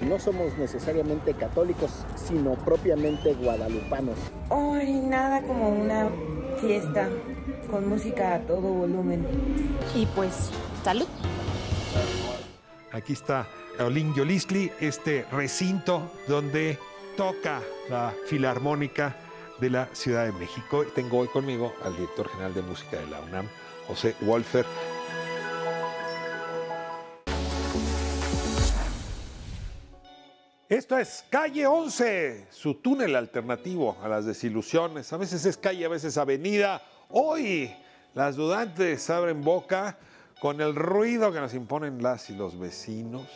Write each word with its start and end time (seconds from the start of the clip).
no 0.00 0.18
somos 0.18 0.56
necesariamente 0.58 1.34
católicos, 1.34 1.90
sino 2.16 2.54
propiamente 2.54 3.34
guadalupanos. 3.34 4.16
Ay, 4.50 4.94
nada 4.94 5.42
como 5.42 5.68
una 5.68 6.08
fiesta 6.60 7.08
con 7.70 7.88
música 7.88 8.34
a 8.34 8.40
todo 8.40 8.62
volumen. 8.62 9.26
Y 9.94 10.06
pues, 10.06 10.50
salud. 10.82 11.06
Aquí 12.92 13.12
está 13.12 13.46
Olin 13.78 14.14
Yolistli, 14.14 14.70
este 14.80 15.24
recinto 15.30 16.10
donde 16.26 16.78
toca 17.16 17.60
la 17.88 18.12
Filarmónica 18.26 19.16
de 19.60 19.70
la 19.70 19.88
Ciudad 19.92 20.24
de 20.24 20.32
México. 20.32 20.84
Tengo 20.94 21.18
hoy 21.18 21.28
conmigo 21.28 21.72
al 21.84 21.94
director 21.94 22.28
general 22.28 22.54
de 22.54 22.62
música 22.62 22.98
de 22.98 23.06
la 23.06 23.20
UNAM, 23.20 23.46
José 23.86 24.14
Wolfer. 24.22 24.64
Esto 30.70 30.96
es 30.96 31.24
Calle 31.28 31.66
11, 31.66 32.46
su 32.48 32.74
túnel 32.74 33.16
alternativo 33.16 33.98
a 34.04 34.08
las 34.08 34.24
desilusiones. 34.24 35.12
A 35.12 35.16
veces 35.16 35.44
es 35.44 35.56
calle, 35.56 35.84
a 35.84 35.88
veces 35.88 36.16
avenida. 36.16 36.80
Hoy 37.08 37.74
las 38.14 38.36
dudantes 38.36 39.10
abren 39.10 39.42
boca 39.42 39.98
con 40.40 40.60
el 40.60 40.76
ruido 40.76 41.32
que 41.32 41.40
nos 41.40 41.54
imponen 41.54 42.00
las 42.04 42.30
y 42.30 42.36
los 42.36 42.56
vecinos. 42.56 43.26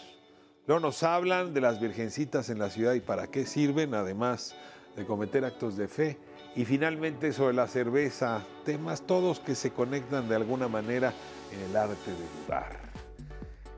Luego 0.69 0.79
nos 0.79 1.03
hablan 1.03 1.53
de 1.53 1.61
las 1.61 1.81
virgencitas 1.81 2.51
en 2.51 2.61
la 2.61 2.71
ciudad 2.71 2.95
y 2.95 3.01
para 3.01 3.27
qué 3.27 3.47
sirven, 3.47 3.95
además 3.95 4.55
de 4.95 5.05
cometer 5.05 5.45
actos 5.45 5.77
de 5.77 5.89
fe. 5.89 6.17
Y 6.55 6.65
finalmente 6.65 7.33
sobre 7.33 7.55
la 7.55 7.67
cerveza, 7.67 8.45
temas 8.65 9.09
todos 9.09 9.41
que 9.41 9.57
se 9.57 9.73
conectan 9.73 10.29
de 10.29 10.37
alguna 10.37 10.69
manera 10.69 11.13
en 11.51 11.59
el 11.69 11.77
arte 11.77 12.13
de 12.13 12.45
dudar. 12.47 12.79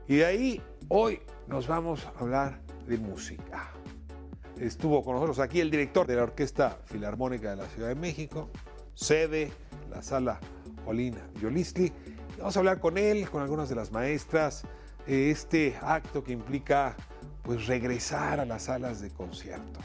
Y 0.06 0.16
de 0.16 0.26
ahí 0.26 0.62
hoy 0.88 1.20
nos 1.48 1.66
vamos 1.66 2.04
a 2.04 2.20
hablar 2.20 2.65
de 2.86 2.98
música. 2.98 3.70
Estuvo 4.58 5.04
con 5.04 5.14
nosotros 5.14 5.38
aquí 5.38 5.60
el 5.60 5.70
director 5.70 6.06
de 6.06 6.16
la 6.16 6.22
Orquesta 6.22 6.78
Filarmónica 6.86 7.50
de 7.50 7.56
la 7.56 7.66
Ciudad 7.66 7.88
de 7.88 7.94
México, 7.94 8.48
sede, 8.94 9.52
la 9.90 10.02
sala 10.02 10.40
Olina 10.86 11.20
Yolistli. 11.40 11.92
Vamos 12.38 12.56
a 12.56 12.60
hablar 12.60 12.80
con 12.80 12.96
él, 12.96 13.28
con 13.28 13.42
algunas 13.42 13.68
de 13.68 13.74
las 13.74 13.92
maestras, 13.92 14.64
este 15.06 15.76
acto 15.82 16.24
que 16.24 16.32
implica 16.32 16.96
pues 17.42 17.66
regresar 17.66 18.40
a 18.40 18.44
las 18.44 18.64
salas 18.64 19.00
de 19.00 19.10
concierto. 19.10 19.80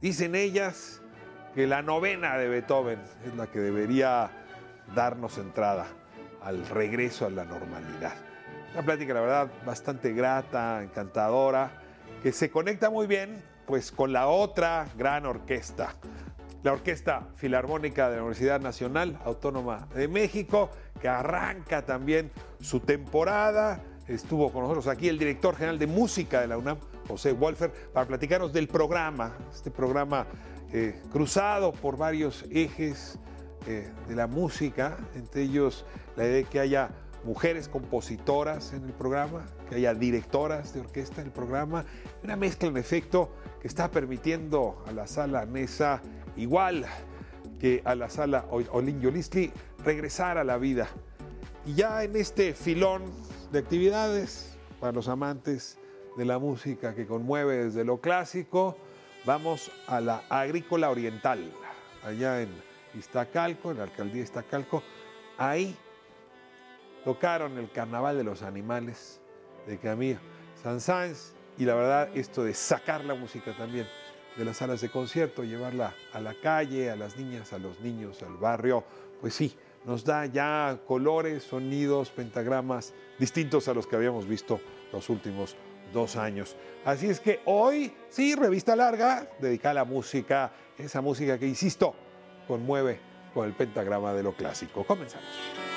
Dicen 0.00 0.34
ellas 0.34 1.02
que 1.54 1.66
la 1.66 1.82
novena 1.82 2.38
de 2.38 2.48
Beethoven 2.48 3.00
es 3.26 3.34
la 3.36 3.46
que 3.48 3.60
debería 3.60 4.30
darnos 4.94 5.38
entrada 5.38 5.86
al 6.42 6.66
regreso 6.66 7.26
a 7.26 7.30
la 7.30 7.44
normalidad. 7.44 8.14
Una 8.72 8.82
plática, 8.82 9.14
la 9.14 9.20
verdad, 9.20 9.50
bastante 9.66 10.12
grata, 10.12 10.82
encantadora, 10.82 11.70
que 12.22 12.32
se 12.32 12.50
conecta 12.50 12.90
muy 12.90 13.06
bien 13.06 13.42
pues 13.66 13.92
con 13.92 14.12
la 14.12 14.28
otra 14.28 14.88
gran 14.96 15.26
orquesta, 15.26 15.94
la 16.62 16.72
Orquesta 16.72 17.28
Filarmónica 17.36 18.10
de 18.10 18.16
la 18.16 18.22
Universidad 18.22 18.60
Nacional 18.60 19.18
Autónoma 19.24 19.88
de 19.94 20.08
México, 20.08 20.70
que 21.00 21.08
arranca 21.08 21.86
también 21.86 22.30
su 22.60 22.80
temporada. 22.80 23.80
Estuvo 24.08 24.52
con 24.52 24.62
nosotros 24.62 24.88
aquí 24.88 25.08
el 25.08 25.18
director 25.18 25.54
general 25.54 25.78
de 25.78 25.86
música 25.86 26.40
de 26.40 26.48
la 26.48 26.58
UNAM, 26.58 26.78
José 27.06 27.32
Wolfer, 27.32 27.72
para 27.92 28.06
platicarnos 28.06 28.52
del 28.52 28.66
programa, 28.66 29.36
este 29.54 29.70
programa 29.70 30.26
eh, 30.72 31.00
cruzado 31.12 31.72
por 31.72 31.96
varios 31.96 32.44
ejes 32.50 33.18
eh, 33.66 33.88
de 34.08 34.14
la 34.14 34.26
música, 34.26 34.98
entre 35.14 35.42
ellos 35.42 35.86
la 36.16 36.24
idea 36.24 36.36
de 36.36 36.44
que 36.44 36.60
haya 36.60 36.90
mujeres 37.24 37.68
compositoras 37.68 38.72
en 38.72 38.84
el 38.84 38.92
programa, 38.92 39.46
que 39.68 39.76
haya 39.76 39.94
directoras 39.94 40.72
de 40.74 40.80
orquesta 40.80 41.20
en 41.20 41.28
el 41.28 41.32
programa, 41.32 41.84
una 42.22 42.36
mezcla 42.36 42.68
en 42.68 42.76
efecto 42.76 43.30
que 43.60 43.68
está 43.68 43.90
permitiendo 43.90 44.82
a 44.86 44.92
la 44.92 45.06
sala 45.06 45.44
NESA, 45.46 46.00
igual 46.36 46.86
que 47.58 47.82
a 47.84 47.94
la 47.94 48.08
sala 48.08 48.46
Olin 48.50 49.00
Yolistli, 49.00 49.52
regresar 49.84 50.38
a 50.38 50.44
la 50.44 50.56
vida. 50.56 50.88
Y 51.66 51.74
ya 51.74 52.02
en 52.02 52.16
este 52.16 52.54
filón 52.54 53.02
de 53.52 53.58
actividades 53.58 54.56
para 54.80 54.92
los 54.92 55.08
amantes 55.08 55.78
de 56.16 56.24
la 56.24 56.38
música 56.38 56.94
que 56.94 57.06
conmueve 57.06 57.64
desde 57.64 57.84
lo 57.84 58.00
clásico, 58.00 58.76
vamos 59.26 59.70
a 59.86 60.00
la 60.00 60.22
agrícola 60.30 60.90
oriental, 60.90 61.52
allá 62.02 62.40
en 62.40 62.48
Iztacalco, 62.98 63.70
en 63.70 63.78
la 63.78 63.84
alcaldía 63.84 64.16
de 64.16 64.24
Iztacalco. 64.24 64.82
Ahí 65.36 65.76
tocaron 67.04 67.58
el 67.58 67.70
Carnaval 67.70 68.16
de 68.16 68.24
los 68.24 68.42
Animales 68.42 69.20
de 69.66 69.78
Camille 69.78 70.18
Saint-Saëns 70.62 71.34
y 71.58 71.64
la 71.64 71.74
verdad 71.74 72.08
esto 72.14 72.44
de 72.44 72.54
sacar 72.54 73.04
la 73.04 73.14
música 73.14 73.56
también 73.56 73.86
de 74.36 74.44
las 74.44 74.58
salas 74.58 74.80
de 74.80 74.90
concierto, 74.90 75.44
llevarla 75.44 75.94
a 76.12 76.20
la 76.20 76.34
calle, 76.40 76.90
a 76.90 76.96
las 76.96 77.16
niñas, 77.16 77.52
a 77.52 77.58
los 77.58 77.80
niños, 77.80 78.22
al 78.22 78.36
barrio, 78.36 78.84
pues 79.20 79.34
sí, 79.34 79.54
nos 79.84 80.04
da 80.04 80.26
ya 80.26 80.78
colores, 80.86 81.42
sonidos, 81.42 82.10
pentagramas 82.10 82.94
distintos 83.18 83.68
a 83.68 83.74
los 83.74 83.86
que 83.86 83.96
habíamos 83.96 84.26
visto 84.26 84.60
los 84.92 85.08
últimos 85.10 85.56
dos 85.92 86.16
años. 86.16 86.56
Así 86.84 87.08
es 87.08 87.20
que 87.20 87.40
hoy, 87.44 87.92
sí, 88.08 88.34
revista 88.34 88.76
larga, 88.76 89.26
dedicada 89.40 89.72
a 89.72 89.74
la 89.74 89.84
música, 89.84 90.52
esa 90.78 91.00
música 91.00 91.38
que, 91.38 91.46
insisto, 91.46 91.94
conmueve 92.46 93.00
con 93.34 93.46
el 93.46 93.54
pentagrama 93.54 94.12
de 94.14 94.22
lo 94.22 94.32
clásico. 94.32 94.84
Comenzamos. 94.84 95.69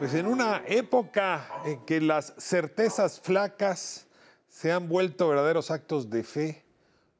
Pues 0.00 0.14
en 0.14 0.26
una 0.26 0.62
época 0.66 1.46
en 1.66 1.84
que 1.84 2.00
las 2.00 2.32
certezas 2.38 3.20
flacas 3.20 4.06
se 4.48 4.72
han 4.72 4.88
vuelto 4.88 5.28
verdaderos 5.28 5.70
actos 5.70 6.08
de 6.08 6.22
fe, 6.22 6.64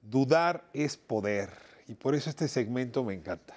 dudar 0.00 0.64
es 0.72 0.96
poder. 0.96 1.50
Y 1.88 1.94
por 1.94 2.14
eso 2.14 2.30
este 2.30 2.48
segmento 2.48 3.04
me 3.04 3.12
encanta. 3.12 3.52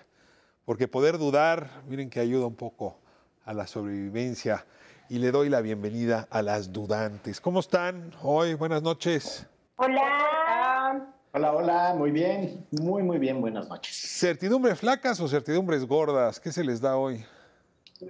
Porque 0.65 0.89
poder 0.89 1.17
dudar, 1.17 1.69
miren 1.87 2.09
que 2.09 2.19
ayuda 2.19 2.47
un 2.47 2.57
poco 2.57 2.99
a 3.45 3.53
la 3.53 3.65
sobrevivencia. 3.65 4.65
Y 5.07 5.19
le 5.19 5.31
doy 5.31 5.47
la 5.47 5.61
bienvenida 5.61 6.27
a 6.29 6.41
las 6.41 6.73
dudantes. 6.73 7.39
¿Cómo 7.39 7.61
están 7.61 8.11
hoy? 8.23 8.55
Buenas 8.55 8.81
noches. 8.81 9.47
Hola. 9.77 11.13
Hola, 11.31 11.53
hola, 11.53 11.95
muy 11.97 12.11
bien, 12.11 12.67
muy, 12.71 13.03
muy 13.03 13.19
bien, 13.19 13.39
buenas 13.39 13.69
noches. 13.69 13.95
¿Certidumbres 13.95 14.77
flacas 14.77 15.17
o 15.21 15.29
certidumbres 15.29 15.87
gordas? 15.87 16.41
¿Qué 16.41 16.51
se 16.51 16.65
les 16.65 16.81
da 16.81 16.97
hoy? 16.97 17.25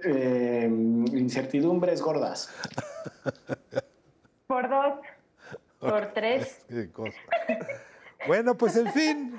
Eh, 0.04 0.66
incertidumbres 1.12 2.00
gordas. 2.02 2.50
Por 4.46 4.68
dos. 4.68 4.94
Por 5.78 6.12
tres. 6.12 6.64
Qué 6.68 6.90
cosa. 6.90 7.16
Bueno, 8.26 8.56
pues 8.56 8.76
en 8.76 8.92
fin, 8.92 9.36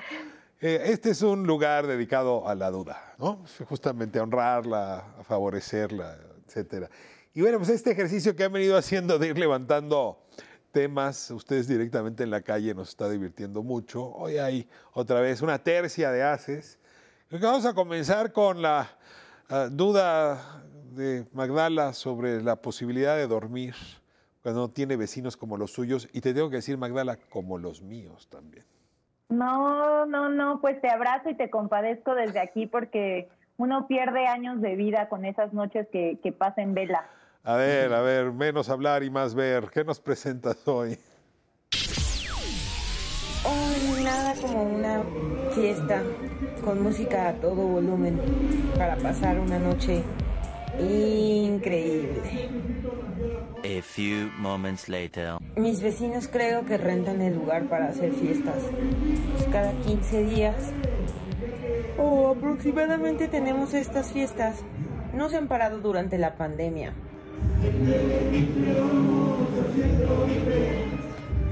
eh, 0.62 0.82
este 0.86 1.12
es 1.12 1.22
un 1.22 1.46
lugar 1.48 1.88
dedicado 1.88 2.48
a 2.48 2.56
la 2.56 2.70
duda, 2.70 3.14
¿no? 3.18 3.44
Justamente 3.68 4.20
a 4.20 4.24
honrarla, 4.24 5.16
a 5.20 5.24
favorecerla, 5.24 6.18
etcétera. 6.46 6.90
Y 7.34 7.42
bueno, 7.42 7.58
pues 7.58 7.70
este 7.70 7.92
ejercicio 7.92 8.36
que 8.36 8.44
han 8.44 8.54
venido 8.54 8.78
haciendo 8.78 9.20
de 9.20 9.28
ir 9.28 9.38
levantando 9.38 10.26
temas, 10.72 11.32
ustedes 11.32 11.68
directamente 11.68 12.24
en 12.24 12.30
la 12.30 12.42
calle 12.42 12.74
nos 12.74 12.90
está 12.90 13.10
divirtiendo 13.10 13.64
mucho. 13.64 14.06
Hoy 14.14 14.38
hay 14.38 14.70
otra 14.94 15.22
vez 15.22 15.42
una 15.42 15.60
tercia 15.60 16.12
de 16.12 16.24
haces. 16.24 16.80
Creo 17.28 17.40
que 17.40 17.46
vamos 17.46 17.66
a 17.66 17.74
comenzar 17.74 18.32
con 18.32 18.62
la 18.62 18.90
uh, 19.50 19.70
duda 19.70 20.64
de 20.92 21.26
Magdala 21.34 21.94
sobre 21.94 22.42
la 22.42 22.56
posibilidad 22.56 23.16
de 23.16 23.28
dormir 23.28 23.76
cuando 24.42 24.62
no 24.62 24.70
tiene 24.70 24.96
vecinos 24.96 25.38
como 25.38 25.58
los 25.58 25.72
suyos. 25.72 26.08
Y 26.14 26.22
te 26.22 26.34
tengo 26.34 26.50
que 26.50 26.58
decir, 26.58 26.78
Magdala, 26.78 27.18
como 27.30 27.58
los 27.58 27.82
míos 27.82 28.28
también. 28.30 28.64
No, 29.30 30.06
no, 30.06 30.30
no, 30.30 30.62
pues 30.62 30.80
te 30.82 30.90
abrazo 30.90 31.30
y 31.30 31.36
te 31.36 31.50
compadezco 31.50 32.14
desde 32.14 32.40
aquí 32.40 32.68
porque 32.68 33.28
uno 33.58 33.88
pierde 33.88 34.28
años 34.28 34.62
de 34.62 34.76
vida 34.76 35.10
con 35.10 35.26
esas 35.26 35.52
noches 35.54 35.88
que, 35.92 36.20
que 36.22 36.32
pasa 36.32 36.62
en 36.62 36.74
vela. 36.74 37.10
A 37.44 37.56
ver, 37.56 37.94
a 37.94 38.02
ver, 38.02 38.32
menos 38.32 38.70
hablar 38.70 39.04
y 39.04 39.10
más 39.10 39.36
ver. 39.36 39.70
¿Qué 39.72 39.84
nos 39.84 40.00
presentas 40.00 40.68
hoy? 40.68 40.98
Nada 44.06 44.36
como 44.40 44.62
una 44.62 45.02
fiesta 45.56 46.04
con 46.64 46.84
música 46.84 47.30
a 47.30 47.34
todo 47.34 47.56
volumen 47.56 48.22
para 48.78 48.98
pasar 48.98 49.40
una 49.40 49.58
noche 49.58 50.04
increíble. 50.80 52.22
A 53.64 53.82
few 53.82 54.30
moments 54.38 54.90
later. 54.90 55.38
Mis 55.56 55.82
vecinos 55.82 56.28
creo 56.28 56.66
que 56.66 56.78
rentan 56.78 57.20
el 57.24 57.34
lugar 57.34 57.64
para 57.64 57.88
hacer 57.88 58.14
fiestas. 58.14 58.62
Pues 59.34 59.48
cada 59.52 59.72
15 59.72 60.24
días. 60.26 60.56
O 61.98 62.36
aproximadamente 62.38 63.28
tenemos 63.28 63.74
estas 63.74 64.12
fiestas. 64.12 64.58
No 65.16 65.30
se 65.30 65.38
han 65.38 65.48
parado 65.48 65.80
durante 65.80 66.20
la 66.20 66.36
pandemia. 66.36 66.94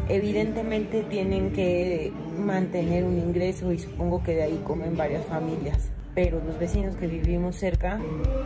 Evidentemente 0.07 1.01
tienen 1.03 1.51
que 1.51 2.11
mantener 2.44 3.04
un 3.04 3.18
ingreso 3.18 3.72
y 3.72 3.80
supongo 3.80 4.24
que 4.24 4.36
de 4.36 4.44
ahí 4.44 4.62
comen 4.66 4.95
varias 4.95 5.25
familias. 5.25 5.90
pero 6.16 6.40
los 6.45 6.60
vecinos 6.60 6.95
que 6.95 7.07
vivimos 7.07 7.56
cerca 7.56 7.98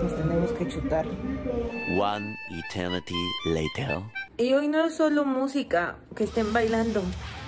nos 0.01 0.15
tenemos 0.15 0.51
que 0.53 0.67
chutar. 0.67 1.05
One 1.99 2.35
eternity 2.69 3.15
later. 3.45 3.99
Y 4.37 4.53
hoy 4.53 4.67
no 4.67 4.85
es 4.85 4.95
solo 4.95 5.25
música, 5.25 5.97
que 6.15 6.23
estén 6.23 6.53
bailando. 6.53 7.01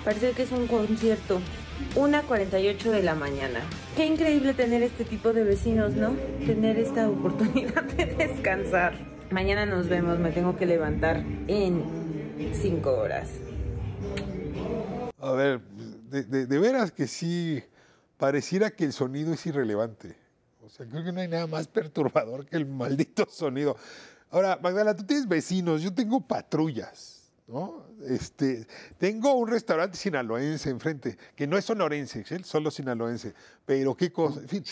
Parece 0.04 0.32
que 0.32 0.42
es 0.42 0.52
un 0.52 0.66
concierto. 0.66 1.40
1.48 1.96 2.90
de 2.90 3.02
la 3.02 3.14
mañana. 3.14 3.60
Qué 3.96 4.04
increíble 4.04 4.52
tener 4.52 4.82
este 4.82 5.04
tipo 5.04 5.32
de 5.32 5.44
vecinos, 5.44 5.94
¿no? 5.94 6.10
Tener 6.44 6.78
esta 6.78 7.08
oportunidad 7.08 7.84
de 7.84 8.04
descansar. 8.04 8.92
Mañana 9.30 9.64
nos 9.64 9.88
vemos, 9.88 10.18
me 10.18 10.32
tengo 10.32 10.56
que 10.56 10.66
levantar 10.66 11.24
en 11.48 11.82
5 12.52 12.90
horas. 12.90 13.30
A 15.22 15.32
ver, 15.32 15.60
de, 16.10 16.46
de- 16.46 16.58
veras 16.58 16.92
que 16.92 17.06
sí, 17.06 17.62
pareciera 18.16 18.70
que 18.70 18.84
el 18.84 18.92
sonido 18.92 19.32
es 19.32 19.44
irrelevante. 19.46 20.16
O 20.62 20.68
sea, 20.68 20.86
creo 20.86 21.04
que 21.04 21.12
no 21.12 21.20
hay 21.20 21.28
nada 21.28 21.46
más 21.46 21.66
perturbador 21.68 22.46
que 22.46 22.56
el 22.56 22.66
maldito 22.66 23.26
sonido. 23.30 23.76
Ahora, 24.30 24.58
Magdalena, 24.62 24.94
tú 24.94 25.04
tienes 25.04 25.26
vecinos, 25.26 25.82
yo 25.82 25.92
tengo 25.92 26.20
patrullas, 26.20 27.32
¿no? 27.48 27.84
Este, 28.06 28.66
tengo 28.98 29.34
un 29.34 29.48
restaurante 29.48 29.96
sinaloense 29.96 30.70
enfrente, 30.70 31.18
que 31.34 31.46
no 31.46 31.58
es 31.58 31.64
sonorense, 31.64 32.24
¿sí? 32.24 32.36
solo 32.44 32.70
sinaloense, 32.70 33.34
pero 33.66 33.96
qué 33.96 34.12
cosa, 34.12 34.40
en 34.40 34.48
fin. 34.48 34.64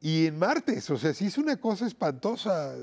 Y 0.00 0.26
en 0.26 0.38
martes, 0.38 0.90
o 0.90 0.98
sea, 0.98 1.14
sí 1.14 1.26
es 1.26 1.38
una 1.38 1.56
cosa 1.56 1.86
espantosa. 1.86 2.74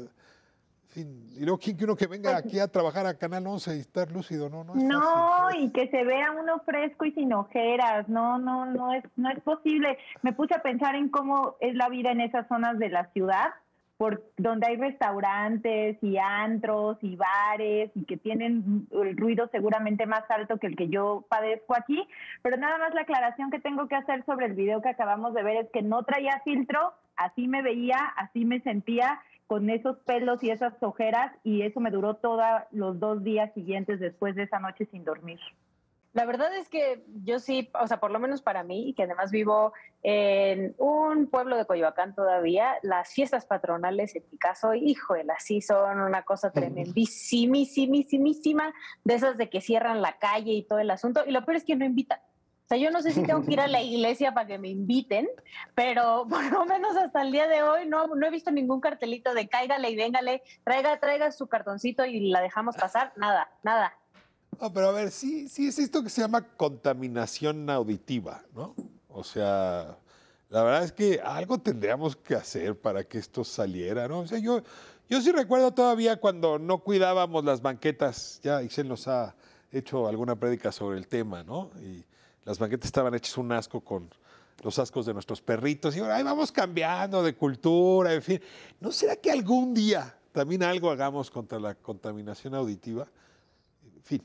Fin, 0.91 1.25
y 1.38 1.45
luego, 1.45 1.57
¿quién 1.57 1.77
que 1.77 1.85
uno 1.85 1.95
que 1.95 2.05
venga 2.07 2.35
aquí 2.35 2.59
a 2.59 2.67
trabajar 2.67 3.05
a 3.05 3.17
Canal 3.17 3.47
11 3.47 3.77
y 3.77 3.79
estar 3.79 4.11
lúcido? 4.11 4.49
No, 4.49 4.65
no 4.65 4.75
es 4.75 4.83
No, 4.83 4.99
fácil. 5.01 5.63
y 5.63 5.71
que 5.71 5.88
se 5.88 6.03
vea 6.03 6.31
uno 6.31 6.59
fresco 6.65 7.05
y 7.05 7.11
sin 7.13 7.31
ojeras, 7.31 8.09
no, 8.09 8.38
no, 8.38 8.65
no 8.65 8.93
es, 8.93 9.03
no 9.15 9.29
es 9.29 9.39
posible. 9.39 9.97
Me 10.21 10.33
puse 10.33 10.53
a 10.53 10.61
pensar 10.61 10.95
en 10.95 11.07
cómo 11.07 11.55
es 11.61 11.75
la 11.75 11.88
vida 11.88 12.11
en 12.11 12.19
esas 12.19 12.45
zonas 12.49 12.77
de 12.77 12.89
la 12.89 13.05
ciudad, 13.13 13.51
por 13.95 14.21
donde 14.35 14.67
hay 14.67 14.75
restaurantes 14.77 15.97
y 16.01 16.17
antros 16.17 16.97
y 17.01 17.15
bares 17.15 17.91
y 17.95 18.03
que 18.03 18.17
tienen 18.17 18.87
el 18.91 19.15
ruido 19.15 19.47
seguramente 19.51 20.05
más 20.07 20.23
alto 20.29 20.57
que 20.57 20.67
el 20.67 20.75
que 20.75 20.89
yo 20.89 21.23
padezco 21.29 21.75
aquí. 21.75 22.05
Pero 22.41 22.57
nada 22.57 22.77
más 22.79 22.94
la 22.94 23.01
aclaración 23.01 23.49
que 23.49 23.59
tengo 23.59 23.87
que 23.87 23.95
hacer 23.95 24.25
sobre 24.25 24.47
el 24.47 24.53
video 24.53 24.81
que 24.81 24.89
acabamos 24.89 25.33
de 25.33 25.44
ver 25.44 25.55
es 25.57 25.69
que 25.71 25.83
no 25.83 26.03
traía 26.03 26.41
filtro, 26.44 26.94
así 27.15 27.47
me 27.47 27.61
veía, 27.61 27.97
así 28.17 28.44
me 28.44 28.59
sentía 28.61 29.21
con 29.51 29.69
esos 29.69 29.98
pelos 30.06 30.42
y 30.44 30.50
esas 30.50 30.81
ojeras 30.81 31.33
y 31.44 31.63
eso 31.63 31.81
me 31.81 31.92
duró 31.92 32.15
todos 32.15 32.45
los 32.71 32.98
dos 33.01 33.21
días 33.21 33.53
siguientes 33.53 34.00
después 34.00 34.33
de 34.38 34.44
esa 34.44 34.59
noche 34.59 34.86
sin 34.86 35.03
dormir. 35.03 35.42
La 36.13 36.24
verdad 36.24 36.56
es 36.56 36.69
que 36.69 37.03
yo 37.25 37.38
sí, 37.38 37.69
o 37.77 37.86
sea, 37.86 38.00
por 38.00 38.12
lo 38.12 38.19
menos 38.19 38.42
para 38.42 38.63
mí, 38.63 38.94
que 38.95 39.03
además 39.03 39.30
vivo 39.30 39.74
en 40.03 40.74
un 40.77 41.27
pueblo 41.27 41.57
de 41.57 41.65
Coyoacán 41.65 42.15
todavía, 42.15 42.75
las 42.81 43.12
fiestas 43.12 43.45
patronales, 43.45 44.15
en 44.15 44.24
mi 44.31 44.38
caso, 44.38 44.74
híjole, 44.74 45.25
sí 45.39 45.59
son 45.59 46.00
una 46.00 46.21
cosa 46.21 46.54
tremendísimísimísima, 46.54 48.74
de 49.04 49.15
esas 49.15 49.38
de 49.38 49.50
que 49.50 49.59
cierran 49.59 50.01
la 50.01 50.18
calle 50.18 50.54
y 50.54 50.63
todo 50.63 50.80
el 50.80 50.92
asunto, 50.92 51.24
y 51.27 51.31
lo 51.31 51.44
peor 51.44 51.57
es 51.57 51.65
que 51.65 51.75
no 51.75 51.83
invitan. 51.83 52.19
Sea, 52.71 52.77
yo 52.77 52.89
no 52.89 53.01
sé 53.01 53.12
si 53.12 53.21
tengo 53.23 53.44
que 53.44 53.51
ir 53.51 53.59
a 53.59 53.68
la 53.68 53.81
iglesia 53.81 54.33
para 54.33 54.47
que 54.47 54.57
me 54.57 54.69
inviten, 54.69 55.27
pero 55.75 56.25
por 56.29 56.41
lo 56.50 56.65
menos 56.65 56.95
hasta 56.95 57.21
el 57.21 57.33
día 57.33 57.45
de 57.50 57.63
hoy 57.63 57.85
no, 57.85 58.07
no 58.07 58.25
he 58.25 58.29
visto 58.29 58.50
ningún 58.50 58.79
cartelito 58.79 59.33
de 59.33 59.50
cáigale 59.50 59.89
y 59.89 59.97
véngale, 59.97 60.41
traiga, 60.63 60.97
traiga 60.97 61.33
su 61.33 61.47
cartoncito 61.47 62.06
y 62.06 62.29
la 62.29 62.39
dejamos 62.39 62.77
pasar. 62.77 63.12
Nada, 63.18 63.51
nada. 63.63 63.94
No, 64.57 64.71
pero 64.71 64.88
a 64.88 64.91
ver, 64.94 65.12
sí, 65.12 65.50
sí 65.50 65.68
es 65.68 65.79
esto 65.79 66.01
que 66.01 66.09
se 66.09 66.21
llama 66.21 66.47
contaminación 66.56 67.69
auditiva, 67.69 68.41
¿no? 68.56 68.73
O 69.09 69.25
sea, 69.25 69.97
la 70.47 70.63
verdad 70.63 70.85
es 70.85 70.94
que 70.94 71.19
algo 71.21 71.57
tendríamos 71.57 72.15
que 72.15 72.35
hacer 72.35 72.79
para 72.79 73.03
que 73.03 73.18
esto 73.18 73.44
saliera, 73.44 74.07
¿no? 74.07 74.19
O 74.19 74.27
sea, 74.27 74.39
yo, 74.39 74.63
yo 75.09 75.19
sí 75.19 75.33
recuerdo 75.33 75.73
todavía 75.73 76.21
cuando 76.21 76.57
no 76.57 76.77
cuidábamos 76.77 77.44
las 77.44 77.62
banquetas, 77.62 78.39
ya 78.41 78.63
Ixel 78.63 78.88
nos 78.88 79.09
ha 79.09 79.35
hecho 79.73 80.07
alguna 80.07 80.38
prédica 80.38 80.71
sobre 80.71 80.97
el 80.97 81.09
tema, 81.09 81.44
¿no? 81.44 81.69
Y 81.81 82.06
las 82.45 82.59
banquetas 82.59 82.85
estaban 82.88 83.13
hechas 83.13 83.38
un 83.38 83.51
asco 83.51 83.81
con 83.81 84.09
los 84.63 84.77
ascos 84.79 85.05
de 85.05 85.13
nuestros 85.13 85.41
perritos 85.41 85.95
y 85.95 85.99
ahora 85.99 86.21
vamos 86.23 86.51
cambiando 86.51 87.23
de 87.23 87.33
cultura, 87.35 88.13
en 88.13 88.21
fin. 88.21 88.39
¿No 88.79 88.91
será 88.91 89.15
que 89.15 89.31
algún 89.31 89.73
día 89.73 90.15
también 90.31 90.63
algo 90.63 90.91
hagamos 90.91 91.31
contra 91.31 91.59
la 91.59 91.75
contaminación 91.75 92.53
auditiva? 92.55 93.07
En 93.95 94.03
fin. 94.03 94.21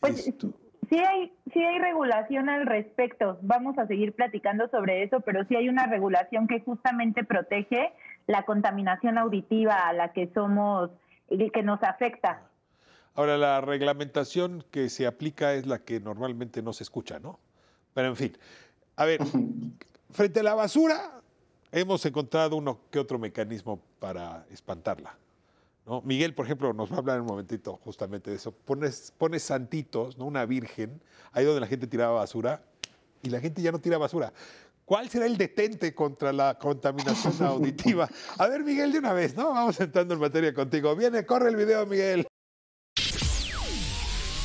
Pues 0.00 0.26
esto- 0.26 0.48
sí 0.88 0.98
hay, 0.98 1.32
sí 1.52 1.62
hay 1.62 1.78
regulación 1.78 2.48
al 2.48 2.66
respecto. 2.66 3.38
Vamos 3.42 3.78
a 3.78 3.86
seguir 3.86 4.12
platicando 4.14 4.68
sobre 4.68 5.02
eso, 5.02 5.20
pero 5.20 5.44
sí 5.46 5.56
hay 5.56 5.68
una 5.68 5.86
regulación 5.86 6.46
que 6.46 6.60
justamente 6.60 7.24
protege 7.24 7.92
la 8.26 8.44
contaminación 8.44 9.18
auditiva 9.18 9.74
a 9.88 9.92
la 9.92 10.12
que 10.12 10.30
somos 10.32 10.90
y 11.28 11.50
que 11.50 11.62
nos 11.62 11.82
afecta. 11.82 12.42
Ahora, 13.14 13.36
la 13.38 13.60
reglamentación 13.60 14.64
que 14.70 14.88
se 14.88 15.06
aplica 15.06 15.52
es 15.54 15.66
la 15.66 15.78
que 15.78 16.00
normalmente 16.00 16.62
no 16.62 16.72
se 16.72 16.82
escucha, 16.84 17.18
¿no? 17.18 17.38
Pero 17.94 18.08
en 18.08 18.16
fin, 18.16 18.36
a 18.96 19.04
ver, 19.04 19.20
frente 20.10 20.40
a 20.40 20.42
la 20.42 20.54
basura 20.54 21.22
hemos 21.72 22.04
encontrado 22.06 22.56
uno 22.56 22.80
que 22.90 22.98
otro 22.98 23.18
mecanismo 23.18 23.80
para 23.98 24.46
espantarla. 24.50 25.16
¿no? 25.86 26.02
Miguel, 26.02 26.34
por 26.34 26.46
ejemplo, 26.46 26.72
nos 26.72 26.90
va 26.90 26.96
a 26.96 26.98
hablar 26.98 27.16
en 27.16 27.22
un 27.22 27.28
momentito 27.28 27.78
justamente 27.84 28.30
de 28.30 28.36
eso. 28.36 28.52
Pones, 28.52 29.12
pones 29.18 29.42
santitos, 29.42 30.16
¿no? 30.16 30.26
una 30.26 30.46
virgen, 30.46 31.00
ahí 31.32 31.44
donde 31.44 31.60
la 31.60 31.66
gente 31.66 31.86
tiraba 31.86 32.14
basura, 32.14 32.62
y 33.22 33.30
la 33.30 33.40
gente 33.40 33.62
ya 33.62 33.72
no 33.72 33.80
tira 33.80 33.98
basura. 33.98 34.32
¿Cuál 34.84 35.08
será 35.08 35.24
el 35.24 35.38
detente 35.38 35.94
contra 35.94 36.32
la 36.32 36.58
contaminación 36.58 37.34
auditiva? 37.48 38.08
A 38.38 38.46
ver, 38.46 38.62
Miguel, 38.62 38.92
de 38.92 38.98
una 38.98 39.14
vez, 39.14 39.34
¿no? 39.34 39.50
Vamos 39.50 39.80
entrando 39.80 40.14
en 40.14 40.20
materia 40.20 40.52
contigo. 40.52 40.94
Viene, 40.94 41.24
corre 41.24 41.48
el 41.48 41.56
video, 41.56 41.86
Miguel. 41.86 42.26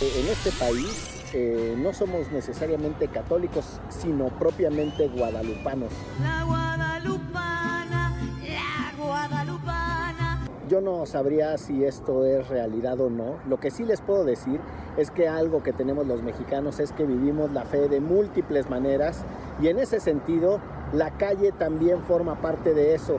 En 0.01 0.27
este 0.29 0.51
país 0.53 1.18
eh, 1.33 1.75
no 1.77 1.93
somos 1.93 2.31
necesariamente 2.31 3.07
católicos, 3.07 3.79
sino 3.89 4.27
propiamente 4.27 5.07
guadalupanos. 5.07 5.91
La 6.21 6.43
guadalupana, 6.43 8.17
la 8.41 8.93
guadalupana. 8.97 10.41
Yo 10.69 10.81
no 10.81 11.05
sabría 11.05 11.57
si 11.57 11.83
esto 11.83 12.25
es 12.25 12.47
realidad 12.47 12.99
o 12.99 13.09
no. 13.09 13.37
Lo 13.47 13.59
que 13.59 13.71
sí 13.71 13.85
les 13.85 14.01
puedo 14.01 14.23
decir 14.23 14.59
es 14.97 15.11
que 15.11 15.27
algo 15.27 15.63
que 15.63 15.73
tenemos 15.73 16.05
los 16.05 16.21
mexicanos 16.21 16.79
es 16.79 16.91
que 16.91 17.05
vivimos 17.05 17.51
la 17.51 17.63
fe 17.63 17.89
de 17.89 17.99
múltiples 17.99 18.69
maneras 18.69 19.23
y 19.61 19.67
en 19.67 19.79
ese 19.79 19.99
sentido 19.99 20.59
la 20.93 21.11
calle 21.17 21.51
también 21.51 22.03
forma 22.03 22.41
parte 22.41 22.73
de 22.73 22.95
eso. 22.95 23.17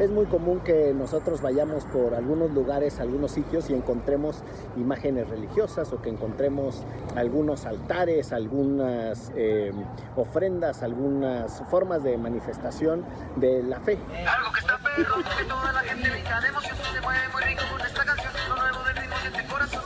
Es 0.00 0.10
muy 0.10 0.26
común 0.26 0.58
que 0.58 0.92
nosotros 0.92 1.40
vayamos 1.40 1.84
por 1.84 2.14
algunos 2.14 2.50
lugares, 2.50 2.98
algunos 2.98 3.30
sitios 3.30 3.70
y 3.70 3.74
encontremos 3.74 4.42
imágenes 4.76 5.28
religiosas 5.28 5.92
o 5.92 6.02
que 6.02 6.10
encontremos 6.10 6.82
algunos 7.14 7.64
altares, 7.64 8.32
algunas 8.32 9.30
eh, 9.36 9.72
ofrendas, 10.16 10.82
algunas 10.82 11.62
formas 11.70 12.02
de 12.02 12.18
manifestación 12.18 13.04
de 13.36 13.62
la 13.62 13.78
fe. 13.78 13.96
Algo 14.26 14.52
que 14.52 14.60
está 14.60 14.78
perro, 14.78 15.14
que 15.38 15.44
toda 15.44 15.72
la 15.72 15.80
gente 15.80 16.08
se 16.08 17.00
mueve 17.00 17.20
muy 17.32 17.42
rico 17.44 17.62
con 17.70 17.80
esta 17.86 18.04
canción, 18.04 18.32
lo 18.48 18.56
nuevo 18.56 18.82
del 18.82 18.96
ritmo 18.96 19.16
de 19.36 19.46
corazón. 19.46 19.82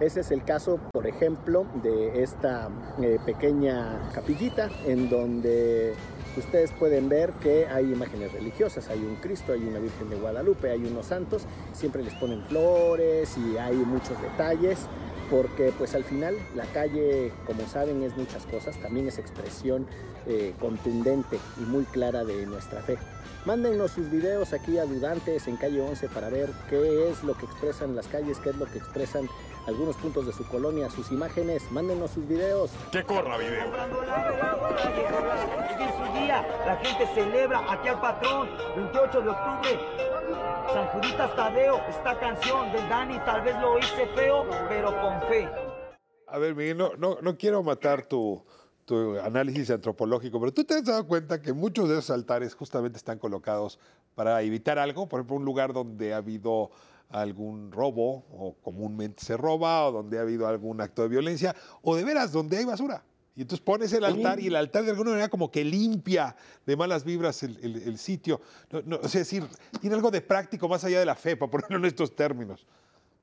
Ese 0.00 0.20
es 0.20 0.30
el 0.30 0.42
caso, 0.42 0.80
por 0.90 1.06
ejemplo, 1.06 1.66
de 1.82 2.22
esta 2.22 2.70
eh, 3.02 3.18
pequeña 3.26 3.98
capillita 4.14 4.70
en 4.86 5.10
donde 5.10 5.94
ustedes 6.40 6.72
pueden 6.72 7.08
ver 7.08 7.32
que 7.34 7.66
hay 7.66 7.92
imágenes 7.92 8.32
religiosas, 8.32 8.88
hay 8.88 8.98
un 8.98 9.16
Cristo, 9.16 9.52
hay 9.52 9.62
una 9.62 9.78
Virgen 9.78 10.10
de 10.10 10.16
Guadalupe, 10.16 10.70
hay 10.70 10.84
unos 10.84 11.06
santos, 11.06 11.44
siempre 11.72 12.02
les 12.02 12.14
ponen 12.14 12.42
flores 12.44 13.36
y 13.38 13.56
hay 13.56 13.76
muchos 13.76 14.20
detalles, 14.20 14.80
porque 15.30 15.72
pues 15.78 15.94
al 15.94 16.04
final 16.04 16.36
la 16.56 16.64
calle, 16.66 17.32
como 17.46 17.66
saben, 17.68 18.02
es 18.02 18.16
muchas 18.16 18.44
cosas, 18.46 18.76
también 18.80 19.06
es 19.06 19.18
expresión 19.18 19.86
eh, 20.26 20.52
contundente 20.60 21.38
y 21.58 21.62
muy 21.62 21.84
clara 21.84 22.24
de 22.24 22.44
nuestra 22.46 22.82
fe. 22.82 22.98
Mándennos 23.46 23.92
sus 23.92 24.10
videos 24.10 24.52
aquí 24.52 24.76
a 24.76 24.84
Dudantes 24.84 25.48
en 25.48 25.56
calle 25.56 25.80
11 25.80 26.08
para 26.08 26.28
ver 26.28 26.50
qué 26.68 27.08
es 27.08 27.22
lo 27.22 27.34
que 27.38 27.46
expresan 27.46 27.96
las 27.96 28.06
calles, 28.06 28.38
qué 28.40 28.50
es 28.50 28.56
lo 28.56 28.66
que 28.66 28.78
expresan 28.78 29.28
algunos 29.66 29.96
puntos 29.96 30.26
de 30.26 30.32
su 30.32 30.44
colonia, 30.46 30.90
sus 30.90 31.10
imágenes. 31.10 31.70
Mándenos 31.70 32.10
sus 32.12 32.26
videos. 32.26 32.70
Que 32.90 33.04
corra 33.04 33.36
video. 33.38 33.64
En 35.78 36.06
su 36.06 36.12
día 36.18 36.46
la 36.66 36.76
gente 36.76 37.06
celebra 37.14 37.72
aquí 37.72 37.88
al 37.88 38.00
patrón, 38.00 38.48
28 38.76 39.20
de 39.22 39.28
octubre. 39.28 39.80
San 40.72 40.86
Juditas 40.88 41.34
Tadeo, 41.34 41.80
esta 41.88 42.18
canción 42.18 42.72
del 42.72 42.88
Dani 42.88 43.18
tal 43.24 43.42
vez 43.42 43.56
lo 43.60 43.78
hice 43.78 44.06
feo, 44.14 44.46
pero 44.68 44.88
con 45.00 45.20
fe. 45.28 45.48
A 46.28 46.38
ver, 46.38 46.54
Miguel, 46.54 46.76
no, 46.78 46.92
no, 46.96 47.18
no 47.20 47.36
quiero 47.36 47.62
matar 47.62 48.04
tu, 48.04 48.44
tu 48.84 49.18
análisis 49.18 49.70
antropológico, 49.70 50.38
pero 50.38 50.52
tú 50.52 50.64
te 50.64 50.74
has 50.74 50.84
dado 50.84 51.06
cuenta 51.06 51.42
que 51.42 51.52
muchos 51.52 51.88
de 51.88 51.98
esos 51.98 52.10
altares 52.10 52.54
justamente 52.54 52.98
están 52.98 53.18
colocados 53.18 53.80
para 54.14 54.40
evitar 54.42 54.78
algo, 54.78 55.08
por 55.08 55.20
ejemplo, 55.20 55.36
un 55.36 55.44
lugar 55.44 55.72
donde 55.72 56.14
ha 56.14 56.18
habido 56.18 56.70
algún 57.10 57.72
robo 57.72 58.24
o 58.30 58.56
comúnmente 58.62 59.24
se 59.24 59.36
roba 59.36 59.86
o 59.86 59.92
donde 59.92 60.18
ha 60.18 60.22
habido 60.22 60.46
algún 60.46 60.80
acto 60.80 61.02
de 61.02 61.08
violencia 61.08 61.54
o 61.82 61.96
de 61.96 62.04
veras 62.04 62.32
donde 62.32 62.56
hay 62.58 62.64
basura. 62.64 63.04
Y 63.36 63.42
entonces 63.42 63.64
pones 63.64 63.92
el 63.92 64.04
altar 64.04 64.40
y 64.40 64.48
el 64.48 64.56
altar 64.56 64.84
de 64.84 64.90
alguna 64.90 65.10
manera 65.10 65.28
como 65.28 65.50
que 65.50 65.64
limpia 65.64 66.34
de 66.66 66.76
malas 66.76 67.04
vibras 67.04 67.42
el, 67.42 67.56
el- 67.62 67.82
el 67.82 67.98
sitio. 67.98 68.40
No, 68.70 68.82
no, 68.84 68.96
o 68.96 69.08
sea, 69.08 69.20
es 69.20 69.30
decir, 69.30 69.44
tiene 69.80 69.94
algo 69.96 70.10
de 70.10 70.20
práctico 70.20 70.68
más 70.68 70.84
allá 70.84 70.98
de 70.98 71.06
la 71.06 71.14
fe, 71.14 71.36
para 71.36 71.50
ponerlo 71.50 71.78
en 71.78 71.84
estos 71.86 72.14
términos. 72.14 72.66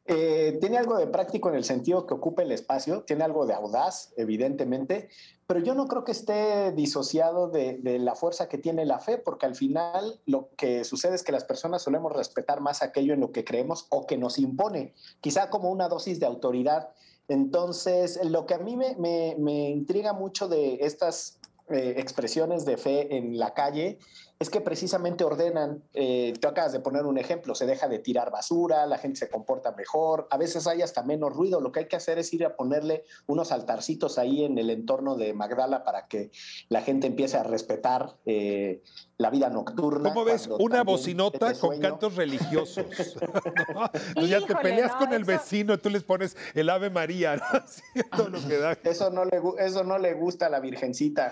Eh, 0.10 0.58
tiene 0.62 0.78
algo 0.78 0.98
de 0.98 1.08
práctico 1.08 1.50
en 1.50 1.56
el 1.56 1.66
sentido 1.66 2.08
que 2.08 2.14
ocupa 2.14 2.42
el 2.42 2.54
espacio, 2.54 3.04
tiene 3.04 3.26
algo 3.26 3.46
de 3.46 3.54
audaz, 3.54 4.14
evidentemente, 4.16 5.10
pero 5.46 5.60
yo 5.60 5.76
no 5.76 5.88
creo 5.88 6.06
que 6.06 6.14
esté 6.14 6.72
disociado 6.72 7.50
de, 7.50 7.82
la 8.00 8.16
fuerza 8.16 8.48
que 8.48 8.58
tiene 8.58 8.86
la 8.86 9.00
fe, 9.00 9.18
porque 9.18 9.46
al 9.46 9.56
final 9.56 10.22
lo 10.26 10.50
que 10.56 10.86
sucede 10.86 11.16
es 11.16 11.24
que 11.24 11.34
las 11.34 11.44
personas 11.44 11.82
solemos 11.82 12.14
respetar 12.14 12.62
más 12.62 12.82
aquello 12.84 13.14
en 13.14 13.20
lo 13.20 13.34
que 13.34 13.44
creemos 13.44 13.86
o 13.90 14.08
que 14.08 14.18
nos 14.18 14.40
impone, 14.40 14.94
quizá 15.20 15.50
como 15.50 15.72
una 15.72 15.90
dosis 15.90 16.22
de 16.22 16.26
autoridad. 16.26 16.90
Entonces, 17.28 18.18
lo 18.24 18.46
que 18.46 18.54
a 18.54 18.60
mí 18.60 18.78
me 18.78 19.70
intriga 19.70 20.14
mucho 20.14 20.48
de 20.48 20.78
estas 20.80 21.38
eh, 21.70 21.96
expresiones 21.98 22.64
de 22.64 22.78
fe 22.78 23.18
en 23.18 23.38
la 23.38 23.54
calle 23.54 24.00
es 24.40 24.52
que 24.52 24.62
precisamente 24.62 25.24
ordenan, 25.24 25.84
eh, 25.94 26.34
tú 26.40 26.48
acabas 26.48 26.72
de 26.72 26.80
poner 26.80 27.06
un 27.06 27.18
ejemplo, 27.18 27.56
se 27.56 27.66
deja 27.66 27.88
de 27.88 27.98
tirar 27.98 28.30
basura, 28.30 28.86
la 28.86 29.00
gente 29.00 29.18
se 29.20 29.30
comporta 29.30 29.72
mejor, 29.72 30.28
a 30.30 30.38
veces 30.38 30.68
hay 30.68 30.84
hasta 30.84 31.02
menos 31.02 31.34
ruido, 31.34 31.60
lo 31.60 31.72
que 31.72 31.80
hay 31.82 31.88
que 31.88 31.96
hacer 31.96 32.20
es 32.20 32.32
ir 32.34 32.46
a 32.46 32.56
ponerle 32.56 33.04
unos 33.26 33.52
altarcitos 33.52 34.20
ahí 34.20 34.44
en 34.44 34.58
el 34.60 34.70
entorno 34.70 35.16
de 35.16 35.34
Magdala 35.34 35.84
para 35.84 36.08
que 36.08 36.32
la 36.70 36.82
gente 36.82 37.08
empiece 37.08 37.38
a 37.38 37.44
respetar 37.44 38.16
eh, 38.26 38.84
la 39.18 39.32
vida 39.32 39.50
nocturna. 39.50 40.10
¿Cómo 40.14 40.24
ves 40.24 40.48
una 40.48 40.84
bocinota 40.84 41.54
con 41.56 41.80
cantos 41.80 42.16
religiosos? 42.16 42.86
¿no? 44.16 44.26
Ya 44.28 44.46
te 44.46 44.56
peleas 44.56 44.92
no, 44.94 45.00
con 45.00 45.14
el 45.14 45.24
eso- 45.24 45.32
vecino, 45.32 45.80
tú 45.80 45.90
les 45.90 46.04
pones 46.04 46.38
el 46.54 46.70
Ave 46.70 46.92
María, 46.92 47.38
¿no? 47.38 47.44
Así, 47.64 47.82
todo 48.16 48.30
lo 48.30 48.48
que 48.48 48.58
da. 48.60 48.78
Eso 48.84 49.10
no, 49.10 49.26
le, 49.26 49.42
eso 49.60 49.84
no 49.84 49.98
le 49.98 50.14
gusta 50.14 50.46
a 50.46 50.50
la 50.50 50.60
Virgencita. 50.60 51.32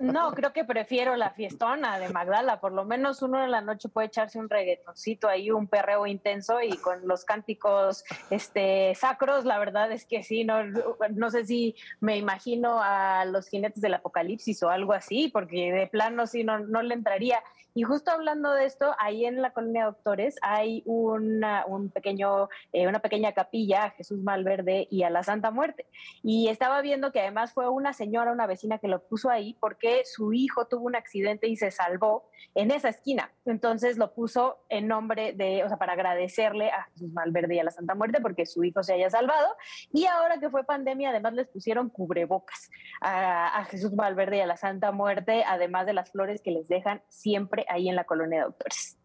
No, 0.00 0.32
creo 0.32 0.52
que 0.54 0.64
prefiero 0.64 1.14
la 1.16 1.30
fiestona 1.42 1.98
de 1.98 2.08
Magdala. 2.08 2.60
Por 2.60 2.72
lo 2.72 2.84
menos 2.84 3.20
uno 3.20 3.42
en 3.42 3.50
la 3.50 3.60
noche 3.60 3.88
puede 3.88 4.06
echarse 4.06 4.38
un 4.38 4.48
reggaetoncito 4.48 5.28
ahí, 5.28 5.50
un 5.50 5.66
perreo 5.66 6.06
intenso 6.06 6.62
y 6.62 6.76
con 6.76 7.08
los 7.08 7.24
cánticos 7.24 8.04
este, 8.30 8.94
sacros, 8.94 9.44
la 9.44 9.58
verdad 9.58 9.90
es 9.90 10.06
que 10.06 10.22
sí, 10.22 10.44
no, 10.44 10.62
no 10.62 11.30
sé 11.30 11.44
si 11.44 11.74
me 11.98 12.16
imagino 12.16 12.80
a 12.80 13.24
los 13.24 13.48
jinetes 13.48 13.82
del 13.82 13.94
apocalipsis 13.94 14.62
o 14.62 14.70
algo 14.70 14.92
así, 14.92 15.30
porque 15.32 15.72
de 15.72 15.88
plano 15.88 16.28
sí 16.28 16.44
no, 16.44 16.60
no 16.60 16.80
le 16.80 16.94
entraría. 16.94 17.40
Y 17.74 17.84
justo 17.84 18.10
hablando 18.10 18.52
de 18.52 18.66
esto, 18.66 18.94
ahí 18.98 19.24
en 19.24 19.40
la 19.40 19.52
colonia 19.52 19.86
Doctores 19.86 20.36
hay 20.42 20.82
una, 20.84 21.64
un 21.66 21.90
pequeño, 21.90 22.48
eh, 22.72 22.86
una 22.86 22.98
pequeña 22.98 23.32
capilla 23.32 23.84
a 23.84 23.90
Jesús 23.90 24.18
Malverde 24.18 24.88
y 24.90 25.04
a 25.04 25.10
la 25.10 25.22
Santa 25.22 25.50
Muerte. 25.50 25.86
Y 26.22 26.48
estaba 26.48 26.82
viendo 26.82 27.12
que 27.12 27.20
además 27.20 27.52
fue 27.52 27.68
una 27.68 27.92
señora, 27.92 28.32
una 28.32 28.46
vecina 28.46 28.78
que 28.78 28.88
lo 28.88 29.02
puso 29.02 29.30
ahí 29.30 29.56
porque 29.58 30.02
su 30.04 30.32
hijo 30.32 30.66
tuvo 30.66 30.86
un 30.86 30.96
accidente 30.96 31.48
y 31.48 31.56
se 31.56 31.70
salvó 31.70 32.28
en 32.54 32.70
esa 32.70 32.90
esquina. 32.90 33.32
Entonces 33.46 33.96
lo 33.96 34.12
puso 34.12 34.58
en 34.68 34.88
nombre 34.88 35.32
de, 35.32 35.64
o 35.64 35.68
sea, 35.68 35.78
para 35.78 35.94
agradecerle 35.94 36.70
a 36.70 36.84
Jesús 36.92 37.10
Malverde 37.12 37.54
y 37.54 37.58
a 37.58 37.64
la 37.64 37.70
Santa 37.70 37.94
Muerte 37.94 38.20
porque 38.20 38.44
su 38.44 38.64
hijo 38.64 38.82
se 38.82 38.94
haya 38.94 39.08
salvado. 39.08 39.56
Y 39.92 40.04
ahora 40.06 40.38
que 40.38 40.50
fue 40.50 40.64
pandemia, 40.64 41.10
además 41.10 41.32
les 41.32 41.48
pusieron 41.48 41.88
cubrebocas 41.88 42.70
a, 43.00 43.58
a 43.58 43.64
Jesús 43.64 43.92
Malverde 43.94 44.38
y 44.38 44.40
a 44.40 44.46
la 44.46 44.56
Santa 44.56 44.92
Muerte, 44.92 45.44
además 45.46 45.86
de 45.86 45.94
las 45.94 46.10
flores 46.10 46.42
que 46.42 46.50
les 46.50 46.68
dejan 46.68 47.02
siempre 47.08 47.61
ahí 47.68 47.88
en 47.88 47.96
la 47.96 48.04
colonia 48.04 48.40
de 48.40 48.44
doctores. 48.46 48.98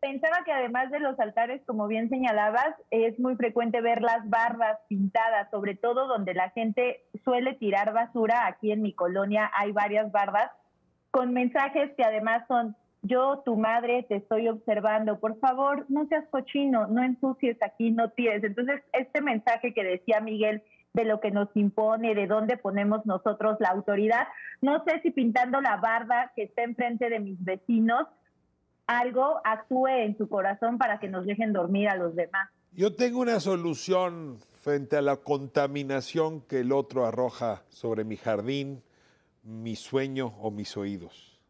Pensaba 0.00 0.42
que 0.44 0.52
además 0.52 0.90
de 0.90 0.98
los 0.98 1.18
altares, 1.20 1.62
como 1.64 1.86
bien 1.86 2.08
señalabas, 2.08 2.74
es 2.90 3.18
muy 3.20 3.36
frecuente 3.36 3.80
ver 3.80 4.02
las 4.02 4.28
barras 4.28 4.78
pintadas, 4.88 5.48
sobre 5.50 5.76
todo 5.76 6.08
donde 6.08 6.34
la 6.34 6.50
gente 6.50 7.04
suele 7.24 7.54
tirar 7.54 7.92
basura. 7.92 8.46
Aquí 8.46 8.72
en 8.72 8.82
mi 8.82 8.92
colonia 8.92 9.48
hay 9.54 9.70
varias 9.70 10.10
barras 10.10 10.50
con 11.12 11.32
mensajes 11.32 11.92
que 11.96 12.02
además 12.02 12.42
son 12.48 12.74
yo, 13.02 13.42
tu 13.44 13.56
madre, 13.56 14.04
te 14.08 14.16
estoy 14.16 14.48
observando, 14.48 15.18
por 15.18 15.38
favor, 15.40 15.86
no 15.88 16.06
seas 16.06 16.24
cochino, 16.30 16.86
no 16.86 17.02
ensucies 17.02 17.56
aquí, 17.62 17.90
no 17.90 18.10
tires. 18.10 18.42
Entonces, 18.44 18.80
este 18.92 19.20
mensaje 19.20 19.74
que 19.74 19.82
decía 19.82 20.20
Miguel 20.20 20.62
de 20.94 21.04
lo 21.04 21.20
que 21.20 21.30
nos 21.30 21.48
impone, 21.54 22.14
de 22.14 22.26
dónde 22.26 22.56
ponemos 22.56 23.06
nosotros 23.06 23.56
la 23.60 23.70
autoridad, 23.70 24.28
no 24.60 24.84
sé 24.84 25.00
si 25.02 25.10
pintando 25.10 25.60
la 25.60 25.76
barda 25.76 26.32
que 26.36 26.44
está 26.44 26.62
enfrente 26.62 27.08
de 27.08 27.18
mis 27.18 27.42
vecinos, 27.42 28.06
algo 28.86 29.40
actúe 29.44 29.88
en 29.88 30.18
su 30.18 30.28
corazón 30.28 30.76
para 30.76 30.98
que 30.98 31.08
nos 31.08 31.24
dejen 31.24 31.52
dormir 31.52 31.88
a 31.88 31.96
los 31.96 32.14
demás. 32.14 32.50
Yo 32.72 32.94
tengo 32.94 33.20
una 33.20 33.40
solución 33.40 34.38
frente 34.60 34.96
a 34.96 35.02
la 35.02 35.16
contaminación 35.16 36.42
que 36.42 36.60
el 36.60 36.72
otro 36.72 37.06
arroja 37.06 37.62
sobre 37.68 38.04
mi 38.04 38.16
jardín, 38.16 38.82
mi 39.42 39.76
sueño 39.76 40.34
o 40.40 40.50
mis 40.50 40.76
oídos. 40.76 41.40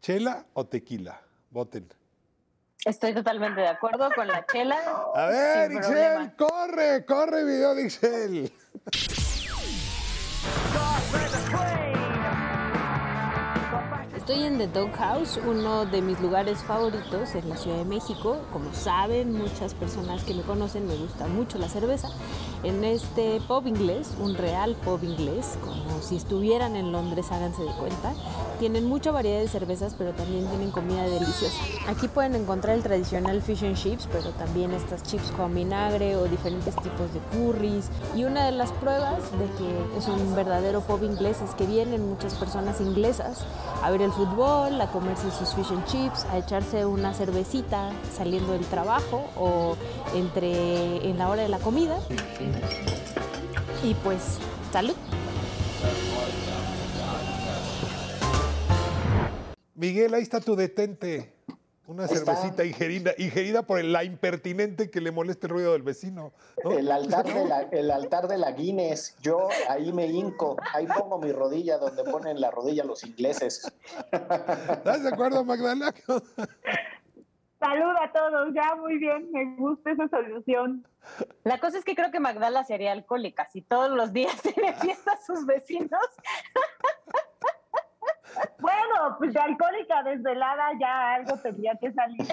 ¿Chela 0.00 0.46
o 0.54 0.66
tequila? 0.66 1.20
Voten. 1.50 1.99
Estoy 2.84 3.12
totalmente 3.12 3.60
de 3.60 3.68
acuerdo 3.68 4.08
con 4.14 4.26
la 4.26 4.44
chela. 4.46 4.78
A 5.14 5.26
ver, 5.26 5.70
sin 5.70 5.80
problema. 5.80 6.24
Ixel, 6.24 6.36
corre, 6.36 7.04
corre, 7.04 7.44
video 7.44 7.74
de 7.74 7.82
Estoy 14.30 14.46
en 14.46 14.58
The 14.58 14.68
Dog 14.68 14.92
House, 14.92 15.40
uno 15.44 15.86
de 15.86 16.02
mis 16.02 16.20
lugares 16.20 16.58
favoritos 16.58 17.34
en 17.34 17.48
la 17.48 17.56
Ciudad 17.56 17.78
de 17.78 17.84
México. 17.84 18.36
Como 18.52 18.72
saben, 18.72 19.32
muchas 19.32 19.74
personas 19.74 20.22
que 20.22 20.34
me 20.34 20.42
conocen, 20.42 20.86
me 20.86 20.94
gusta 20.94 21.26
mucho 21.26 21.58
la 21.58 21.68
cerveza. 21.68 22.10
En 22.62 22.84
este 22.84 23.40
pub 23.48 23.66
inglés, 23.66 24.14
un 24.20 24.36
real 24.36 24.76
pub 24.84 25.02
inglés, 25.02 25.58
como 25.64 26.00
si 26.00 26.14
estuvieran 26.14 26.76
en 26.76 26.92
Londres, 26.92 27.26
háganse 27.32 27.64
de 27.64 27.72
cuenta. 27.72 28.12
Tienen 28.60 28.86
mucha 28.86 29.10
variedad 29.10 29.40
de 29.40 29.48
cervezas, 29.48 29.96
pero 29.98 30.12
también 30.12 30.46
tienen 30.46 30.70
comida 30.70 31.02
deliciosa. 31.02 31.58
Aquí 31.88 32.06
pueden 32.06 32.36
encontrar 32.36 32.76
el 32.76 32.84
tradicional 32.84 33.42
fish 33.42 33.64
and 33.64 33.76
chips, 33.76 34.06
pero 34.12 34.30
también 34.30 34.70
estas 34.72 35.02
chips 35.02 35.32
con 35.32 35.52
vinagre 35.54 36.14
o 36.14 36.26
diferentes 36.26 36.76
tipos 36.76 37.12
de 37.12 37.20
curries. 37.32 37.88
Y 38.14 38.22
una 38.22 38.44
de 38.44 38.52
las 38.52 38.70
pruebas 38.70 39.22
de 39.32 39.46
que 39.58 39.98
es 39.98 40.06
un 40.06 40.36
verdadero 40.36 40.82
pub 40.82 41.02
inglés 41.02 41.38
es 41.40 41.52
que 41.56 41.66
vienen 41.66 42.08
muchas 42.08 42.34
personas 42.34 42.80
inglesas 42.80 43.44
a 43.82 43.90
ver 43.90 44.02
el 44.02 44.12
fútbol, 44.20 44.78
a 44.82 44.86
comerse 44.88 45.30
sus 45.30 45.54
fish 45.54 45.70
and 45.70 45.82
chips, 45.86 46.26
a 46.26 46.36
echarse 46.36 46.84
una 46.84 47.14
cervecita 47.14 47.90
saliendo 48.14 48.52
del 48.52 48.66
trabajo 48.66 49.30
o 49.34 49.78
entre 50.14 51.08
en 51.08 51.16
la 51.16 51.30
hora 51.30 51.40
de 51.40 51.48
la 51.48 51.58
comida. 51.58 51.98
Y 53.82 53.94
pues, 53.94 54.38
salud. 54.72 54.94
Miguel, 59.74 60.12
ahí 60.12 60.22
está 60.22 60.40
tu 60.40 60.54
detente. 60.54 61.32
Una 61.90 62.04
está. 62.04 62.36
cervecita 62.36 62.64
ingerida, 62.64 63.10
ingerida 63.18 63.62
por 63.62 63.82
la 63.82 64.04
impertinente 64.04 64.92
que 64.92 65.00
le 65.00 65.10
molesta 65.10 65.48
el 65.48 65.52
ruido 65.54 65.72
del 65.72 65.82
vecino. 65.82 66.32
¿no? 66.62 66.70
El 66.70 66.88
altar, 66.88 67.26
de 67.26 67.44
la, 67.44 67.62
el 67.72 67.90
altar 67.90 68.28
de 68.28 68.38
la 68.38 68.52
Guinness, 68.52 69.16
yo 69.20 69.48
ahí 69.68 69.92
me 69.92 70.06
hinco, 70.06 70.56
ahí 70.72 70.86
pongo 70.86 71.18
mi 71.18 71.32
rodilla 71.32 71.78
donde 71.78 72.04
ponen 72.04 72.40
la 72.40 72.52
rodilla 72.52 72.84
los 72.84 73.02
ingleses. 73.02 73.72
¿Estás 74.12 75.02
de 75.02 75.08
acuerdo, 75.08 75.44
Magdalena? 75.44 75.92
Salud 77.58 77.94
a 78.00 78.12
todos, 78.12 78.54
ya 78.54 78.76
muy 78.76 78.96
bien, 78.98 79.28
me 79.32 79.56
gusta 79.56 79.90
esa 79.90 80.06
solución. 80.10 80.86
La 81.42 81.58
cosa 81.58 81.76
es 81.76 81.84
que 81.84 81.96
creo 81.96 82.12
que 82.12 82.20
Magdala 82.20 82.62
sería 82.62 82.92
alcohólica. 82.92 83.46
Si 83.46 83.62
todos 83.62 83.90
los 83.90 84.12
días 84.12 84.40
tiene 84.54 84.74
fiesta 84.74 85.14
a 85.14 85.20
sus 85.26 85.44
vecinos, 85.44 86.06
Bueno, 88.58 89.16
pues 89.18 89.32
de 89.32 89.40
alcohólica 89.40 90.02
desvelada 90.02 90.70
ya 90.80 91.14
algo 91.14 91.36
tendría 91.38 91.74
que 91.80 91.92
salir. 91.92 92.26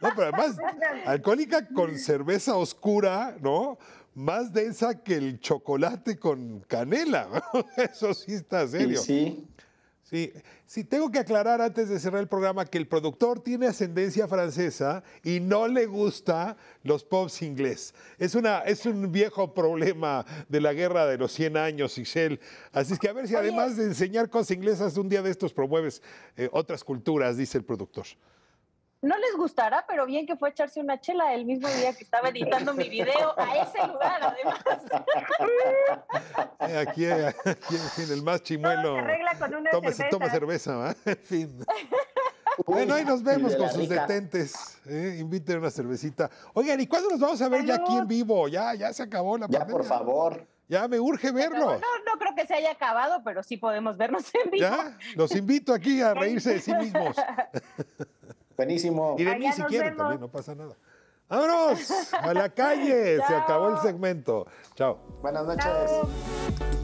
No, 0.00 0.10
pero 0.14 0.22
además, 0.22 0.56
alcohólica 1.06 1.66
con 1.68 1.98
cerveza 1.98 2.56
oscura, 2.56 3.36
¿no? 3.40 3.78
Más 4.14 4.52
densa 4.52 5.02
que 5.02 5.14
el 5.14 5.40
chocolate 5.40 6.18
con 6.18 6.60
canela. 6.60 7.28
¿no? 7.32 7.64
Eso 7.76 8.14
sí 8.14 8.34
está 8.34 8.66
serio. 8.66 9.00
Sí, 9.00 9.08
Sí, 9.08 9.48
sí, 10.66 10.84
tengo 10.84 11.10
que 11.10 11.18
aclarar 11.18 11.60
antes 11.60 11.88
de 11.88 11.98
cerrar 11.98 12.20
el 12.20 12.28
programa 12.28 12.64
que 12.64 12.78
el 12.78 12.86
productor 12.86 13.40
tiene 13.40 13.66
ascendencia 13.66 14.26
francesa 14.26 15.02
y 15.22 15.40
no 15.40 15.68
le 15.68 15.86
gusta 15.86 16.56
los 16.82 17.04
pops 17.04 17.42
inglés. 17.42 17.94
Es, 18.18 18.34
una, 18.34 18.60
es 18.60 18.86
un 18.86 19.12
viejo 19.12 19.52
problema 19.52 20.24
de 20.48 20.60
la 20.60 20.72
guerra 20.72 21.06
de 21.06 21.18
los 21.18 21.32
100 21.32 21.56
años, 21.58 21.98
Ixel. 21.98 22.40
Así 22.72 22.94
es 22.94 22.98
que 22.98 23.08
a 23.08 23.12
ver 23.12 23.28
si 23.28 23.34
además 23.34 23.76
de 23.76 23.84
enseñar 23.84 24.30
cosas 24.30 24.52
inglesas, 24.52 24.96
un 24.96 25.08
día 25.08 25.20
de 25.20 25.30
estos 25.30 25.52
promueves 25.52 26.02
eh, 26.36 26.48
otras 26.52 26.82
culturas, 26.84 27.36
dice 27.36 27.58
el 27.58 27.64
productor. 27.64 28.06
No 29.02 29.16
les 29.16 29.36
gustará, 29.36 29.84
pero 29.86 30.06
bien 30.06 30.26
que 30.26 30.36
fue 30.36 30.48
a 30.48 30.52
echarse 30.52 30.80
una 30.80 31.00
chela 31.00 31.32
el 31.34 31.44
mismo 31.44 31.68
día 31.68 31.92
que 31.94 32.02
estaba 32.04 32.28
editando 32.30 32.74
mi 32.74 32.88
video 32.88 33.34
a 33.38 33.56
ese 33.58 33.86
lugar, 33.86 34.20
además. 34.22 34.58
Eh, 36.60 36.78
Aquí, 36.78 37.04
eh, 37.04 37.26
aquí, 37.28 37.74
en 37.76 37.90
fin, 37.90 38.06
el 38.12 38.22
más 38.22 38.42
chimuelo 38.42 38.94
se 38.94 39.00
arregla 39.00 39.38
con 39.38 39.54
una 39.54 39.70
toma, 39.70 39.90
cerveza. 39.92 40.08
toma 40.10 40.30
cerveza, 40.30 40.76
¿va? 40.76 40.94
En 41.06 41.16
fin. 41.18 41.64
Bueno, 42.66 42.94
ahí 42.94 43.04
nos 43.04 43.22
vemos 43.22 43.54
con 43.54 43.68
sus 43.70 43.88
rica. 43.88 44.06
detentes. 44.06 44.78
¿eh? 44.86 45.16
Inviten 45.20 45.58
una 45.58 45.70
cervecita. 45.70 46.28
Oigan, 46.54 46.80
¿y 46.80 46.86
cuándo 46.88 47.08
nos 47.10 47.20
vamos 47.20 47.40
a 47.40 47.48
ver 47.48 47.64
ya 47.64 47.76
aquí 47.76 47.96
en 47.96 48.08
vivo? 48.08 48.48
Ya, 48.48 48.74
ya 48.74 48.92
se 48.92 49.04
acabó 49.04 49.38
la 49.38 49.46
Ya, 49.46 49.60
pandemia. 49.60 49.72
por 49.78 49.84
favor. 49.84 50.46
Ya 50.66 50.86
me 50.88 50.98
urge 51.00 51.30
verlos. 51.30 51.80
No, 51.80 51.98
no 52.04 52.18
creo 52.18 52.34
que 52.34 52.46
se 52.46 52.54
haya 52.54 52.72
acabado, 52.72 53.22
pero 53.24 53.42
sí 53.44 53.56
podemos 53.56 53.96
vernos 53.96 54.24
en 54.34 54.50
vivo. 54.50 54.66
Ya, 54.66 54.98
los 55.14 55.34
invito 55.36 55.72
aquí 55.72 56.02
a 56.02 56.12
reírse 56.14 56.54
de 56.54 56.60
sí 56.60 56.74
mismos. 56.74 57.16
Buenísimo. 58.58 59.14
Y 59.16 59.24
de 59.24 59.30
Allá 59.30 59.38
mí 59.38 59.52
si 59.52 59.62
quieren 59.62 59.90
vemos. 59.90 59.98
también, 59.98 60.20
no 60.20 60.28
pasa 60.28 60.54
nada. 60.54 60.74
¡Vámonos! 61.28 62.12
¡A 62.12 62.34
la 62.34 62.48
calle! 62.48 63.18
Se 63.26 63.34
acabó 63.34 63.68
el 63.70 63.78
segmento. 63.78 64.46
Chao. 64.74 64.98
Buenas 65.22 65.46
noches. 65.46 65.64
Chao. 65.64 66.77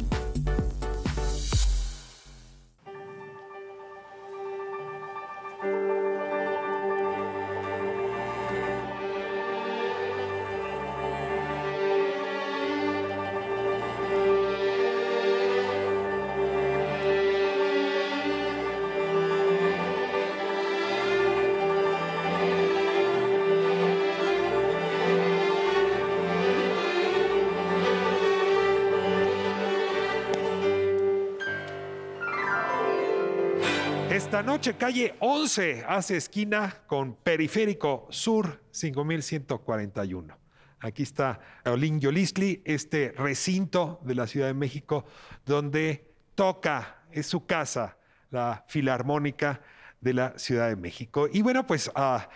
Noche, 34.44 34.74
calle 34.74 35.14
11 35.20 35.84
hace 35.88 36.16
esquina 36.18 36.82
con 36.86 37.14
Periférico 37.14 38.06
Sur 38.10 38.60
5141. 38.70 40.36
Aquí 40.80 41.02
está 41.02 41.40
Olin 41.64 41.98
Yolistli, 41.98 42.60
este 42.64 43.14
recinto 43.16 44.00
de 44.04 44.14
la 44.14 44.26
Ciudad 44.26 44.48
de 44.48 44.54
México, 44.54 45.06
donde 45.46 46.12
toca, 46.34 47.04
es 47.10 47.26
su 47.26 47.46
casa, 47.46 47.96
la 48.30 48.64
Filarmónica 48.68 49.62
de 50.00 50.12
la 50.12 50.38
Ciudad 50.38 50.68
de 50.68 50.76
México. 50.76 51.26
Y 51.32 51.40
bueno, 51.40 51.66
pues 51.66 51.90
ah, 51.94 52.28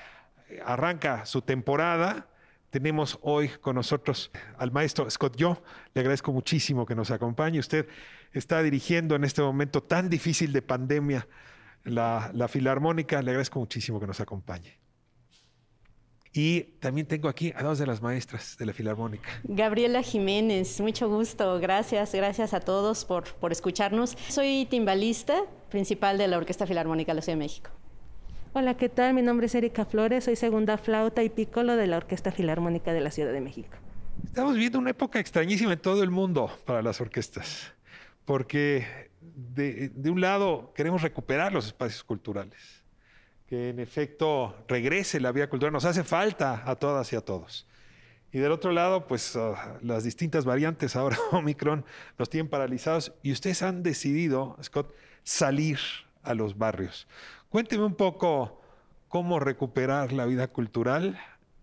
arranca 0.64 1.26
su 1.26 1.42
temporada. 1.42 2.26
Tenemos 2.70 3.18
hoy 3.20 3.48
con 3.60 3.76
nosotros 3.76 4.30
al 4.56 4.72
maestro 4.72 5.08
Scott 5.10 5.36
Yo. 5.36 5.62
Le 5.92 6.00
agradezco 6.00 6.32
muchísimo 6.32 6.86
que 6.86 6.94
nos 6.94 7.10
acompañe. 7.10 7.58
Usted 7.58 7.86
está 8.32 8.62
dirigiendo 8.62 9.14
en 9.14 9.24
este 9.24 9.42
momento 9.42 9.82
tan 9.82 10.08
difícil 10.08 10.52
de 10.52 10.62
pandemia 10.62 11.26
la, 11.84 12.30
la 12.34 12.48
Filarmónica. 12.48 13.22
Le 13.22 13.30
agradezco 13.30 13.58
muchísimo 13.58 14.00
que 14.00 14.06
nos 14.06 14.20
acompañe. 14.20 14.78
Y 16.32 16.60
también 16.80 17.06
tengo 17.06 17.28
aquí 17.28 17.52
a 17.56 17.62
dos 17.62 17.78
de 17.78 17.86
las 17.86 18.02
maestras 18.02 18.56
de 18.58 18.66
la 18.66 18.72
Filarmónica. 18.72 19.28
Gabriela 19.44 20.02
Jiménez, 20.02 20.80
mucho 20.80 21.08
gusto. 21.08 21.58
Gracias, 21.58 22.14
gracias 22.14 22.54
a 22.54 22.60
todos 22.60 23.04
por, 23.04 23.24
por 23.34 23.50
escucharnos. 23.50 24.16
Soy 24.28 24.66
timbalista 24.70 25.42
principal 25.70 26.18
de 26.18 26.28
la 26.28 26.36
Orquesta 26.36 26.66
Filarmónica 26.66 27.12
de 27.12 27.16
la 27.16 27.22
Ciudad 27.22 27.38
de 27.38 27.44
México. 27.44 27.70
Hola, 28.52 28.76
¿qué 28.76 28.88
tal? 28.88 29.14
Mi 29.14 29.22
nombre 29.22 29.46
es 29.46 29.54
Erika 29.54 29.84
Flores, 29.84 30.24
soy 30.24 30.36
segunda 30.36 30.78
flauta 30.78 31.22
y 31.22 31.28
pícolo 31.28 31.76
de 31.76 31.86
la 31.86 31.98
Orquesta 31.98 32.30
Filarmónica 32.32 32.92
de 32.92 33.00
la 33.00 33.10
Ciudad 33.10 33.32
de 33.32 33.40
México. 33.40 33.76
Estamos 34.24 34.54
viviendo 34.54 34.78
una 34.78 34.90
época 34.90 35.20
extrañísima 35.20 35.74
en 35.74 35.78
todo 35.78 36.02
el 36.02 36.10
mundo 36.10 36.50
para 36.64 36.82
las 36.82 37.00
orquestas, 37.00 37.72
porque 38.28 39.08
de, 39.20 39.90
un 40.10 40.20
lado 40.20 40.74
queremos 40.74 41.00
recuperar 41.00 41.50
los 41.50 41.64
espacios 41.64 42.04
culturales, 42.04 42.84
que 43.46 43.70
en 43.70 43.80
efecto 43.80 44.54
regrese 44.68 45.18
la 45.18 45.32
vida 45.32 45.48
cultural, 45.48 45.72
nos 45.72 45.86
hace 45.86 46.04
falta 46.04 46.62
a 46.66 46.76
todas 46.76 47.10
y 47.14 47.16
a 47.16 47.22
todos. 47.22 47.66
Y 48.30 48.36
del 48.36 48.52
otro 48.52 48.72
lado, 48.72 49.06
pues 49.06 49.34
ah, 49.34 49.78
las 49.80 50.04
distintas 50.04 50.44
variantes 50.44 50.94
ahora 50.94 51.16
Omicron 51.32 51.86
nos 52.18 52.28
tienen 52.28 52.50
paralizados 52.50 53.14
y 53.22 53.32
ustedes 53.32 53.62
han 53.62 53.82
decidido, 53.82 54.58
Scott, 54.62 54.94
salir 55.22 55.78
a 56.22 56.34
los 56.34 56.58
barrios. 56.58 57.08
Cuénteme 57.48 57.84
un 57.84 57.94
poco 57.94 58.60
cómo 59.08 59.40
recuperar 59.40 60.12
la 60.12 60.26
vida 60.26 60.48
cultural 60.48 61.18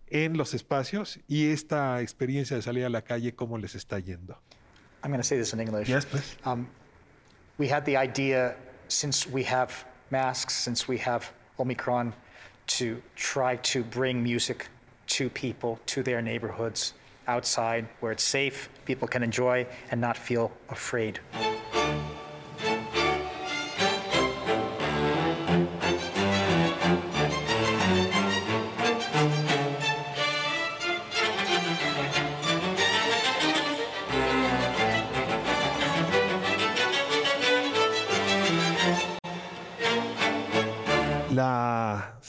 en 0.08 0.36
los 0.36 0.52
espacios 0.52 1.20
y 1.28 1.50
esta 1.50 2.00
experiencia 2.02 2.56
de 2.56 2.62
salir 2.62 2.84
a 2.84 2.90
la 2.90 3.02
calle, 3.02 3.36
cómo 3.36 3.56
les 3.56 3.76
está 3.76 4.00
yendo. 4.00 4.42
I'm 5.02 5.10
going 5.10 5.20
to 5.20 5.26
say 5.26 5.36
this 5.36 5.52
in 5.52 5.60
English. 5.60 5.88
Yes, 5.88 6.04
please. 6.04 6.36
Um, 6.44 6.68
we 7.58 7.68
had 7.68 7.84
the 7.84 7.96
idea, 7.96 8.56
since 8.88 9.26
we 9.26 9.42
have 9.44 9.84
masks, 10.10 10.54
since 10.54 10.88
we 10.88 10.98
have 10.98 11.32
Omicron, 11.58 12.12
to 12.66 13.00
try 13.14 13.56
to 13.56 13.84
bring 13.84 14.22
music 14.22 14.68
to 15.06 15.30
people, 15.30 15.78
to 15.86 16.02
their 16.02 16.20
neighborhoods, 16.20 16.94
outside, 17.28 17.86
where 18.00 18.12
it's 18.12 18.24
safe, 18.24 18.68
people 18.84 19.08
can 19.08 19.22
enjoy 19.22 19.66
and 19.90 20.00
not 20.00 20.16
feel 20.16 20.52
afraid. 20.68 21.20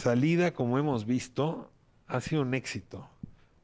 Salida, 0.07 0.53
como 0.53 0.79
hemos 0.79 1.05
visto, 1.05 1.69
ha 2.07 2.21
sido 2.21 2.41
un 2.41 2.53
éxito. 2.53 3.09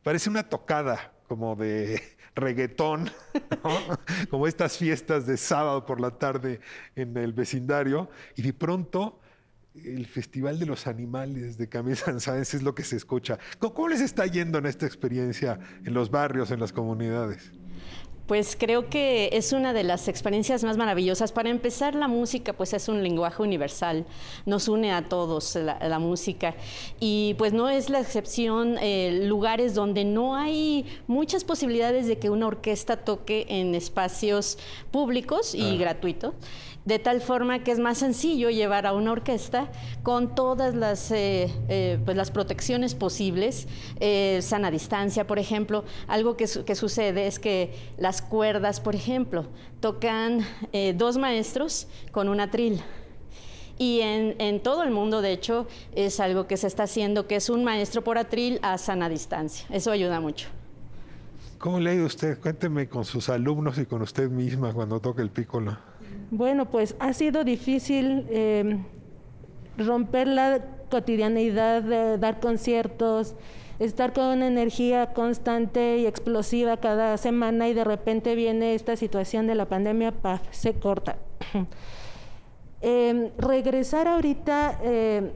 Parece 0.03 0.29
una 0.29 0.43
tocada 0.43 1.13
como 1.29 1.55
de 1.55 2.01
reggaetón, 2.35 3.09
como 4.29 4.45
estas 4.45 4.77
fiestas 4.77 5.25
de 5.25 5.37
sábado 5.37 5.85
por 5.85 6.01
la 6.01 6.11
tarde 6.11 6.59
en 6.97 7.15
el 7.15 7.31
vecindario, 7.31 8.09
y 8.35 8.41
de 8.41 8.51
pronto 8.51 9.21
el 9.73 10.05
Festival 10.05 10.59
de 10.59 10.65
los 10.65 10.85
Animales 10.85 11.57
de 11.57 11.69
Camille 11.69 11.95
Saint-Saëns 11.95 12.55
es 12.55 12.61
lo 12.61 12.75
que 12.75 12.83
se 12.83 12.97
escucha. 12.97 13.39
¿Cómo, 13.57 13.73
¿Cómo 13.73 13.87
les 13.87 14.01
está 14.01 14.25
yendo 14.25 14.57
en 14.57 14.65
esta 14.65 14.85
experiencia 14.85 15.61
en 15.85 15.93
los 15.93 16.11
barrios, 16.11 16.51
en 16.51 16.59
las 16.59 16.73
comunidades? 16.73 17.53
Pues 18.27 18.55
creo 18.57 18.89
que 18.89 19.29
es 19.33 19.51
una 19.51 19.73
de 19.73 19.83
las 19.83 20.07
experiencias 20.07 20.63
más 20.63 20.77
maravillosas. 20.77 21.33
Para 21.33 21.49
empezar, 21.49 21.93
la 21.93 22.07
música 22.07 22.53
pues 22.53 22.73
es 22.73 22.87
un 22.87 23.03
lenguaje 23.03 23.41
universal, 23.43 24.05
nos 24.45 24.69
une 24.69 24.93
a 24.93 25.09
todos 25.09 25.55
la, 25.55 25.77
la 25.79 25.99
música 25.99 26.55
y 27.01 27.35
pues 27.37 27.51
no 27.51 27.67
es 27.69 27.89
la 27.89 27.99
excepción 27.99 28.77
eh, 28.79 29.23
lugares 29.25 29.75
donde 29.75 30.05
no 30.05 30.35
hay 30.35 30.85
muchas 31.05 31.43
posibilidades 31.43 32.07
de 32.07 32.17
que 32.17 32.29
una 32.29 32.47
orquesta 32.47 32.95
toque 32.95 33.45
en 33.49 33.75
espacios 33.75 34.57
públicos 34.91 35.53
y 35.53 35.75
Ah. 35.75 35.77
gratuitos. 35.77 36.33
De 36.85 36.99
tal 36.99 37.21
forma 37.21 37.63
que 37.63 37.71
es 37.71 37.79
más 37.79 37.99
sencillo 37.99 38.49
llevar 38.49 38.85
a 38.85 38.91
una 38.91 39.13
orquesta 39.13 39.71
con 40.03 40.35
todas 40.35 40.75
las, 40.75 41.11
eh, 41.11 41.49
eh, 41.69 41.97
pues 42.03 42.17
las 42.17 42.29
protecciones 42.29 42.93
posibles, 42.93 43.69
sana 44.41 44.69
distancia, 44.69 45.25
por 45.25 45.39
ejemplo. 45.39 45.85
Algo 46.07 46.35
que, 46.35 46.45
que 46.65 46.75
sucede 46.75 47.25
es 47.27 47.39
que 47.39 47.73
las 47.97 48.12
cuerdas, 48.21 48.79
por 48.79 48.95
ejemplo, 48.95 49.45
tocan 49.79 50.41
eh, 50.71 50.93
dos 50.95 51.17
maestros 51.17 51.87
con 52.11 52.29
un 52.29 52.39
atril. 52.39 52.81
Y 53.77 54.01
en, 54.01 54.35
en 54.39 54.61
todo 54.61 54.83
el 54.83 54.91
mundo, 54.91 55.21
de 55.21 55.31
hecho, 55.31 55.67
es 55.95 56.19
algo 56.19 56.45
que 56.47 56.57
se 56.57 56.67
está 56.67 56.83
haciendo, 56.83 57.27
que 57.27 57.35
es 57.35 57.49
un 57.49 57.63
maestro 57.63 58.03
por 58.03 58.17
atril 58.17 58.59
a 58.61 58.77
sana 58.77 59.09
distancia. 59.09 59.65
Eso 59.69 59.91
ayuda 59.91 60.19
mucho. 60.19 60.47
¿Cómo 61.57 61.79
le 61.79 61.91
ha 61.91 61.93
ido 61.93 62.05
usted? 62.05 62.39
Cuénteme 62.39 62.89
con 62.89 63.05
sus 63.05 63.29
alumnos 63.29 63.77
y 63.77 63.85
con 63.85 64.01
usted 64.01 64.29
misma 64.29 64.73
cuando 64.73 64.99
toca 64.99 65.21
el 65.21 65.29
pícolo. 65.29 65.77
Bueno, 66.29 66.69
pues 66.69 66.95
ha 66.99 67.13
sido 67.13 67.43
difícil 67.45 68.25
eh, 68.29 68.79
romper 69.77 70.27
la 70.27 70.61
cotidianeidad 70.91 71.81
de 71.81 72.17
dar 72.17 72.39
conciertos, 72.39 73.35
estar 73.85 74.13
con 74.13 74.25
una 74.25 74.47
energía 74.47 75.13
constante 75.13 75.97
y 75.97 76.05
explosiva 76.05 76.77
cada 76.77 77.17
semana 77.17 77.67
y 77.67 77.73
de 77.73 77.83
repente 77.83 78.35
viene 78.35 78.75
esta 78.75 78.95
situación 78.95 79.47
de 79.47 79.55
la 79.55 79.65
pandemia, 79.65 80.11
¡paf! 80.11 80.41
se 80.51 80.73
corta. 80.73 81.17
Eh, 82.81 83.31
regresar 83.37 84.07
ahorita, 84.07 84.79
eh, 84.83 85.31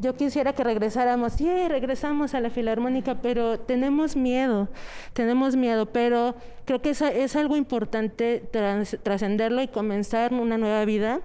yo 0.00 0.16
quisiera 0.16 0.54
que 0.54 0.64
regresáramos, 0.64 1.34
sí, 1.34 1.46
regresamos 1.68 2.32
a 2.34 2.40
la 2.40 2.48
filarmónica, 2.48 3.16
pero 3.16 3.60
tenemos 3.60 4.16
miedo, 4.16 4.68
tenemos 5.12 5.56
miedo, 5.56 5.86
pero 5.86 6.34
creo 6.64 6.80
que 6.80 6.90
es, 6.90 7.02
es 7.02 7.36
algo 7.36 7.56
importante 7.56 8.42
trascenderlo 9.02 9.60
y 9.60 9.68
comenzar 9.68 10.32
una 10.32 10.56
nueva 10.56 10.86
vida, 10.86 11.20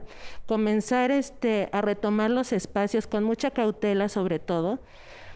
comenzar 0.45 1.11
este, 1.11 1.69
a 1.71 1.81
retomar 1.81 2.31
los 2.31 2.51
espacios 2.51 3.07
con 3.07 3.23
mucha 3.23 3.51
cautela 3.51 4.09
sobre 4.09 4.39
todo, 4.39 4.79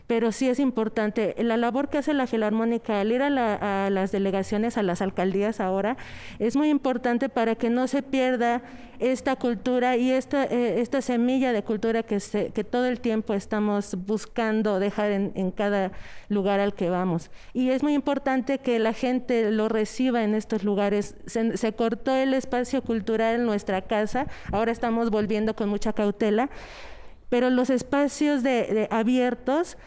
pero 0.10 0.32
sí 0.32 0.50
es 0.50 0.60
importante. 0.60 1.36
La 1.38 1.56
labor 1.56 1.88
que 1.88 2.00
hace 2.00 2.16
la 2.16 2.26
Filarmónica 2.26 3.00
al 3.00 3.12
ir 3.12 3.22
a, 3.22 3.30
la- 3.30 3.92
las 3.92 4.12
delegaciones, 4.12 4.76
a 4.76 4.82
las 4.82 5.04
alcaldías 5.04 5.60
ahora, 5.60 5.98
es 6.40 6.56
muy 6.56 6.70
importante 6.70 7.30
para 7.30 7.54
que 7.54 7.70
no 7.70 7.88
se 7.88 8.02
pierda 8.02 8.64
esta 8.98 9.36
cultura 9.36 9.98
y 9.98 10.10
esta, 10.10 10.46
eh, 10.46 10.82
esta 10.82 11.02
semilla 11.04 11.54
de 11.54 11.62
cultura 11.62 12.02
que, 12.02 12.20
se- 12.20 12.50
que 12.50 12.64
todo 12.64 12.88
el 12.88 13.02
tiempo 13.02 13.36
estamos 13.36 13.94
buscando 14.08 14.80
dejar 14.80 15.12
en, 15.12 15.32
en 15.36 15.52
cada 15.52 15.92
lugar 16.28 16.60
al 16.60 16.74
que 16.74 16.90
vamos. 16.90 17.30
Y 17.54 17.70
es 17.70 17.84
muy 17.84 17.94
importante 17.94 18.58
que 18.58 18.80
la 18.80 18.94
gente 18.94 19.52
lo 19.52 19.70
reciba 19.70 20.24
en 20.24 20.34
estos 20.34 20.64
lugares. 20.64 21.18
Se, 21.28 21.74
cortó 21.74 22.16
el 22.16 22.34
espacio 22.34 22.82
cultural 22.82 23.36
en 23.36 23.46
nuestra 23.46 23.84
casa, 23.84 24.26
ahora 24.52 24.72
estamos 24.72 25.12
volviendo 25.12 25.56
con 25.56 25.70
mucha 25.70 25.94
cautela, 25.94 26.50
pero 27.30 27.52
los 27.52 27.70
espacios 27.70 28.42
de 28.42 28.88
abiertos 28.90 29.78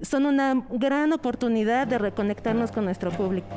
son 0.00 0.26
una 0.26 0.64
gran 0.70 1.12
oportunidad 1.12 1.86
de 1.86 1.98
reconectarnos 1.98 2.72
con 2.72 2.84
nuestro 2.84 3.10
público. 3.10 3.48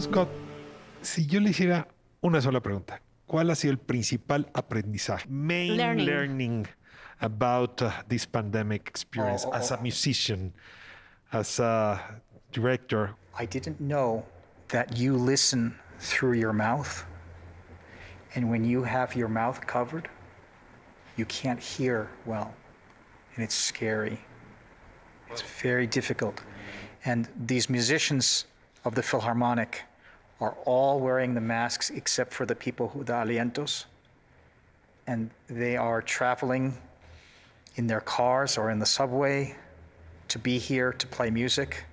Scott, 0.00 0.28
si 1.00 1.26
yo 1.26 1.40
le 1.40 1.50
hiciera 1.50 1.88
una 2.20 2.40
sola 2.40 2.60
pregunta, 2.60 3.00
¿cuál 3.26 3.50
ha 3.50 3.54
sido 3.54 3.72
el 3.72 3.78
principal 3.78 4.50
aprendizaje? 4.52 5.26
Main 5.28 5.76
Learning. 5.76 6.06
learning, 6.06 6.66
about 7.20 7.80
uh, 7.82 7.90
this 8.08 8.26
pandemic 8.26 8.88
experience 8.88 9.44
Oh, 9.46 9.50
oh, 9.52 9.56
as 9.56 9.70
a 9.70 9.76
oh. 9.78 9.82
musician, 9.82 10.52
as 11.34 11.58
a 11.58 12.00
director. 12.52 13.12
I 13.36 13.44
didn't 13.44 13.80
know 13.80 14.24
that 14.68 14.96
you 14.96 15.16
listen 15.16 15.74
through 15.98 16.34
your 16.34 16.52
mouth. 16.52 17.04
And 18.36 18.48
when 18.48 18.64
you 18.64 18.84
have 18.84 19.16
your 19.16 19.28
mouth 19.28 19.66
covered, 19.66 20.08
you 21.16 21.24
can't 21.26 21.58
hear 21.58 22.08
well. 22.24 22.54
And 23.34 23.42
it's 23.42 23.54
scary. 23.54 24.18
It's 25.28 25.42
very 25.42 25.88
difficult. 25.88 26.40
And 27.04 27.28
these 27.46 27.68
musicians 27.68 28.46
of 28.84 28.94
the 28.94 29.02
Philharmonic 29.02 29.82
are 30.40 30.56
all 30.64 31.00
wearing 31.00 31.34
the 31.34 31.40
masks 31.40 31.90
except 31.90 32.32
for 32.32 32.46
the 32.46 32.54
people 32.54 32.88
who, 32.88 33.02
the 33.02 33.12
alientos. 33.12 33.86
And 35.08 35.30
they 35.48 35.76
are 35.76 36.00
traveling 36.00 36.78
in 37.74 37.88
their 37.88 38.00
cars 38.00 38.56
or 38.56 38.70
in 38.70 38.78
the 38.78 38.86
subway 38.86 39.56
to 40.34 40.38
be 40.40 40.58
here 40.58 40.92
to 40.92 41.06
play 41.06 41.30
music 41.30 41.84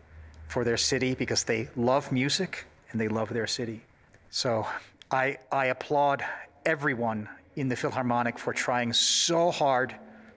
for 0.47 0.63
their 0.63 0.75
city 0.75 1.13
because 1.13 1.43
they 1.43 1.69
love 1.75 2.12
music 2.12 2.65
and 2.89 2.99
they 2.99 3.08
love 3.08 3.30
their 3.30 3.45
city. 3.45 3.82
So 4.32 4.65
I, 5.12 5.38
I 5.51 5.67
applaud 5.67 6.23
everyone 6.65 7.30
in 7.56 7.69
the 7.69 7.75
Philharmonic 7.75 8.39
for 8.39 8.51
trying 8.51 8.93
so 8.93 9.51
hard 9.51 9.93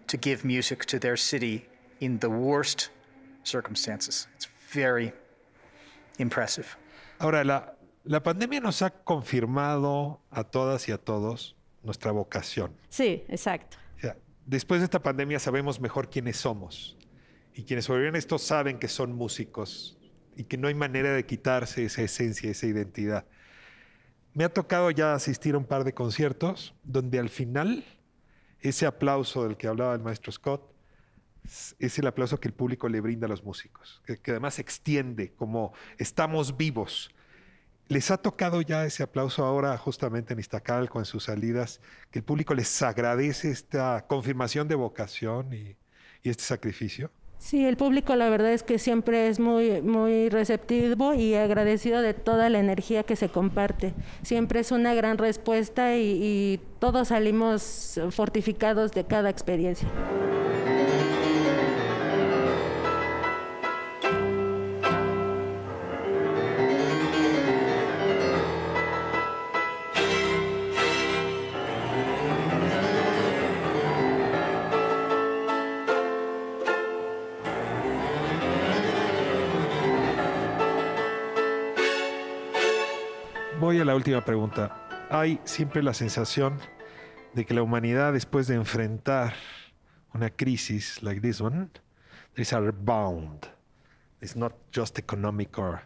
to 0.08 0.18
give 0.18 0.44
music 0.44 0.84
to 0.92 0.98
their 0.98 1.16
city 1.16 1.64
in 2.00 2.18
the 2.18 2.28
worst 2.28 2.90
circumstances. 3.42 4.26
It's 4.36 4.48
very 4.68 5.10
impressive. 6.18 6.76
Ahora, 7.18 7.42
la, 7.42 7.62
la 8.04 8.20
pandemia 8.20 8.60
nos 8.60 8.82
ha 8.82 8.90
confirmado 8.90 10.18
a 10.30 10.44
todas 10.44 10.86
y 10.90 10.92
a 10.92 10.98
todos 10.98 11.54
nuestra 11.82 12.12
vocación. 12.12 12.72
Sí, 12.90 13.24
exacto. 13.28 13.78
O 13.96 14.00
sea, 14.00 14.16
después 14.44 14.80
de 14.80 14.84
esta 14.84 14.98
pandemia 15.02 15.38
sabemos 15.38 15.80
mejor 15.80 16.10
quiénes 16.10 16.36
somos. 16.36 16.98
Y 17.54 17.64
quienes 17.64 17.84
sobrevivieron 17.84 18.16
esto 18.16 18.38
saben 18.38 18.78
que 18.78 18.88
son 18.88 19.12
músicos 19.12 19.96
y 20.36 20.44
que 20.44 20.58
no 20.58 20.66
hay 20.68 20.74
manera 20.74 21.12
de 21.12 21.24
quitarse 21.24 21.84
esa 21.84 22.02
esencia, 22.02 22.50
esa 22.50 22.66
identidad. 22.66 23.26
Me 24.32 24.42
ha 24.42 24.48
tocado 24.48 24.90
ya 24.90 25.14
asistir 25.14 25.54
a 25.54 25.58
un 25.58 25.64
par 25.64 25.84
de 25.84 25.94
conciertos 25.94 26.74
donde 26.82 27.20
al 27.20 27.28
final 27.28 27.84
ese 28.60 28.86
aplauso 28.86 29.44
del 29.44 29.56
que 29.56 29.68
hablaba 29.68 29.94
el 29.94 30.00
maestro 30.00 30.32
Scott 30.32 30.68
es- 31.78 31.98
el 31.98 32.06
aplauso 32.08 32.40
que 32.40 32.48
el 32.48 32.54
público 32.54 32.88
le 32.88 33.00
brinda 33.00 33.26
a 33.26 33.28
los 33.28 33.44
músicos, 33.44 34.02
que, 34.06 34.30
además 34.32 34.54
se 34.54 34.62
extiende 34.62 35.32
como 35.34 35.72
estamos 35.98 36.56
vivos. 36.56 37.10
Les 37.86 38.10
ha 38.10 38.16
tocado 38.16 38.62
ya 38.62 38.84
ese 38.86 39.02
aplauso 39.02 39.44
ahora 39.44 39.76
justamente 39.76 40.32
en 40.32 40.40
Iztacalco, 40.40 40.98
en 40.98 41.04
sus 41.04 41.24
salidas, 41.24 41.80
que 42.10 42.18
el 42.20 42.24
público 42.24 42.54
les 42.54 42.82
agradece 42.82 43.50
esta 43.50 44.06
confirmación 44.08 44.66
de 44.66 44.74
vocación 44.74 45.52
y 45.52 45.76
este 46.24 46.42
sacrificio. 46.42 47.12
Sí, 47.38 47.66
el 47.66 47.76
público 47.76 48.16
la 48.16 48.30
verdad 48.30 48.52
es 48.52 48.62
que 48.62 48.78
siempre 48.78 49.28
es 49.28 49.38
muy, 49.38 49.82
muy 49.82 50.30
receptivo 50.30 51.12
y 51.12 51.34
agradecido 51.34 52.00
de 52.00 52.14
toda 52.14 52.48
la 52.48 52.58
energía 52.58 53.02
que 53.02 53.16
se 53.16 53.28
comparte. 53.28 53.92
Siempre 54.22 54.60
es 54.60 54.72
una 54.72 54.94
gran 54.94 55.18
respuesta 55.18 55.94
y, 55.96 56.18
y 56.22 56.60
todos 56.78 57.08
salimos 57.08 58.00
fortificados 58.10 58.92
de 58.92 59.04
cada 59.04 59.28
experiencia. 59.28 59.88
La 83.84 83.94
última 83.94 84.24
pregunta. 84.24 84.74
Hay 85.10 85.38
siempre 85.44 85.82
la 85.82 85.92
sensación 85.92 86.58
de 87.34 87.44
que 87.44 87.54
la 87.54 87.62
humanidad, 87.62 88.12
después 88.12 88.46
de 88.46 88.54
enfrentar 88.54 89.34
una 90.14 90.30
crisis 90.30 91.02
like 91.02 91.20
this 91.20 91.40
one, 91.40 91.68
there 92.34 92.42
is 92.42 92.52
a 92.52 92.60
rebound. 92.60 93.48
It's 94.20 94.36
not 94.36 94.52
just 94.72 94.98
economic 94.98 95.58
or 95.58 95.82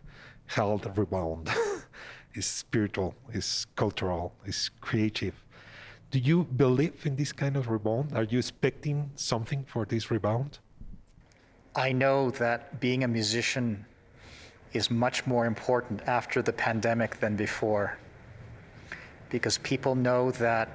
health 0.46 0.86
rebound. 0.96 1.50
it's 2.34 2.46
spiritual, 2.46 3.14
it's 3.32 3.66
cultural, 3.74 4.32
it's 4.44 4.70
creative. 4.80 5.34
Do 6.10 6.18
you 6.18 6.44
believe 6.44 7.04
in 7.04 7.16
this 7.16 7.32
kind 7.32 7.56
of 7.56 7.68
rebound? 7.68 8.12
Are 8.14 8.22
you 8.22 8.38
expecting 8.38 9.10
something 9.16 9.64
for 9.64 9.84
this 9.84 10.10
rebound? 10.10 10.58
I 11.74 11.92
know 11.92 12.30
that 12.38 12.80
being 12.80 13.04
a 13.04 13.08
musician 13.08 13.84
is 14.72 14.90
much 14.90 15.26
more 15.26 15.46
important 15.46 16.02
after 16.06 16.42
the 16.42 16.52
pandemic 16.52 17.18
than 17.20 17.36
before 17.36 17.98
because 19.30 19.58
people 19.58 19.94
know 19.94 20.30
that 20.32 20.68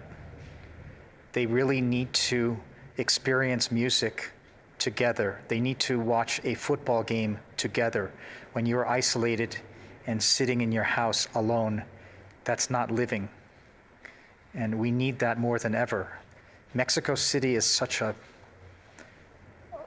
they 1.32 1.46
really 1.46 1.82
need 1.82 2.12
to 2.14 2.58
experience 2.98 3.72
music 3.72 4.32
together. 4.78 5.40
They 5.48 5.60
need 5.60 5.80
to 5.80 6.00
watch 6.00 6.40
a 6.44 6.54
football 6.54 7.04
game 7.04 7.40
together. 7.58 8.12
When 8.54 8.66
you're 8.66 8.88
isolated 8.88 9.58
and 10.06 10.22
sitting 10.22 10.62
in 10.62 10.72
your 10.72 10.84
house 10.84 11.28
alone, 11.36 11.84
that's 12.44 12.70
not 12.70 12.92
living. 12.92 13.30
And 14.54 14.78
we 14.78 14.92
need 14.92 15.18
that 15.20 15.40
more 15.40 15.58
than 15.58 15.74
ever. 15.74 16.20
Mexico 16.76 17.16
City 17.16 17.56
is 17.56 17.66
such 17.66 18.02
a 18.02 18.14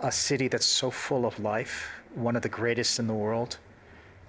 a 0.03 0.13
city 0.13 0.47
that's 0.49 0.67
so 0.67 0.91
full 0.91 1.25
of 1.25 1.39
life, 1.41 1.89
one 2.15 2.37
of 2.37 2.43
the 2.43 2.49
greatest 2.49 2.99
in 2.99 3.07
the 3.07 3.15
world. 3.15 3.57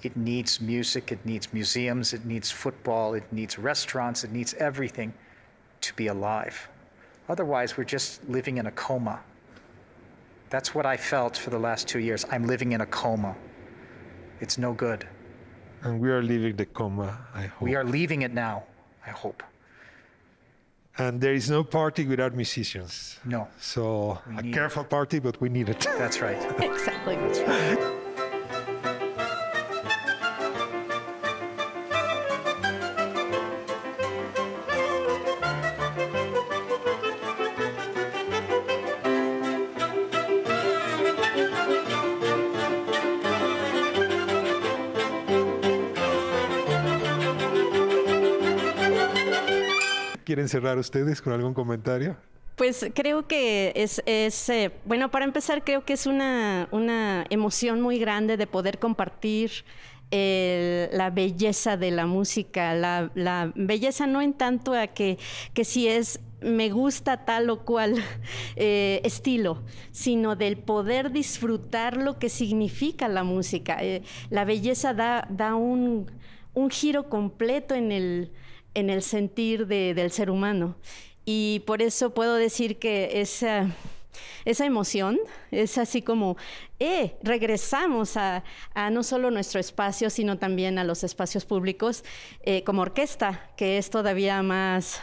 It 0.03 0.15
needs 0.15 0.61
music, 0.61 1.11
it 1.11 1.25
needs 1.25 1.51
museums, 1.53 2.13
it 2.13 2.25
needs 2.25 2.51
football, 2.51 3.15
it 3.15 3.23
needs 3.31 3.57
restaurants, 3.57 4.23
it 4.23 4.31
needs 4.31 4.53
everything 4.55 5.13
to 5.81 5.93
be 5.95 6.07
alive. 6.07 6.69
Otherwise, 7.29 7.77
we're 7.77 7.83
just 7.83 8.27
living 8.29 8.57
in 8.57 8.67
a 8.67 8.71
coma. 8.71 9.19
That's 10.49 10.73
what 10.73 10.85
I 10.85 10.97
felt 10.97 11.35
for 11.35 11.49
the 11.49 11.59
last 11.59 11.87
two 11.87 11.99
years. 11.99 12.25
I'm 12.31 12.45
living 12.45 12.71
in 12.71 12.81
a 12.81 12.85
coma. 12.85 13.35
It's 14.39 14.57
no 14.57 14.73
good. 14.73 15.07
And 15.83 15.99
we 15.99 16.09
are 16.09 16.21
leaving 16.21 16.55
the 16.55 16.65
coma, 16.65 17.19
I 17.33 17.43
hope. 17.43 17.61
We 17.61 17.75
are 17.75 17.83
leaving 17.83 18.21
it 18.21 18.33
now, 18.33 18.63
I 19.05 19.09
hope. 19.09 19.43
And 20.99 21.21
there 21.21 21.33
is 21.33 21.49
no 21.49 21.63
party 21.63 22.07
without 22.07 22.33
musicians. 22.33 23.19
No. 23.25 23.47
So 23.59 24.19
We 24.27 24.37
a 24.37 24.41
need 24.41 24.53
careful 24.53 24.83
party, 24.83 25.19
but 25.19 25.39
we 25.39 25.49
need 25.49 25.69
it. 25.69 25.81
That's 25.97 26.21
right. 26.21 26.41
Exactly. 26.61 27.96
¿Quieren 50.47 50.63
cerrar 50.63 50.77
ustedes 50.77 51.21
con 51.21 51.33
algún 51.33 51.53
comentario? 51.53 52.15
Pues 52.55 52.85
creo 52.95 53.27
que 53.27 53.73
es, 53.75 54.01
eh, 54.05 54.71
bueno, 54.85 55.11
para 55.11 55.25
empezar, 55.25 55.65
creo 55.65 55.83
que 55.83 55.91
es 55.91 56.05
una, 56.07 56.69
emoción 57.29 57.81
muy 57.81 57.99
grande 57.99 58.37
de 58.37 58.47
poder 58.47 58.79
compartir 58.79 59.51
el- 60.09 60.89
la 60.97 61.09
belleza 61.09 61.75
de 61.75 61.91
la 61.91 62.05
música, 62.05 62.73
la, 62.73 63.51
belleza 63.55 64.07
no 64.07 64.21
en 64.21 64.33
tanto 64.33 64.73
a 64.73 64.87
que, 64.87 65.17
que 65.53 65.65
si 65.65 65.89
es 65.89 66.21
me 66.39 66.69
gusta 66.69 67.25
tal 67.25 67.49
o 67.49 67.65
cual 67.65 67.95
eh, 68.55 69.01
estilo, 69.03 69.63
sino 69.91 70.37
del 70.37 70.57
poder 70.57 71.11
disfrutar 71.11 71.97
lo 71.97 72.19
que 72.19 72.29
significa 72.29 73.09
la 73.09 73.23
música. 73.25 73.79
Eh, 73.81 74.01
la 74.29 74.45
belleza 74.45 74.93
da, 74.93 75.55
un 75.55 76.69
giro 76.69 77.09
completo 77.09 77.75
en 77.75 77.91
el, 77.91 78.31
en 78.77 78.89
el 78.89 79.01
sentir 79.01 79.65
de- 79.67 79.93
del 79.93 80.11
ser 80.11 80.29
humano. 80.29 80.75
Y 81.25 81.61
por 81.65 81.81
eso 81.81 82.13
puedo 82.13 82.35
decir 82.35 82.77
que 82.77 83.19
esa, 83.21 83.75
esa 84.45 84.65
emoción 84.65 85.19
es 85.51 85.77
así 85.77 86.01
como, 86.01 86.37
eh, 86.79 87.15
regresamos 87.23 88.17
a, 88.17 88.43
no 88.91 89.03
solo 89.03 89.31
nuestro 89.31 89.59
espacio, 89.59 90.09
sino 90.09 90.37
también 90.37 90.77
a 90.77 90.83
los 90.83 91.03
espacios 91.03 91.45
públicos 91.45 92.03
eh, 92.43 92.63
como 92.63 92.83
orquesta, 92.83 93.49
que 93.57 93.77
es 93.77 93.89
todavía 93.89 94.43
más 94.43 95.01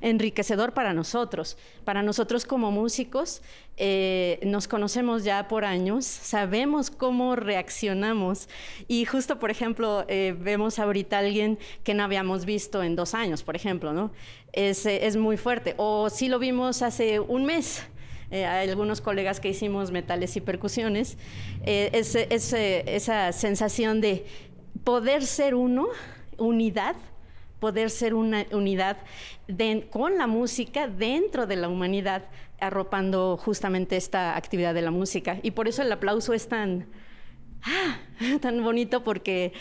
enriquecedor 0.00 0.74
para 0.74 0.92
nosotros. 0.92 1.56
Para 1.84 2.02
nosotros 2.02 2.44
como 2.44 2.70
músicos, 2.70 3.42
eh, 3.78 4.38
nos 4.44 4.68
conocemos 4.68 5.24
ya 5.24 5.48
por 5.48 5.64
años, 5.64 6.04
sabemos 6.04 6.90
cómo 6.90 7.36
reaccionamos 7.36 8.48
y 8.86 9.06
justo, 9.06 9.38
por 9.38 9.50
ejemplo, 9.50 10.04
eh, 10.08 10.36
vemos 10.38 10.78
ahorita 10.78 11.16
a 11.16 11.20
alguien 11.20 11.58
que 11.82 11.94
no 11.94 12.04
habíamos 12.04 12.44
visto 12.44 12.82
en 12.82 12.96
dos 12.96 13.14
años, 13.14 13.42
por 13.42 13.56
ejemplo, 13.56 13.94
¿no? 13.94 14.12
Es, 14.52 14.84
es 14.84 15.16
muy 15.16 15.38
fuerte. 15.38 15.74
O 15.78 16.10
sí 16.10 16.28
lo 16.28 16.38
vimos 16.38 16.82
hace 16.82 17.18
un 17.18 17.46
mes. 17.46 17.82
Eh, 18.32 18.46
algunos 18.46 19.02
colegas 19.02 19.40
que 19.40 19.50
hicimos 19.50 19.90
metales 19.90 20.38
y 20.38 20.40
percusiones, 20.40 21.18
eh, 21.66 21.90
esa 21.92 23.30
sensación 23.32 24.00
de 24.00 24.24
poder 24.84 25.26
ser 25.26 25.54
uno, 25.54 25.88
unidad, 26.38 26.96
poder 27.60 27.90
ser 27.90 28.14
una 28.14 28.46
unidad 28.50 28.96
con 29.90 30.16
la 30.16 30.26
música 30.26 30.88
dentro 30.88 31.46
de 31.46 31.56
la 31.56 31.68
humanidad, 31.68 32.24
arropando 32.58 33.36
justamente 33.36 33.98
esta 33.98 34.34
actividad 34.34 34.72
de 34.72 34.80
la 34.80 34.90
música. 34.90 35.38
Y 35.42 35.50
por 35.50 35.68
eso 35.68 35.82
el 35.82 35.92
aplauso 35.92 36.32
es 36.32 36.48
tan, 36.48 36.86
ah, 37.64 37.98
tan 38.40 38.64
bonito 38.64 39.04
porque, 39.04 39.52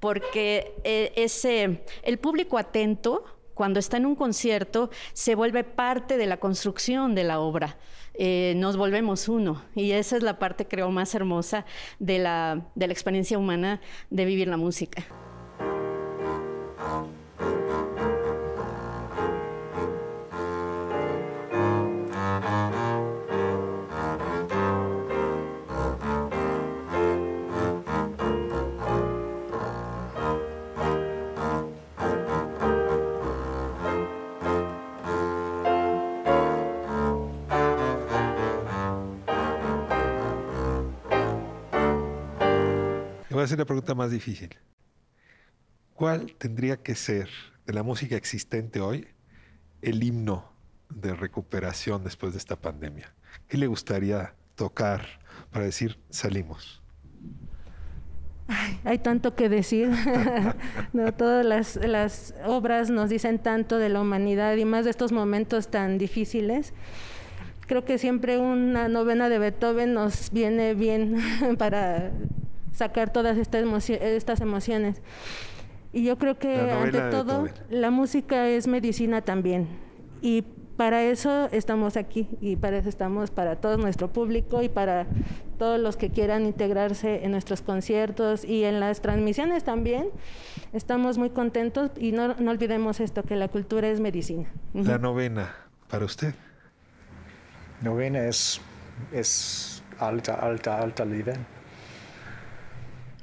porque 0.00 0.74
eh, 0.82 1.12
ese, 1.14 1.84
el 2.02 2.18
público 2.18 2.58
atento, 2.58 3.24
cuando 3.54 3.78
está 3.78 3.98
en 3.98 4.06
un 4.06 4.16
concierto, 4.16 4.90
se 5.12 5.36
vuelve 5.36 5.62
parte 5.62 6.16
de 6.16 6.26
la 6.26 6.38
construcción 6.38 7.14
de 7.14 7.22
la 7.22 7.38
obra. 7.38 7.76
Eh, 8.18 8.54
nos 8.56 8.76
volvemos 8.76 9.28
uno. 9.28 9.62
Y 9.74 9.92
esa 9.92 10.16
es 10.16 10.22
la 10.22 10.38
parte, 10.38 10.66
creo, 10.66 10.90
más 10.90 11.14
hermosa 11.14 11.66
de 11.98 12.18
la, 12.18 12.66
de 12.74 12.86
la 12.86 12.92
experiencia 12.92 13.38
humana 13.38 13.80
de 14.10 14.24
vivir 14.24 14.48
la 14.48 14.56
música. 14.56 15.04
Voy 43.36 43.42
a 43.42 43.44
hacer 43.44 43.58
la 43.58 43.66
pregunta 43.66 43.94
más 43.94 44.10
difícil. 44.10 44.48
¿Cuál 45.92 46.34
tendría 46.38 46.78
que 46.78 46.94
ser 46.94 47.28
de 47.66 47.74
la 47.74 47.82
música 47.82 48.16
existente 48.16 48.80
hoy 48.80 49.08
el 49.82 50.02
himno 50.02 50.50
de 50.88 51.14
recuperación 51.14 52.02
después 52.02 52.32
de 52.32 52.38
esta 52.38 52.56
pandemia? 52.56 53.14
¿Qué 53.46 53.58
le 53.58 53.66
gustaría 53.66 54.34
tocar 54.54 55.20
para 55.50 55.66
decir 55.66 55.98
salimos? 56.08 56.80
Hay 58.84 59.00
tanto 59.00 59.34
que 59.34 59.50
decir. 59.50 59.90
no, 60.94 61.12
todas 61.12 61.44
las, 61.44 61.76
las 61.76 62.34
obras 62.46 62.88
nos 62.88 63.10
dicen 63.10 63.38
tanto 63.38 63.76
de 63.76 63.90
la 63.90 64.00
humanidad 64.00 64.56
y 64.56 64.64
más 64.64 64.86
de 64.86 64.92
estos 64.92 65.12
momentos 65.12 65.68
tan 65.68 65.98
difíciles. 65.98 66.72
Creo 67.66 67.84
que 67.84 67.98
siempre 67.98 68.38
una 68.38 68.88
novena 68.88 69.28
de 69.28 69.38
Beethoven 69.38 69.92
nos 69.92 70.30
viene 70.30 70.72
bien 70.72 71.18
para 71.58 72.12
sacar 72.76 73.10
todas 73.12 73.38
estas, 73.38 73.62
emocio- 73.64 73.98
estas 74.00 74.40
emociones. 74.40 75.00
Y 75.92 76.04
yo 76.04 76.18
creo 76.18 76.38
que 76.38 76.70
ante 76.70 77.00
todo 77.10 77.48
la 77.70 77.90
música 77.90 78.48
es 78.48 78.66
medicina 78.66 79.22
también. 79.22 79.66
Y 80.20 80.42
para 80.76 81.02
eso 81.04 81.48
estamos 81.52 81.96
aquí 81.96 82.28
y 82.42 82.56
para 82.56 82.76
eso 82.76 82.90
estamos 82.90 83.30
para 83.30 83.56
todo 83.56 83.78
nuestro 83.78 84.12
público 84.12 84.62
y 84.62 84.68
para 84.68 85.06
todos 85.58 85.80
los 85.80 85.96
que 85.96 86.10
quieran 86.10 86.44
integrarse 86.44 87.24
en 87.24 87.30
nuestros 87.30 87.62
conciertos 87.62 88.44
y 88.44 88.64
en 88.64 88.78
las 88.78 89.00
transmisiones 89.00 89.64
también. 89.64 90.10
Estamos 90.74 91.16
muy 91.16 91.30
contentos 91.30 91.92
y 91.96 92.12
no, 92.12 92.34
no 92.34 92.50
olvidemos 92.50 93.00
esto, 93.00 93.22
que 93.22 93.36
la 93.36 93.48
cultura 93.48 93.88
es 93.88 94.00
medicina. 94.00 94.52
La 94.74 94.98
novena, 94.98 95.54
para 95.88 96.04
usted. 96.04 96.34
Novena 97.80 98.26
es, 98.26 98.60
es 99.12 99.82
alta, 99.98 100.34
alta, 100.34 100.78
alta 100.78 101.06
nivel. 101.06 101.38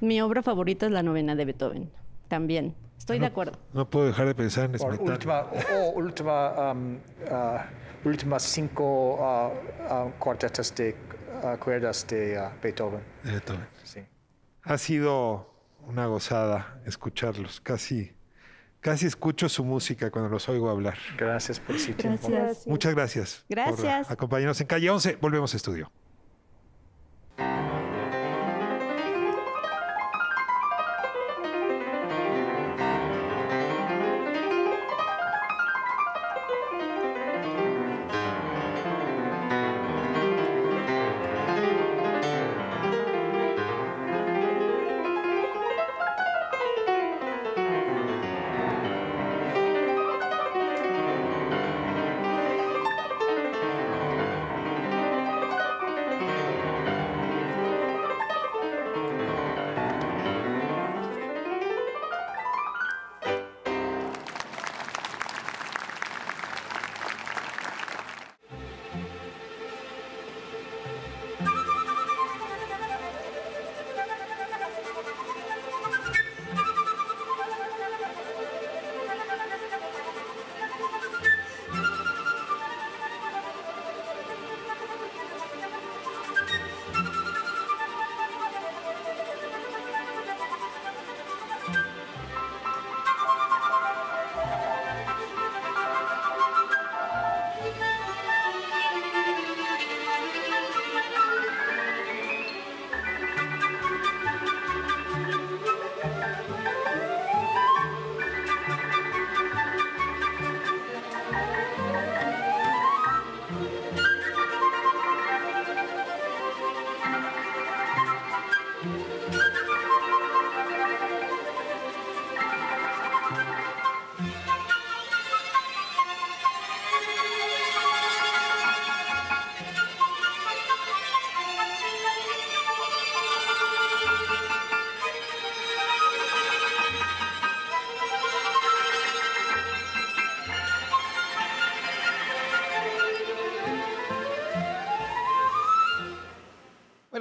Mi 0.04 0.20
obra 0.20 0.44
favorita 0.44 0.86
es 0.86 0.92
la 0.92 1.02
novena 1.02 1.34
de 1.34 1.46
Beethoven, 1.46 1.90
también. 2.28 2.76
Estoy 2.98 3.20
de 3.20 3.26
acuerdo. 3.26 3.58
No 3.72 3.90
puedo 3.90 4.06
dejar 4.08 4.28
de 4.28 4.36
pensar 4.36 4.66
en 4.66 4.78
Smetana. 4.78 5.02
última, 5.02 5.42
o 5.42 5.92
última, 5.92 6.74
um, 6.74 6.96
uh, 7.32 7.60
últimas 8.04 8.44
cinco 8.44 9.16
uh, 9.16 9.48
uh, 9.90 10.12
cuartetas 10.20 10.76
de 10.76 10.94
uh, 11.42 11.58
cuerdas 11.58 12.06
de 12.08 12.38
uh, 12.38 12.62
Beethoven. 12.62 13.02
de 13.24 13.32
Beethoven. 13.32 13.66
Sí. 13.84 14.02
Ha 14.64 14.78
sido 14.78 15.50
una 15.88 16.06
gozada 16.08 16.82
escucharlos. 16.86 17.62
Casi, 17.62 18.12
casi 18.82 19.06
escucho 19.06 19.48
su 19.48 19.64
música 19.64 20.12
cuando 20.12 20.30
los 20.30 20.50
oigo 20.50 20.70
hablar. 20.70 20.98
Gracias 21.18 21.62
por 21.62 21.80
su 21.80 21.94
tiempo. 21.94 22.28
Gracias. 22.28 22.68
Muchas 22.68 22.94
gracias. 22.94 23.46
Gracias. 23.48 24.08
Por 24.08 24.14
acompañarnos 24.14 24.60
en 24.60 24.68
Calle 24.68 24.90
11. 24.90 25.18
Volvemos 25.22 25.54
a 25.54 25.56
estudio. 25.56 25.90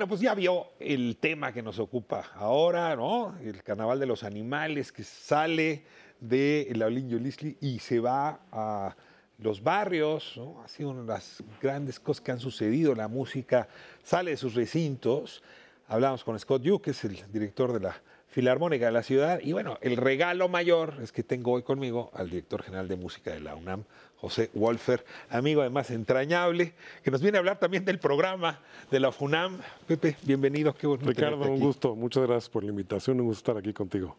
Bueno, 0.02 0.08
pues 0.08 0.20
ya 0.20 0.34
vio 0.34 0.66
el 0.80 1.16
tema 1.18 1.52
que 1.52 1.62
nos 1.62 1.78
ocupa 1.78 2.32
ahora, 2.34 2.96
¿no? 2.96 3.36
El 3.40 3.62
carnaval 3.62 4.00
de 4.00 4.06
los 4.06 4.24
animales 4.24 4.90
que 4.90 5.04
sale 5.04 5.84
de 6.18 6.72
la 6.74 6.86
Olinjo 6.86 7.18
Lisli 7.18 7.56
y 7.60 7.78
se 7.78 8.00
va 8.00 8.40
a 8.50 8.96
los 9.38 9.62
barrios, 9.62 10.32
¿no? 10.36 10.60
Ha 10.64 10.66
sido 10.66 10.90
una 10.90 11.02
de 11.02 11.06
las 11.06 11.44
grandes 11.60 12.00
cosas 12.00 12.20
que 12.20 12.32
han 12.32 12.40
sucedido. 12.40 12.96
La 12.96 13.06
música 13.06 13.68
sale 14.02 14.32
de 14.32 14.36
sus 14.36 14.56
recintos. 14.56 15.40
Hablamos 15.86 16.24
con 16.24 16.36
Scott 16.36 16.62
Yu, 16.62 16.80
que 16.80 16.90
es 16.90 17.04
el 17.04 17.22
director 17.32 17.72
de 17.72 17.78
la 17.78 18.02
Filarmónica 18.26 18.86
de 18.86 18.92
la 18.92 19.04
ciudad. 19.04 19.38
Y 19.40 19.52
bueno, 19.52 19.78
el 19.82 19.96
regalo 19.96 20.48
mayor 20.48 20.94
es 21.00 21.12
que 21.12 21.22
tengo 21.22 21.52
hoy 21.52 21.62
conmigo 21.62 22.10
al 22.12 22.28
director 22.28 22.64
general 22.64 22.88
de 22.88 22.96
música 22.96 23.30
de 23.30 23.38
la 23.38 23.54
UNAM, 23.54 23.84
José 24.22 24.50
Wolfer, 24.54 25.04
amigo 25.30 25.62
además 25.62 25.90
entrañable, 25.90 26.74
que 27.02 27.11
nos 27.11 27.20
viene 27.20 27.38
a 27.38 27.40
hablar 27.40 27.58
también 27.58 27.85
del 27.85 27.98
programa 27.98 28.61
de 28.88 29.00
la 29.00 29.11
FUNAM. 29.11 29.58
Pepe, 29.88 30.16
bienvenido, 30.22 30.72
qué 30.74 30.87
bueno 30.87 31.04
Ricardo, 31.04 31.30
tenerte 31.32 31.50
un 31.50 31.56
aquí. 31.56 31.66
gusto. 31.66 31.96
Muchas 31.96 32.22
gracias 32.28 32.48
por 32.48 32.62
la 32.62 32.70
invitación. 32.70 33.20
Un 33.20 33.26
gusto 33.26 33.50
estar 33.50 33.56
aquí 33.56 33.72
contigo. 33.72 34.16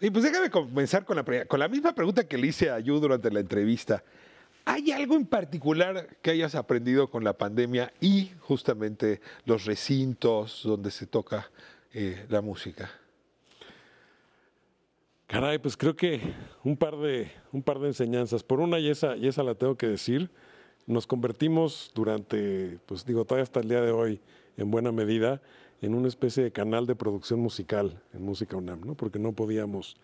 Y 0.00 0.08
pues 0.08 0.24
déjame 0.24 0.48
comenzar 0.48 1.04
con 1.04 1.16
la, 1.16 1.24
pre- 1.26 1.46
con 1.46 1.60
la 1.60 1.68
misma 1.68 1.94
pregunta 1.94 2.26
que 2.26 2.38
le 2.38 2.46
hice 2.46 2.70
a 2.70 2.78
Yu 2.80 2.98
durante 2.98 3.30
la 3.30 3.40
entrevista. 3.40 4.02
¿Hay 4.64 4.90
algo 4.92 5.14
en 5.14 5.26
particular 5.26 6.16
que 6.22 6.30
hayas 6.30 6.54
aprendido 6.54 7.10
con 7.10 7.22
la 7.22 7.34
pandemia 7.34 7.92
y 8.00 8.30
justamente 8.40 9.20
los 9.44 9.66
recintos 9.66 10.62
donde 10.64 10.90
se 10.90 11.06
toca 11.06 11.50
eh, 11.92 12.24
la 12.30 12.40
música? 12.40 12.90
Caray, 15.26 15.58
pues 15.58 15.76
creo 15.76 15.96
que 15.96 16.20
un 16.64 16.76
par 16.76 16.96
de, 16.96 17.30
un 17.52 17.62
par 17.62 17.78
de 17.78 17.88
enseñanzas. 17.88 18.42
Por 18.42 18.60
una, 18.60 18.78
y 18.78 18.90
esa, 18.90 19.16
y 19.16 19.26
esa 19.26 19.42
la 19.42 19.54
tengo 19.54 19.76
que 19.76 19.88
decir, 19.88 20.30
nos 20.86 21.06
convertimos 21.06 21.90
durante, 21.94 22.78
pues 22.86 23.04
digo, 23.04 23.24
todavía 23.24 23.44
hasta 23.44 23.60
el 23.60 23.68
día 23.68 23.80
de 23.80 23.90
hoy, 23.90 24.20
en 24.56 24.70
buena 24.70 24.92
medida, 24.92 25.40
en 25.80 25.94
una 25.94 26.08
especie 26.08 26.44
de 26.44 26.52
canal 26.52 26.86
de 26.86 26.94
producción 26.94 27.40
musical 27.40 28.02
en 28.12 28.22
Música 28.22 28.56
UNAM, 28.56 28.82
¿no? 28.82 28.94
Porque 28.94 29.18
no 29.18 29.32
podíamos... 29.32 29.96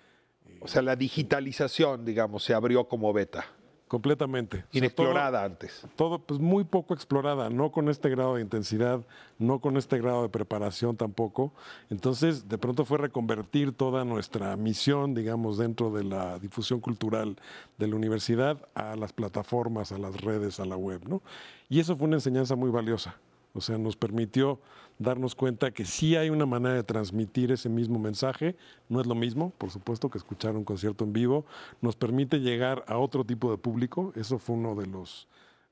O 0.61 0.68
sea, 0.68 0.83
la 0.83 0.96
digitalización, 0.96 2.04
digamos, 2.04 2.42
se 2.42 2.54
abrió 2.54 2.85
como 2.85 3.12
beta. 3.12 3.46
Completamente. 3.90 4.59
O 4.59 4.61
sea, 4.61 4.68
Inexplorada 4.79 5.38
todo- 5.40 5.46
antes. 5.46 5.83
Todo, 5.96 6.20
pues 6.20 6.38
muy 6.38 6.62
poco 6.62 6.94
explorada, 6.94 7.50
no 7.50 7.72
con 7.72 7.88
este 7.88 8.09
grado 8.09 8.37
de 8.37 8.40
intensidad, 8.42 9.00
no 9.40 9.59
con 9.59 9.76
este 9.76 9.98
grado 9.98 10.22
de 10.22 10.29
preparación 10.29 10.96
tampoco. 10.96 11.53
Entonces, 11.90 12.48
de 12.48 12.57
pronto 12.57 12.85
fue 12.85 12.98
reconvertir 12.98 13.72
toda 13.72 14.05
nuestra 14.05 14.57
misión, 14.57 15.12
digamos, 15.12 15.59
dentro 15.59 15.90
de 15.90 16.05
la 16.05 16.38
difusión 16.38 16.79
cultural 16.79 17.35
de 17.79 17.88
la 17.88 17.96
universidad 17.96 18.64
a 18.74 18.94
las 18.94 19.12
plataformas, 19.12 19.90
a 19.90 19.98
las 19.98 20.20
redes, 20.20 20.61
a 20.61 20.66
la 20.66 20.76
web, 20.76 21.00
¿no? 21.09 21.20
Y 21.68 21.81
eso 21.81 21.96
fue 21.96 22.07
una 22.07 22.18
enseñanza 22.18 22.55
muy 22.55 22.70
valiosa. 22.70 23.16
O 23.55 23.61
sea, 23.61 23.76
nos 23.76 23.96
permitió 23.96 24.61
darnos 25.00 25.34
cuenta 25.34 25.70
que 25.72 25.86
sí 25.86 26.14
hay 26.14 26.28
una 26.28 26.46
manera 26.46 26.74
de 26.74 26.84
transmitir 26.84 27.50
ese 27.50 27.68
mismo 27.68 27.98
mensaje. 27.98 28.54
No 28.88 29.00
es 29.00 29.06
lo 29.06 29.14
mismo, 29.14 29.50
por 29.56 29.70
supuesto, 29.70 30.10
que 30.10 30.18
escuchar 30.18 30.54
un 30.56 30.64
concierto 30.64 31.04
en 31.04 31.12
vivo. 31.12 31.46
Nos 31.80 31.96
permite 31.96 32.38
llegar 32.38 32.84
a 32.86 32.98
otro 32.98 33.24
tipo 33.24 33.50
de 33.50 33.56
público. 33.56 34.12
Eso 34.14 34.38
fue 34.38 34.56
uno 34.56 34.74
de 34.74 34.86
los, 34.86 35.26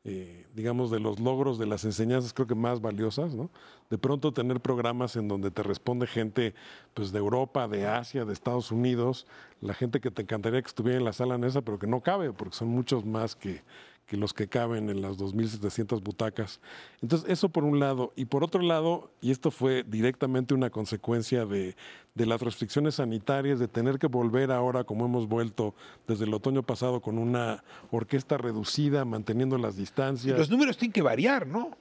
eh, 0.04 0.46
digamos, 0.54 0.90
de 0.90 0.98
los 0.98 1.20
logros 1.20 1.58
de 1.58 1.66
las 1.66 1.84
enseñanzas 1.84 2.32
creo 2.32 2.46
que 2.46 2.54
más 2.54 2.80
valiosas, 2.80 3.34
¿no? 3.34 3.50
De 3.90 3.98
pronto 3.98 4.32
tener 4.32 4.60
programas 4.60 5.14
en 5.16 5.28
donde 5.28 5.50
te 5.50 5.62
responde 5.62 6.06
gente 6.06 6.54
pues 6.94 7.12
de 7.12 7.18
Europa, 7.18 7.68
de 7.68 7.86
Asia, 7.86 8.24
de 8.24 8.32
Estados 8.32 8.72
Unidos, 8.72 9.26
la 9.60 9.74
gente 9.74 10.00
que 10.00 10.10
te 10.10 10.22
encantaría 10.22 10.62
que 10.62 10.68
estuviera 10.68 10.98
en 10.98 11.04
la 11.04 11.12
sala 11.12 11.34
en 11.34 11.44
esa, 11.44 11.60
pero 11.60 11.78
que 11.78 11.86
no 11.86 12.00
cabe, 12.00 12.32
porque 12.32 12.56
son 12.56 12.68
muchos 12.68 13.04
más 13.04 13.36
que, 13.36 13.60
que 14.08 14.16
los 14.16 14.32
que 14.32 14.48
caben 14.48 14.88
en 14.88 15.02
las 15.02 15.18
2.700 15.18 16.02
butacas. 16.02 16.60
Entonces, 17.02 17.28
eso 17.30 17.50
por 17.50 17.62
un 17.64 17.78
lado. 17.78 18.12
Y 18.16 18.24
por 18.24 18.42
otro 18.42 18.62
lado, 18.62 19.10
y 19.20 19.30
esto 19.30 19.50
fue 19.50 19.84
directamente 19.86 20.54
una 20.54 20.70
consecuencia 20.70 21.44
de, 21.44 21.76
de 22.14 22.26
las 22.26 22.40
restricciones 22.40 22.94
sanitarias, 22.96 23.58
de 23.58 23.68
tener 23.68 23.98
que 23.98 24.06
volver 24.06 24.50
ahora, 24.50 24.82
como 24.84 25.04
hemos 25.04 25.28
vuelto 25.28 25.74
desde 26.06 26.24
el 26.24 26.32
otoño 26.32 26.62
pasado, 26.62 27.00
con 27.02 27.18
una 27.18 27.62
orquesta 27.90 28.38
reducida, 28.38 29.04
manteniendo 29.04 29.58
las 29.58 29.76
Y 29.76 29.80
distancias. 29.80 30.38
los 30.38 30.48
números 30.50 30.78
tienen 30.78 30.92
que 30.94 31.02
variar, 31.02 31.46
¿no? 31.46 31.76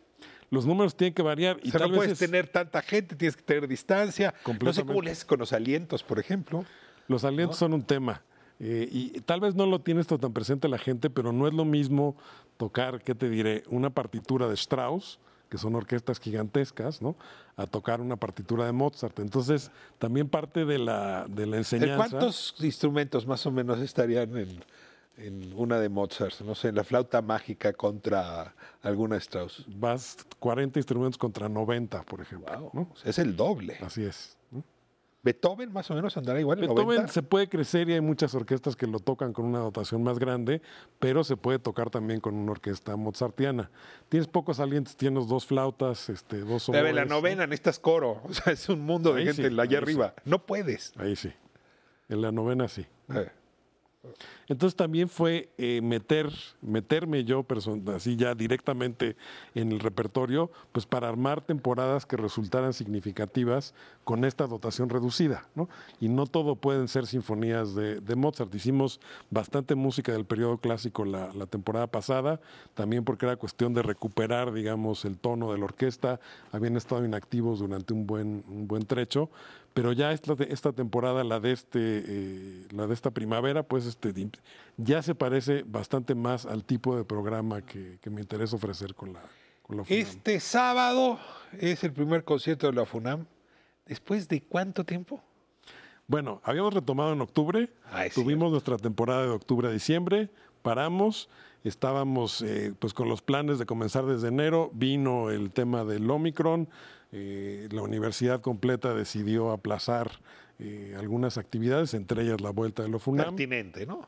Los 0.50 0.66
números 0.66 0.96
tienen 0.98 1.14
que 1.14 1.22
variar. 1.24 1.58
Y 1.64 1.70
o 1.70 1.72
sea, 1.72 1.80
tal 1.80 1.90
no 1.90 1.94
vez 1.94 1.98
puedes 2.00 2.12
es- 2.14 2.20
tener 2.20 2.48
tanta 2.50 2.82
gente, 2.82 3.16
tienes 3.16 3.38
que 3.38 3.44
tener 3.44 3.68
distancia. 3.70 4.28
No 4.28 4.38
sé 4.38 4.44
cómo 4.44 4.58
Completamente. 4.60 5.06
le 5.06 5.12
haces 5.12 5.26
con 5.26 5.40
los 5.40 5.54
alientos, 5.54 6.04
por 6.04 6.20
ejemplo. 6.20 6.66
Los 7.08 7.24
alientos 7.24 7.58
son 7.58 7.74
un 7.74 7.84
tema. 7.84 8.22
Eh, 8.60 8.88
y 8.92 9.22
tal 9.22 9.40
vez 9.40 9.56
no 9.56 9.66
lo 9.66 9.80
tiene 9.80 10.02
esto 10.02 10.18
tan 10.18 10.34
presente 10.34 10.68
la 10.68 10.78
gente, 10.78 11.10
pero 11.10 11.32
no 11.32 11.48
es 11.48 11.54
lo 11.54 11.66
mismo 11.66 12.16
tocar, 12.58 13.02
¿qué 13.02 13.14
te 13.14 13.30
diré? 13.30 13.64
Una 13.70 13.92
partitura 13.92 14.48
de 14.48 14.56
Strauss, 14.56 15.20
que 15.50 15.58
son 15.58 15.76
orquestas 15.76 16.20
gigantescas, 16.20 17.02
¿no? 17.02 17.16
A 17.56 17.68
tocar 17.68 18.02
una 18.02 18.18
partitura 18.18 18.66
de 18.66 18.72
Mozart. 18.72 19.20
Entonces, 19.20 19.72
también 19.98 20.28
parte 20.28 20.66
de 20.66 20.78
la, 20.78 21.26
de 21.30 21.46
la 21.46 21.54
¿De 21.54 21.58
enseñanza. 21.60 21.96
¿Cuántos 21.96 22.56
instrumentos 22.60 23.26
más 23.26 23.46
o 23.46 23.52
menos 23.52 23.80
estarían 23.80 24.36
en, 24.38 24.64
en 25.18 25.54
una 25.56 25.80
de 25.80 25.90
Mozart? 25.90 26.42
No 26.42 26.56
sé, 26.56 26.70
en 26.70 26.76
la 26.76 26.84
flauta 26.84 27.22
mágica 27.22 27.74
contra 27.74 28.56
alguna 28.82 29.18
Strauss. 29.18 29.66
Vas 29.68 30.18
40 30.40 30.80
instrumentos 30.80 31.18
contra 31.18 31.48
90, 31.48 32.04
por 32.04 32.22
ejemplo. 32.22 32.72
sea, 32.96 33.10
es 33.10 33.20
el 33.20 33.36
doble. 33.36 33.78
Así 33.82 34.04
es. 34.04 34.37
Beethoven 35.28 35.74
más 35.74 35.92
o 35.92 35.94
menos 35.94 36.16
andará 36.16 36.40
igual 36.40 36.60
en 36.60 36.68
Beethoven 36.68 37.00
90. 37.00 37.12
se 37.12 37.22
puede 37.22 37.50
crecer 37.50 37.90
y 37.90 37.94
hay 37.94 38.00
muchas 38.00 38.34
orquestas 38.34 38.78
que 38.78 38.88
lo 38.88 39.00
tocan 39.00 39.34
con 39.34 39.44
una 39.44 39.60
dotación 39.60 40.02
más 40.02 40.20
grande, 40.20 40.62
pero 41.00 41.26
se 41.26 41.36
puede 41.36 41.60
tocar 41.60 41.90
también 41.90 42.22
con 42.22 42.34
una 42.34 42.54
orquesta 42.54 42.96
mozartiana. 42.96 43.70
Tienes 44.08 44.30
pocos 44.30 44.62
alientos, 44.62 44.96
tienes 44.96 45.28
dos 45.28 45.46
flautas, 45.46 46.08
este, 46.08 46.40
dos 46.40 46.70
en 46.70 46.76
la 46.76 46.82
oboes, 46.82 46.96
¿no? 46.96 47.16
novena 47.16 47.46
necesitas 47.46 47.78
coro. 47.78 48.22
O 48.28 48.34
sea, 48.34 48.54
es 48.54 48.70
un 48.70 48.80
mundo 48.82 49.14
de 49.14 49.22
Ahí 49.22 49.26
gente 49.28 49.50
sí, 49.50 49.60
allá 49.60 49.80
arriba. 49.80 50.14
No 50.24 50.46
puedes. 50.46 50.94
Ahí 50.98 51.18
sí. 51.18 51.34
En 52.08 52.22
la 52.22 52.32
novena 52.32 52.70
sí. 52.70 52.86
Eh. 53.14 53.30
Entonces 54.48 54.76
también 54.76 55.10
fue 55.10 55.50
eh, 55.58 55.82
meter, 55.82 56.32
meterme 56.62 57.24
yo 57.24 57.46
así 57.96 58.16
ya 58.16 58.34
directamente 58.36 59.16
en 59.56 59.72
el 59.72 59.80
repertorio, 59.80 60.52
pues 60.72 60.86
para 60.86 61.10
armar 61.10 61.42
temporadas 61.42 62.06
que 62.06 62.18
resultaran 62.18 62.74
significativas 62.74 63.74
con 64.04 64.24
esta 64.24 64.48
dotación 64.48 64.90
reducida. 64.90 65.48
Y 66.00 66.10
no 66.10 66.26
todo 66.28 66.56
pueden 66.56 66.88
ser 66.88 67.08
sinfonías 67.08 67.76
de, 67.76 68.00
de 68.00 68.16
Mozart. 68.16 68.54
Hicimos 68.56 69.00
bastante 69.30 69.76
música 69.76 70.12
del 70.12 70.26
periodo 70.26 70.58
clásico 70.58 71.04
la, 71.04 71.34
la 71.34 71.46
temporada 71.46 71.88
pasada, 71.88 72.40
también 72.74 73.04
porque 73.04 73.26
era 73.26 73.36
cuestión 73.36 73.74
de 73.74 73.82
recuperar, 73.82 74.54
digamos, 74.54 75.04
el 75.06 75.18
tono 75.18 75.52
de 75.52 75.58
la 75.58 75.66
orquesta. 75.66 76.20
Habían 76.52 76.78
estado 76.78 77.04
inactivos 77.04 77.60
durante 77.60 77.94
un 77.94 78.08
buen, 78.08 78.44
un 78.48 78.68
buen 78.68 78.86
trecho, 78.86 79.30
pero 79.78 79.92
ya 79.92 80.12
esta, 80.12 80.34
esta 80.50 80.74
temporada, 80.74 81.24
la 81.24 81.40
de, 81.40 81.52
este, 81.52 81.80
eh, 81.80 82.68
la 82.72 82.88
de 82.88 82.96
esta 82.96 83.12
primavera, 83.12 83.62
pues 83.62 83.86
este, 83.86 84.12
ya 84.76 85.04
se 85.04 85.14
parece 85.14 85.64
bastante 85.68 86.16
más 86.16 86.48
al 86.48 86.64
tipo 86.64 86.98
de 86.98 87.04
programa 87.04 87.62
que, 87.62 88.00
que 88.02 88.10
me 88.10 88.22
interesa 88.22 88.56
ofrecer 88.56 88.96
con 88.96 89.14
la, 89.14 89.22
con 89.62 89.78
la 89.78 89.84
FUNAM. 89.84 90.02
Este 90.02 90.40
sábado 90.40 91.20
es 91.60 91.84
el 91.84 91.94
primer 91.94 92.24
concierto 92.24 92.66
de 92.66 92.74
la 92.74 92.88
FUNAM. 92.88 93.28
¿Después 93.86 94.28
de 94.28 94.42
cuánto 94.42 94.84
tiempo? 94.84 95.22
Bueno, 96.08 96.42
habíamos 96.44 96.74
retomado 96.74 97.14
en 97.14 97.22
octubre, 97.22 97.70
Ah, 97.92 98.08
es 98.08 98.16
tuvimos 98.16 98.50
nuestra 98.52 98.78
temporada 98.78 99.26
de 99.26 99.30
octubre 99.30 99.68
a 99.68 99.72
diciembre, 99.72 100.32
paramos, 100.64 101.30
estábamos 101.64 102.42
eh, 102.42 102.74
pues 102.80 102.96
con 102.96 103.10
los 103.10 103.22
planes 103.22 103.60
de 103.60 103.68
comenzar 103.68 104.08
desde 104.08 104.30
enero, 104.30 104.72
vino 104.74 105.30
el 105.30 105.52
tema 105.52 105.86
del 105.86 106.10
Omicron, 106.10 106.68
eh, 107.12 107.68
la 107.72 107.82
universidad 107.82 108.42
completa 108.42 108.94
decidió 108.94 109.52
aplazar 109.52 110.12
eh, 110.60 110.96
algunas 110.98 111.38
actividades, 111.38 111.94
entre 111.94 112.24
ellas 112.24 112.42
la 112.42 112.50
vuelta 112.50 112.84
de 112.84 112.90
la 112.90 113.00
FUNAM. 113.00 113.28
Pertinente, 113.28 113.86
¿no? 113.86 114.08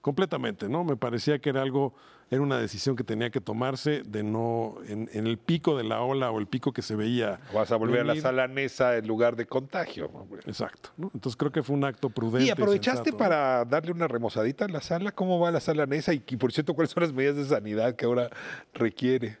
Completamente, 0.00 0.68
¿no? 0.68 0.84
Me 0.84 0.96
parecía 0.96 1.38
que 1.38 1.48
era 1.48 1.62
algo, 1.62 1.94
era 2.30 2.40
una 2.40 2.58
decisión 2.58 2.94
que 2.94 3.04
tenía 3.04 3.30
que 3.30 3.40
tomarse 3.40 4.02
de 4.02 4.22
no, 4.22 4.76
en, 4.86 5.08
en 5.12 5.26
el 5.26 5.38
pico 5.38 5.76
de 5.76 5.84
la 5.84 6.00
ola 6.00 6.30
o 6.30 6.38
el 6.38 6.46
pico 6.46 6.72
que 6.72 6.82
se 6.82 6.94
veía. 6.94 7.40
Vas 7.52 7.72
a 7.72 7.76
volver 7.76 8.00
a 8.00 8.04
la 8.04 8.16
sala 8.16 8.46
Nesa 8.46 8.96
en 8.96 9.06
lugar 9.06 9.34
de 9.34 9.46
contagio. 9.46 10.10
Exacto, 10.44 10.90
¿no? 10.96 11.10
Entonces 11.14 11.36
creo 11.36 11.50
que 11.50 11.62
fue 11.62 11.74
un 11.74 11.84
acto 11.84 12.10
prudente. 12.10 12.46
¿Y 12.46 12.50
aprovechaste 12.50 13.10
sensato, 13.10 13.12
¿no? 13.12 13.18
para 13.18 13.64
darle 13.64 13.92
una 13.92 14.06
remozadita 14.06 14.66
a 14.66 14.68
la 14.68 14.80
sala? 14.80 15.10
¿Cómo 15.10 15.40
va 15.40 15.50
la 15.50 15.60
sala 15.60 15.86
Nesa? 15.86 16.14
Y, 16.14 16.22
y, 16.26 16.36
por 16.36 16.52
cierto, 16.52 16.74
¿cuáles 16.74 16.90
son 16.90 17.02
las 17.02 17.12
medidas 17.12 17.36
de 17.36 17.44
sanidad 17.44 17.96
que 17.96 18.04
ahora 18.04 18.30
requiere? 18.74 19.38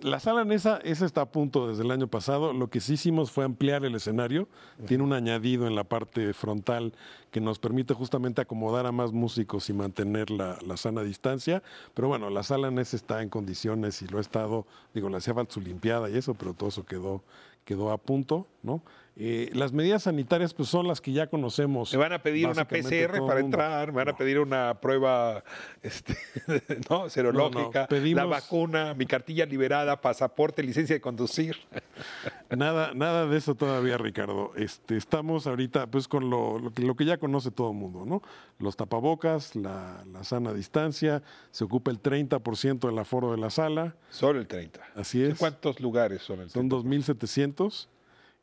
La 0.00 0.20
sala 0.20 0.46
Nesa, 0.46 0.78
esa 0.84 1.04
está 1.04 1.20
a 1.20 1.30
punto 1.30 1.68
desde 1.68 1.82
el 1.82 1.90
año 1.90 2.06
pasado. 2.06 2.54
Lo 2.54 2.70
que 2.70 2.80
sí 2.80 2.94
hicimos 2.94 3.30
fue 3.30 3.44
ampliar 3.44 3.84
el 3.84 3.94
escenario. 3.94 4.48
Tiene 4.86 5.04
un 5.04 5.12
añadido 5.12 5.66
en 5.66 5.74
la 5.74 5.84
parte 5.84 6.32
frontal 6.32 6.94
que 7.30 7.42
nos 7.42 7.58
permite 7.58 7.92
justamente 7.92 8.40
acomodar 8.40 8.86
a 8.86 8.92
más 8.92 9.12
músicos 9.12 9.68
y 9.68 9.74
mantener 9.74 10.30
la, 10.30 10.56
la 10.66 10.78
sana 10.78 11.02
distancia. 11.02 11.62
Pero 11.92 12.08
bueno, 12.08 12.30
la 12.30 12.42
sala 12.42 12.70
Nesa 12.70 12.96
está 12.96 13.20
en 13.20 13.28
condiciones 13.28 14.00
y 14.00 14.06
lo 14.06 14.16
ha 14.16 14.22
estado, 14.22 14.66
digo, 14.94 15.10
le 15.10 15.18
hacía 15.18 15.34
falta 15.34 15.52
su 15.52 15.60
limpiada 15.60 16.08
y 16.08 16.16
eso, 16.16 16.32
pero 16.32 16.54
todo 16.54 16.70
eso 16.70 16.86
quedó, 16.86 17.22
quedó 17.66 17.90
a 17.90 17.98
punto, 17.98 18.46
¿no? 18.62 18.80
Eh, 19.14 19.50
las 19.52 19.72
medidas 19.72 20.04
sanitarias 20.04 20.54
pues 20.54 20.70
son 20.70 20.88
las 20.88 21.02
que 21.02 21.12
ya 21.12 21.26
conocemos. 21.26 21.92
Me 21.92 21.98
van 21.98 22.14
a 22.14 22.22
pedir 22.22 22.46
una 22.48 22.66
PCR 22.66 23.24
para 23.26 23.40
entrar, 23.40 23.88
me 23.92 23.96
van 23.98 24.08
a 24.08 24.16
pedir 24.16 24.38
una 24.38 24.80
prueba 24.80 25.44
este, 25.82 26.16
¿no? 26.90 27.10
serológica, 27.10 27.80
la 27.80 27.88
pedimos- 27.88 28.30
vacuna, 28.30 28.94
mi 28.94 29.04
cartilla 29.04 29.44
liberada, 29.44 30.00
pasaporte, 30.00 30.62
licencia 30.62 30.96
de 30.96 31.00
conducir. 31.00 31.56
Nada, 32.50 32.92
nada 32.94 33.26
de 33.26 33.38
eso 33.38 33.54
todavía, 33.54 33.96
Ricardo. 33.96 34.52
Este, 34.56 34.96
estamos 34.98 35.46
ahorita 35.46 35.86
pues 35.86 36.06
con 36.06 36.28
lo, 36.28 36.58
lo 36.58 36.70
que, 36.70 36.82
lo 36.82 36.94
que 36.96 37.06
ya 37.06 37.16
conoce 37.16 37.50
todo 37.50 37.70
el 37.70 37.76
mundo, 37.78 38.04
¿no? 38.04 38.20
Los 38.58 38.76
tapabocas, 38.76 39.56
la, 39.56 40.04
la 40.12 40.22
sana 40.22 40.52
distancia, 40.52 41.22
se 41.50 41.64
ocupa 41.64 41.90
el 41.90 42.02
30% 42.02 42.80
del 42.80 42.98
aforo 42.98 43.30
de 43.30 43.38
la 43.38 43.48
sala. 43.48 43.96
Solo 44.10 44.38
el 44.38 44.46
30. 44.46 44.80
Así 44.96 45.22
es. 45.22 45.38
¿Cuántos 45.38 45.80
lugares 45.80 46.20
son 46.22 46.40
el 46.40 46.50
Son 46.50 46.68
2.700 46.68 47.88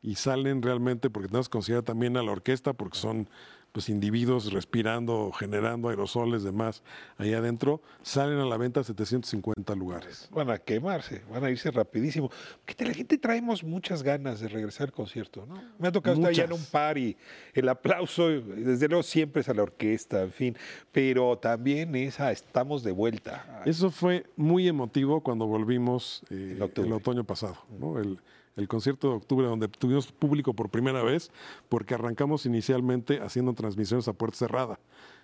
y 0.02 0.14
salen 0.14 0.62
realmente, 0.62 1.10
porque 1.10 1.28
tenemos 1.28 1.48
que 1.48 1.52
considerar 1.52 1.84
también 1.84 2.16
a 2.16 2.22
la 2.22 2.32
orquesta, 2.32 2.72
porque 2.72 2.98
son 2.98 3.28
pues 3.72 3.88
individuos 3.88 4.52
respirando, 4.52 5.30
generando 5.32 5.88
aerosoles, 5.90 6.42
demás, 6.42 6.82
ahí 7.18 7.32
adentro, 7.34 7.80
salen 8.02 8.38
a 8.38 8.44
la 8.44 8.56
venta 8.56 8.82
750 8.82 9.74
lugares. 9.76 10.28
Van 10.32 10.50
a 10.50 10.58
quemarse, 10.58 11.22
van 11.30 11.44
a 11.44 11.50
irse 11.50 11.70
rapidísimo. 11.70 12.30
Porque 12.64 12.84
la 12.84 12.94
gente 12.94 13.16
traemos 13.18 13.62
muchas 13.62 14.02
ganas 14.02 14.40
de 14.40 14.48
regresar 14.48 14.88
al 14.88 14.92
concierto, 14.92 15.46
¿no? 15.46 15.62
Me 15.78 15.88
ha 15.88 15.92
tocado 15.92 16.16
estar 16.16 16.30
allá 16.30 16.44
en 16.44 16.52
un 16.52 16.64
par 16.64 16.98
y 16.98 17.16
el 17.54 17.68
aplauso, 17.68 18.28
desde 18.28 18.88
luego 18.88 19.02
siempre 19.02 19.42
es 19.42 19.48
a 19.48 19.54
la 19.54 19.62
orquesta, 19.62 20.22
en 20.22 20.32
fin, 20.32 20.56
pero 20.90 21.38
también 21.38 21.94
es 21.94 22.18
a 22.18 22.32
estamos 22.32 22.82
de 22.82 22.90
vuelta. 22.90 23.62
Eso 23.66 23.90
fue 23.90 24.26
muy 24.36 24.66
emotivo 24.66 25.20
cuando 25.20 25.46
volvimos 25.46 26.24
eh, 26.30 26.58
el 26.58 26.92
otoño 26.92 27.22
pasado, 27.22 27.56
¿no? 27.78 28.00
el, 28.00 28.18
el 28.56 28.68
concierto 28.68 29.08
de 29.08 29.16
octubre 29.16 29.46
donde 29.46 29.68
tuvimos 29.68 30.12
público 30.12 30.54
por 30.54 30.70
primera 30.70 31.02
vez, 31.02 31.30
porque 31.68 31.94
arrancamos 31.94 32.46
inicialmente 32.46 33.20
haciendo 33.20 33.54
transmisiones 33.54 34.08
a 34.08 34.12
puerta 34.12 34.38
cerrada. 34.38 34.78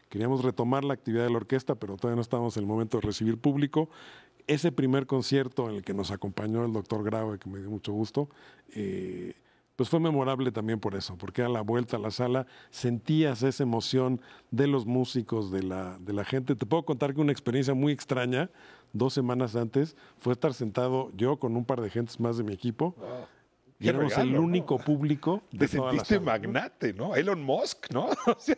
Queríamos 0.09 0.45
retomar 0.45 0.85
la 0.85 0.95
actividad 0.95 1.25
de 1.25 1.31
la 1.31 1.39
orquesta, 1.39 1.75
pero 1.75 1.97
todavía 1.97 2.17
no 2.17 2.23
estábamos 2.23 2.57
en 2.57 2.63
el 2.63 2.69
momento 2.69 2.99
de 2.99 3.07
recibir 3.07 3.39
público. 3.39 3.89
Ese 4.47 4.71
primer 4.71 5.07
concierto 5.07 5.69
en 5.69 5.77
el 5.77 5.83
que 5.83 5.95
nos 5.95 6.13
acompañó 6.13 6.65
el 6.65 6.73
doctor 6.73 7.03
Graue, 7.03 7.39
que 7.39 7.51
me 7.51 7.59
dio 7.59 7.71
mucho 7.71 7.93
gusto, 7.93 8.29
eh, 8.75 9.35
pues 9.77 9.91
fue 9.91 10.01
memorable 10.01 10.51
también 10.51 10.81
por 10.81 10.95
eso, 10.95 11.17
porque 11.17 11.43
a 11.43 11.49
la 11.49 11.61
vuelta 11.61 11.99
a 11.99 12.01
la 12.01 12.11
sala 12.11 12.47
sentías 12.71 13.43
esa 13.43 13.63
emoción 13.63 14.21
de 14.51 14.67
los 14.67 14.87
músicos, 14.87 15.51
de 15.51 15.63
la, 15.63 15.99
de 15.99 16.15
la 16.15 16.25
gente. 16.25 16.57
Te 16.57 16.67
puedo 16.67 16.85
contar 16.85 17.15
que 17.15 17.21
una 17.21 17.33
experiencia 17.33 17.75
muy 17.75 17.93
extraña, 17.93 18.51
dos 18.93 19.13
semanas 19.13 19.55
antes, 19.55 19.97
fue 20.19 20.33
estar 20.33 20.55
sentado 20.55 21.11
yo 21.15 21.39
con 21.39 21.57
un 21.57 21.65
par 21.65 21.83
de 21.83 21.91
gentes 21.91 22.19
más 22.19 22.39
de 22.39 22.45
mi 22.45 22.55
equipo. 22.55 22.95
Y 23.81 23.89
éramos 23.89 24.11
regalo, 24.11 24.31
el 24.31 24.37
¿no? 24.37 24.43
único 24.43 24.79
público 24.79 25.43
de 25.53 25.59
Te 25.59 25.69
sentiste 25.69 26.19
magnate, 26.19 26.95
¿no? 26.95 27.15
Elon 27.15 27.43
Musk, 27.43 27.91
¿no? 27.93 28.07
O 28.27 28.37
sea, 28.39 28.57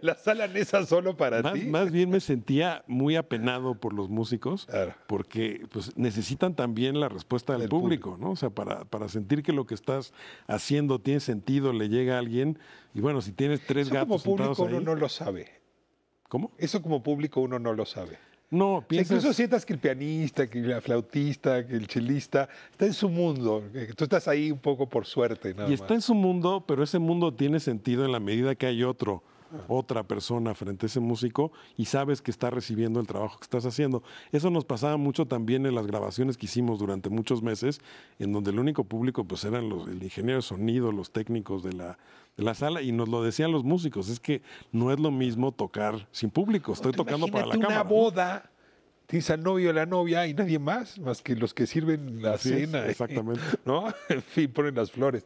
la 0.00 0.16
sala 0.16 0.46
esa 0.46 0.84
solo 0.84 1.16
para 1.16 1.42
Más, 1.42 1.52
ti. 1.54 1.60
más 1.66 1.92
bien 1.92 2.10
me 2.10 2.20
sentía 2.20 2.82
muy 2.88 3.14
apenado 3.16 3.76
por 3.76 3.92
los 3.92 4.08
músicos, 4.08 4.66
porque 5.06 5.66
pues, 5.70 5.96
necesitan 5.96 6.54
también 6.56 6.98
la 6.98 7.08
respuesta 7.08 7.56
del 7.56 7.68
público, 7.68 8.16
¿no? 8.20 8.32
O 8.32 8.36
sea, 8.36 8.50
para, 8.50 8.84
para 8.84 9.08
sentir 9.08 9.42
que 9.42 9.52
lo 9.52 9.64
que 9.66 9.74
estás 9.74 10.12
haciendo 10.48 10.98
tiene 11.00 11.20
sentido, 11.20 11.72
le 11.72 11.88
llega 11.88 12.16
a 12.16 12.18
alguien. 12.18 12.58
Y 12.94 13.00
bueno, 13.00 13.20
si 13.22 13.32
tienes 13.32 13.64
tres 13.64 13.86
Eso 13.88 13.98
como 14.00 14.14
gatos 14.14 14.22
sentados 14.22 14.58
público 14.58 14.76
uno 14.80 14.94
no 14.94 15.00
lo 15.00 15.08
sabe. 15.08 15.60
¿Cómo? 16.28 16.50
Eso 16.58 16.82
como 16.82 17.02
público 17.02 17.40
uno 17.40 17.58
no 17.58 17.72
lo 17.74 17.84
sabe. 17.86 18.18
No, 18.52 18.74
O 18.74 18.78
sea, 18.80 18.88
piensas... 18.88 19.16
incluso 19.16 19.32
sientas 19.32 19.64
que 19.64 19.72
el 19.72 19.78
pianista, 19.78 20.46
que 20.46 20.60
la 20.60 20.82
flautista, 20.82 21.66
que 21.66 21.74
el 21.74 21.86
chelista 21.86 22.50
está 22.70 22.84
en 22.84 22.92
su 22.92 23.08
mundo. 23.08 23.64
que 23.72 23.94
tú 23.94 24.04
estás 24.04 24.28
ahí 24.28 24.52
un 24.52 24.58
poco 24.58 24.86
por 24.86 25.06
suerte, 25.06 25.54
nada 25.54 25.68
y 25.68 25.72
más. 25.72 25.80
está 25.80 25.94
en 25.94 26.02
su 26.02 26.14
mundo, 26.14 26.62
pero 26.68 26.82
ese 26.82 26.98
mundo 26.98 27.32
tiene 27.32 27.60
sentido 27.60 28.04
en 28.04 28.12
la 28.12 28.20
medida 28.20 28.54
que 28.54 28.66
hay 28.66 28.84
otro, 28.84 29.22
otra 29.68 30.02
persona 30.02 30.54
frente 30.54 30.86
a 30.86 30.88
ese 30.88 31.00
músico 31.00 31.52
y 31.76 31.84
sabes 31.86 32.22
que 32.22 32.30
está 32.30 32.50
recibiendo 32.50 33.00
el 33.00 33.06
trabajo 33.06 33.38
que 33.38 33.44
estás 33.44 33.66
haciendo. 33.66 34.02
Eso 34.32 34.50
nos 34.50 34.64
pasaba 34.64 34.96
mucho 34.96 35.26
también 35.26 35.66
en 35.66 35.74
las 35.74 35.86
grabaciones 35.86 36.36
que 36.36 36.46
hicimos 36.46 36.78
durante 36.78 37.10
muchos 37.10 37.42
meses, 37.42 37.80
en 38.18 38.32
donde 38.32 38.50
el 38.50 38.58
único 38.58 38.84
público 38.84 39.24
pues 39.24 39.44
eran 39.44 39.68
los, 39.68 39.88
el 39.88 40.02
ingeniero 40.02 40.36
de 40.38 40.42
sonido, 40.42 40.92
los 40.92 41.10
técnicos 41.12 41.62
de 41.62 41.72
la, 41.72 41.98
de 42.36 42.42
la 42.44 42.54
sala 42.54 42.82
y 42.82 42.92
nos 42.92 43.08
lo 43.08 43.22
decían 43.22 43.52
los 43.52 43.64
músicos, 43.64 44.08
es 44.08 44.20
que 44.20 44.42
no 44.72 44.92
es 44.92 44.98
lo 45.00 45.10
mismo 45.10 45.52
tocar 45.52 46.06
sin 46.12 46.30
público, 46.30 46.72
estoy 46.72 46.92
tocando 46.92 47.26
para 47.26 47.46
la 47.46 47.54
Imagínate 47.54 47.74
cámara. 47.74 47.82
una 47.82 48.00
boda, 48.02 48.50
tienes 49.06 49.28
al 49.30 49.42
novio 49.42 49.70
o 49.70 49.72
la 49.72 49.84
novia 49.86 50.26
y 50.26 50.34
nadie 50.34 50.58
más, 50.58 50.98
más 50.98 51.20
que 51.22 51.36
los 51.36 51.52
que 51.54 51.66
sirven 51.66 52.22
la 52.22 52.34
Así 52.34 52.52
es, 52.52 52.70
cena. 52.70 52.86
exactamente. 52.88 53.42
¿No? 53.64 53.86
En 54.08 54.22
fin, 54.22 54.50
ponen 54.50 54.74
las 54.74 54.90
flores. 54.90 55.24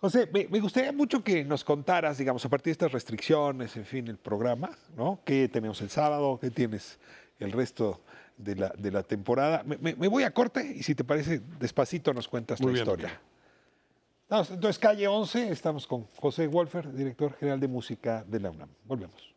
José, 0.00 0.28
me, 0.32 0.46
me 0.48 0.60
gustaría 0.60 0.92
mucho 0.92 1.24
que 1.24 1.44
nos 1.44 1.64
contaras, 1.64 2.18
digamos, 2.18 2.44
a 2.44 2.48
partir 2.48 2.66
de 2.66 2.72
estas 2.72 2.92
restricciones, 2.92 3.76
en 3.76 3.84
fin, 3.84 4.06
el 4.08 4.16
programa, 4.16 4.70
¿no? 4.96 5.20
¿Qué 5.24 5.48
tenemos 5.48 5.80
el 5.82 5.90
sábado? 5.90 6.38
¿Qué 6.40 6.50
tienes 6.50 6.98
el 7.40 7.50
resto 7.50 8.00
de 8.36 8.54
la, 8.54 8.68
de 8.78 8.92
la 8.92 9.02
temporada? 9.02 9.64
Me, 9.64 9.76
me- 9.78 9.96
me 9.96 10.06
voy 10.06 10.22
a 10.22 10.32
corte 10.32 10.64
y 10.76 10.82
si 10.84 10.94
te 10.94 11.02
parece, 11.02 11.40
despacito 11.58 12.14
nos 12.14 12.28
cuentas 12.28 12.60
Muy 12.60 12.68
la 12.68 12.72
bien. 12.74 12.84
historia. 12.84 13.20
Vamos, 14.28 14.50
entonces, 14.50 14.78
calle 14.78 15.08
11, 15.08 15.50
estamos 15.50 15.86
con 15.86 16.04
José 16.20 16.46
Wolfer, 16.46 16.92
director 16.92 17.32
general 17.34 17.58
de 17.58 17.66
música 17.66 18.22
de 18.28 18.38
la 18.40 18.50
UNAM. 18.50 18.68
Volvemos. 18.84 19.34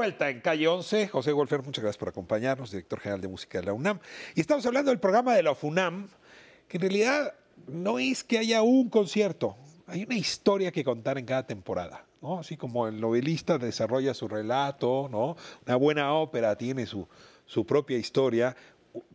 Vuelta 0.00 0.30
en 0.30 0.40
calle 0.40 0.66
11. 0.66 1.08
José 1.08 1.32
Golfer, 1.32 1.62
muchas 1.62 1.82
gracias 1.82 1.98
por 1.98 2.08
acompañarnos, 2.08 2.70
director 2.70 3.00
general 3.00 3.20
de 3.20 3.28
música 3.28 3.60
de 3.60 3.66
la 3.66 3.74
UNAM. 3.74 4.00
Y 4.34 4.40
estamos 4.40 4.64
hablando 4.64 4.90
del 4.90 4.98
programa 4.98 5.34
de 5.34 5.42
la 5.42 5.54
FUNAM, 5.54 6.08
que 6.68 6.78
en 6.78 6.80
realidad 6.80 7.34
no 7.66 7.98
es 7.98 8.24
que 8.24 8.38
haya 8.38 8.62
un 8.62 8.88
concierto, 8.88 9.58
hay 9.86 10.04
una 10.04 10.16
historia 10.16 10.72
que 10.72 10.84
contar 10.84 11.18
en 11.18 11.26
cada 11.26 11.46
temporada. 11.46 12.06
¿no? 12.22 12.38
Así 12.38 12.56
como 12.56 12.88
el 12.88 12.98
novelista 12.98 13.58
desarrolla 13.58 14.14
su 14.14 14.26
relato, 14.26 15.10
¿no? 15.10 15.36
una 15.66 15.76
buena 15.76 16.14
ópera 16.14 16.56
tiene 16.56 16.86
su, 16.86 17.06
su 17.44 17.66
propia 17.66 17.98
historia. 17.98 18.56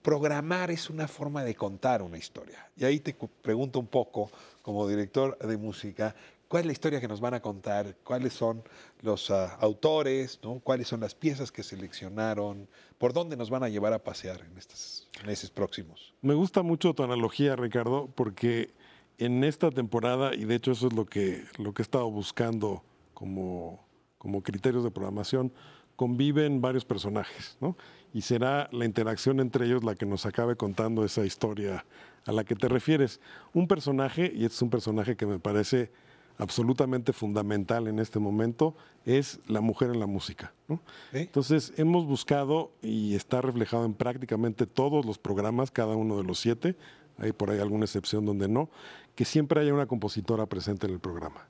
Programar 0.04 0.70
es 0.70 0.92
una 0.92 1.08
forma 1.08 1.44
de 1.44 1.56
contar 1.56 2.04
una 2.04 2.20
historia. 2.20 2.70
Y 2.78 2.86
ahí 2.86 3.00
te 3.00 3.16
pregunto 3.42 3.80
un 3.80 3.88
poco, 3.88 4.30
como 4.62 4.88
director 4.88 5.36
de 5.40 5.58
música, 5.58 6.16
¿cuál 6.48 6.62
es 6.62 6.66
la 6.68 6.72
historia 6.74 7.02
que 7.02 7.08
nos 7.08 7.22
van 7.22 7.34
a 7.34 7.42
contar? 7.42 7.98
¿Cuáles 8.04 8.34
son 8.34 8.64
los 9.02 9.32
ah, 9.32 9.56
autores? 9.60 10.40
¿no? 10.44 10.60
¿Cuáles 10.60 10.88
son 10.88 11.00
las 11.00 11.16
piezas 11.16 11.52
que 11.52 11.64
seleccionaron? 11.64 12.68
¿Por 12.98 13.14
dónde 13.14 13.38
nos 13.38 13.50
van 13.50 13.64
a 13.64 13.70
llevar 13.70 13.94
a 13.94 14.04
pasear 14.04 14.42
en 14.42 14.58
estos 14.58 15.10
meses 15.26 15.50
próximos? 15.50 16.14
Me 16.22 16.34
gusta 16.34 16.62
mucho 16.64 16.94
tu 16.94 17.04
analogía, 17.04 17.56
Ricardo, 17.56 18.10
porque 18.16 18.74
en 19.18 19.44
esta 19.44 19.72
temporada, 19.72 20.36
y 20.36 20.46
de 20.46 20.56
hecho 20.56 20.72
eso 20.72 20.88
es 20.88 20.94
lo 20.94 21.06
que, 21.06 21.44
lo 21.58 21.74
que 21.74 21.82
he 21.82 21.84
estado 21.84 22.10
buscando 22.10 22.84
como, 23.14 23.86
como 24.18 24.44
criterios 24.44 24.84
de 24.84 24.92
programación, 24.92 25.54
conviven 25.96 26.62
varios 26.62 26.86
personajes, 26.86 27.58
¿no? 27.62 27.78
Y 28.14 28.22
será 28.22 28.70
la 28.72 28.86
interacción 28.86 29.40
entre 29.40 29.66
ellos 29.66 29.84
la 29.84 29.96
que 29.96 30.06
nos 30.06 30.26
acabe 30.26 30.56
contando 30.56 31.06
esa 31.06 31.26
historia 31.26 31.86
a 32.26 32.32
la 32.32 32.44
que 32.44 32.56
te 32.56 32.68
refieres. 32.68 33.20
Un 33.54 33.68
personaje, 33.68 34.32
y 34.34 34.46
este 34.46 34.56
es 34.56 34.62
un 34.62 34.70
personaje 34.70 35.16
que 35.16 35.26
me 35.26 35.40
parece 35.40 35.92
absolutamente 36.38 37.14
fundamental 37.14 37.88
en 37.88 38.00
este 38.00 38.20
momento, 38.20 38.76
es 39.06 39.40
la 39.48 39.62
mujer 39.62 39.92
en 39.92 40.00
la 40.00 40.08
música. 40.08 40.54
¿no? 40.68 40.82
Entonces, 41.14 41.74
hemos 41.78 42.06
buscado, 42.06 42.72
y 42.82 43.16
está 43.16 43.42
reflejado 43.42 43.86
en 43.86 43.94
prácticamente 43.94 44.66
todos 44.66 45.06
los 45.06 45.18
programas, 45.18 45.72
cada 45.72 45.96
uno 45.96 46.18
de 46.18 46.24
los 46.24 46.40
siete, 46.40 46.76
hay 47.18 47.32
por 47.32 47.50
ahí 47.52 47.60
alguna 47.60 47.86
excepción 47.86 48.26
donde 48.26 48.48
no, 48.48 48.70
que 49.16 49.26
siempre 49.26 49.62
haya 49.62 49.74
una 49.74 49.86
compositora 49.86 50.46
presente 50.46 50.88
en 50.88 50.94
el 50.94 51.00
programa. 51.00 51.48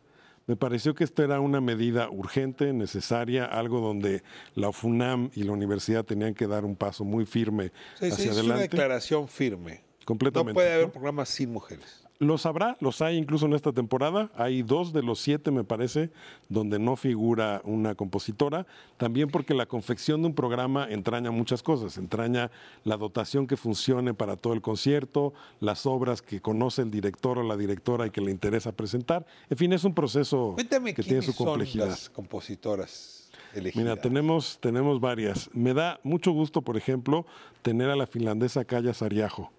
Me 0.47 0.55
pareció 0.55 0.93
que 0.93 1.03
esto 1.03 1.23
era 1.23 1.39
una 1.39 1.59
medida 1.59 2.07
urgente, 2.11 2.71
necesaria, 2.71 3.45
algo 3.45 3.79
donde 3.79 4.21
la 4.53 4.71
FUNAM 4.71 5.31
y 5.33 5.41
la 5.41 5.53
universidad 5.53 6.05
tenían 6.05 6.35
que 6.35 6.45
dar 6.45 6.65
un 6.65 6.75
paso 6.75 7.03
muy 7.03 7.25
firme 7.25 7.71
Sí, 7.99 8.05
sí, 8.07 8.11
hacia 8.11 8.25
es 8.25 8.31
una 8.31 8.39
adelante. 8.41 8.61
declaración 8.63 9.27
firme. 9.27 9.83
Completamente. 10.05 10.51
No 10.51 10.53
puede 10.53 10.73
haber 10.73 10.85
¿no? 10.85 10.91
programas 10.91 11.29
sin 11.29 11.51
mujeres. 11.51 12.04
Los 12.17 12.45
habrá, 12.45 12.77
los 12.79 13.01
hay 13.01 13.17
incluso 13.17 13.45
en 13.45 13.53
esta 13.53 13.73
temporada. 13.73 14.31
Hay 14.35 14.61
dos 14.61 14.93
de 14.93 15.03
los 15.03 15.19
siete, 15.19 15.51
me 15.51 15.65
parece, 15.65 16.11
donde 16.47 16.79
no 16.79 16.95
figura 16.95 17.61
una 17.65 17.95
compositora. 17.95 18.65
También 18.97 19.29
porque 19.29 19.53
la 19.53 19.65
confección 19.65 20.21
de 20.21 20.27
un 20.27 20.33
programa 20.33 20.87
entraña 20.89 21.31
muchas 21.31 21.61
cosas. 21.61 21.97
Entraña 21.97 22.51
la 22.85 22.95
dotación 22.95 23.47
que 23.47 23.57
funcione 23.57 24.13
para 24.13 24.37
todo 24.37 24.53
el 24.53 24.61
concierto, 24.61 25.33
las 25.59 25.85
obras 25.85 26.21
que 26.21 26.39
conoce 26.39 26.83
el 26.83 26.91
director 26.91 27.37
o 27.37 27.43
la 27.43 27.57
directora 27.57 28.07
y 28.07 28.11
que 28.11 28.21
le 28.21 28.31
interesa 28.31 28.71
presentar. 28.71 29.25
En 29.49 29.57
fin, 29.57 29.73
es 29.73 29.83
un 29.83 29.93
proceso 29.93 30.53
Cuéntame 30.55 30.93
que 30.93 31.03
tiene 31.03 31.21
su 31.21 31.33
son 31.33 31.47
complejidad. 31.47 31.87
las 31.89 32.09
compositoras 32.09 33.29
elegidas. 33.53 33.83
Mira, 33.83 34.01
tenemos, 34.01 34.57
tenemos 34.61 35.01
varias. 35.01 35.49
Me 35.53 35.73
da 35.73 35.99
mucho 36.03 36.31
gusto, 36.31 36.61
por 36.61 36.77
ejemplo, 36.77 37.25
tener 37.61 37.89
a 37.89 37.95
la 37.95 38.07
finlandesa 38.07 38.63
Kaya 38.63 38.93
Sariajo, 38.93 39.51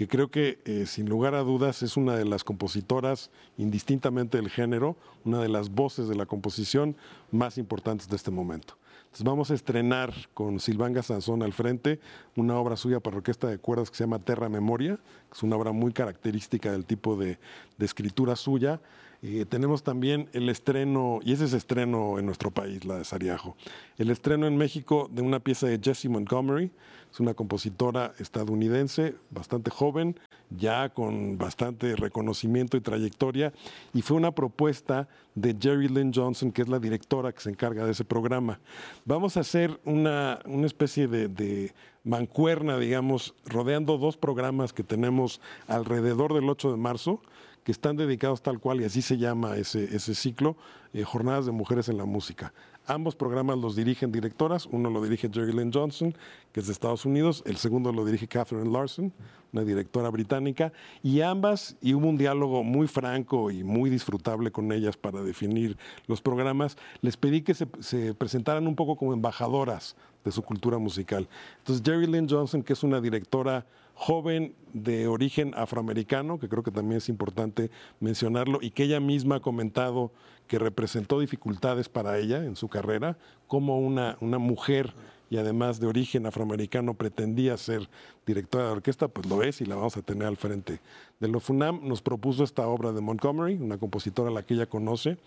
que 0.00 0.08
creo 0.08 0.30
que 0.30 0.58
eh, 0.64 0.86
sin 0.86 1.10
lugar 1.10 1.34
a 1.34 1.40
dudas 1.40 1.82
es 1.82 1.98
una 1.98 2.16
de 2.16 2.24
las 2.24 2.42
compositoras, 2.42 3.30
indistintamente 3.58 4.38
del 4.38 4.48
género, 4.48 4.96
una 5.26 5.40
de 5.40 5.50
las 5.50 5.68
voces 5.68 6.08
de 6.08 6.14
la 6.14 6.24
composición 6.24 6.96
más 7.30 7.58
importantes 7.58 8.08
de 8.08 8.16
este 8.16 8.30
momento. 8.30 8.78
Entonces 9.02 9.24
vamos 9.24 9.50
a 9.50 9.54
estrenar 9.54 10.14
con 10.32 10.58
Silvanga 10.58 11.02
Sansón 11.02 11.42
al 11.42 11.52
frente 11.52 12.00
una 12.34 12.56
obra 12.56 12.78
suya 12.78 13.00
para 13.00 13.18
orquesta 13.18 13.48
de 13.48 13.58
cuerdas 13.58 13.90
que 13.90 13.98
se 13.98 14.04
llama 14.04 14.20
Terra 14.20 14.48
Memoria, 14.48 14.96
que 14.96 15.36
es 15.36 15.42
una 15.42 15.56
obra 15.56 15.72
muy 15.72 15.92
característica 15.92 16.72
del 16.72 16.86
tipo 16.86 17.14
de, 17.16 17.38
de 17.76 17.84
escritura 17.84 18.36
suya. 18.36 18.80
Eh, 19.22 19.44
tenemos 19.46 19.82
también 19.82 20.30
el 20.32 20.48
estreno, 20.48 21.20
y 21.22 21.32
ese 21.32 21.44
es 21.44 21.52
estreno 21.52 22.18
en 22.18 22.24
nuestro 22.24 22.50
país, 22.50 22.86
la 22.86 22.96
de 22.96 23.04
Sariajo, 23.04 23.54
el 23.98 24.10
estreno 24.10 24.46
en 24.46 24.56
México 24.56 25.10
de 25.12 25.20
una 25.20 25.40
pieza 25.40 25.66
de 25.66 25.78
Jessie 25.78 26.08
Montgomery, 26.08 26.70
es 27.12 27.20
una 27.20 27.34
compositora 27.34 28.14
estadounidense, 28.18 29.16
bastante 29.30 29.70
joven, 29.70 30.18
ya 30.48 30.88
con 30.88 31.36
bastante 31.36 31.96
reconocimiento 31.96 32.78
y 32.78 32.80
trayectoria, 32.80 33.52
y 33.92 34.00
fue 34.00 34.16
una 34.16 34.32
propuesta 34.32 35.08
de 35.34 35.54
Jerry 35.60 35.88
Lynn 35.88 36.12
Johnson, 36.14 36.50
que 36.50 36.62
es 36.62 36.68
la 36.68 36.78
directora 36.78 37.32
que 37.32 37.40
se 37.40 37.50
encarga 37.50 37.84
de 37.84 37.92
ese 37.92 38.04
programa. 38.04 38.58
Vamos 39.04 39.36
a 39.36 39.40
hacer 39.40 39.80
una, 39.84 40.38
una 40.46 40.66
especie 40.66 41.08
de, 41.08 41.28
de 41.28 41.74
mancuerna, 42.04 42.78
digamos, 42.78 43.34
rodeando 43.44 43.98
dos 43.98 44.16
programas 44.16 44.72
que 44.72 44.82
tenemos 44.82 45.40
alrededor 45.66 46.32
del 46.32 46.48
8 46.48 46.70
de 46.70 46.76
marzo, 46.78 47.20
que 47.64 47.72
están 47.72 47.96
dedicados 47.96 48.42
tal 48.42 48.58
cual, 48.58 48.80
y 48.80 48.84
así 48.84 49.02
se 49.02 49.18
llama 49.18 49.56
ese, 49.56 49.84
ese 49.94 50.14
ciclo, 50.14 50.56
eh, 50.92 51.04
Jornadas 51.04 51.46
de 51.46 51.52
Mujeres 51.52 51.88
en 51.88 51.98
la 51.98 52.04
Música. 52.04 52.52
Ambos 52.86 53.14
programas 53.14 53.58
los 53.58 53.76
dirigen 53.76 54.10
directoras, 54.10 54.66
uno 54.66 54.90
lo 54.90 55.02
dirige 55.02 55.30
Jerry 55.32 55.52
Lynn 55.52 55.72
Johnson, 55.72 56.14
que 56.52 56.60
es 56.60 56.66
de 56.66 56.72
Estados 56.72 57.04
Unidos, 57.04 57.42
el 57.46 57.56
segundo 57.56 57.92
lo 57.92 58.04
dirige 58.04 58.26
Catherine 58.26 58.70
Larson, 58.70 59.12
una 59.52 59.62
directora 59.62 60.08
británica, 60.10 60.72
y 61.02 61.20
ambas, 61.20 61.76
y 61.80 61.94
hubo 61.94 62.08
un 62.08 62.16
diálogo 62.16 62.64
muy 62.64 62.88
franco 62.88 63.50
y 63.50 63.62
muy 63.62 63.90
disfrutable 63.90 64.50
con 64.50 64.72
ellas 64.72 64.96
para 64.96 65.22
definir 65.22 65.76
los 66.06 66.20
programas, 66.20 66.76
les 67.02 67.16
pedí 67.16 67.42
que 67.42 67.54
se, 67.54 67.68
se 67.80 68.14
presentaran 68.14 68.66
un 68.66 68.74
poco 68.74 68.96
como 68.96 69.12
embajadoras 69.12 69.94
de 70.24 70.32
su 70.32 70.42
cultura 70.42 70.78
musical. 70.78 71.28
Entonces 71.58 71.84
Jerry 71.84 72.06
Lynn 72.06 72.28
Johnson, 72.28 72.62
que 72.62 72.72
es 72.72 72.82
una 72.82 73.00
directora 73.00 73.66
joven 73.94 74.54
de 74.72 75.08
origen 75.08 75.52
afroamericano, 75.56 76.38
que 76.38 76.48
creo 76.48 76.62
que 76.62 76.70
también 76.70 76.98
es 76.98 77.08
importante 77.08 77.70
mencionarlo, 78.00 78.58
y 78.62 78.70
que 78.70 78.84
ella 78.84 79.00
misma 79.00 79.36
ha 79.36 79.40
comentado 79.40 80.12
que 80.46 80.58
representó 80.58 81.20
dificultades 81.20 81.88
para 81.88 82.18
ella 82.18 82.44
en 82.44 82.56
su 82.56 82.68
carrera, 82.68 83.18
como 83.46 83.78
una, 83.78 84.16
una 84.20 84.38
mujer 84.38 84.94
y 85.30 85.36
además 85.36 85.78
de 85.78 85.86
origen 85.86 86.26
afroamericano 86.26 86.94
pretendía 86.94 87.56
ser 87.56 87.88
directora 88.26 88.64
de 88.66 88.72
orquesta, 88.72 89.06
pues 89.06 89.28
lo 89.28 89.44
es 89.44 89.60
y 89.60 89.64
la 89.64 89.76
vamos 89.76 89.96
a 89.96 90.02
tener 90.02 90.26
al 90.26 90.36
frente. 90.36 90.80
De 91.20 91.28
lo 91.28 91.38
FUNAM 91.38 91.86
nos 91.86 92.02
propuso 92.02 92.42
esta 92.42 92.66
obra 92.66 92.90
de 92.90 93.00
Montgomery, 93.00 93.54
una 93.54 93.78
compositora 93.78 94.28
a 94.28 94.32
la 94.32 94.42
que 94.42 94.54
ella 94.54 94.66
conoce, 94.66 95.18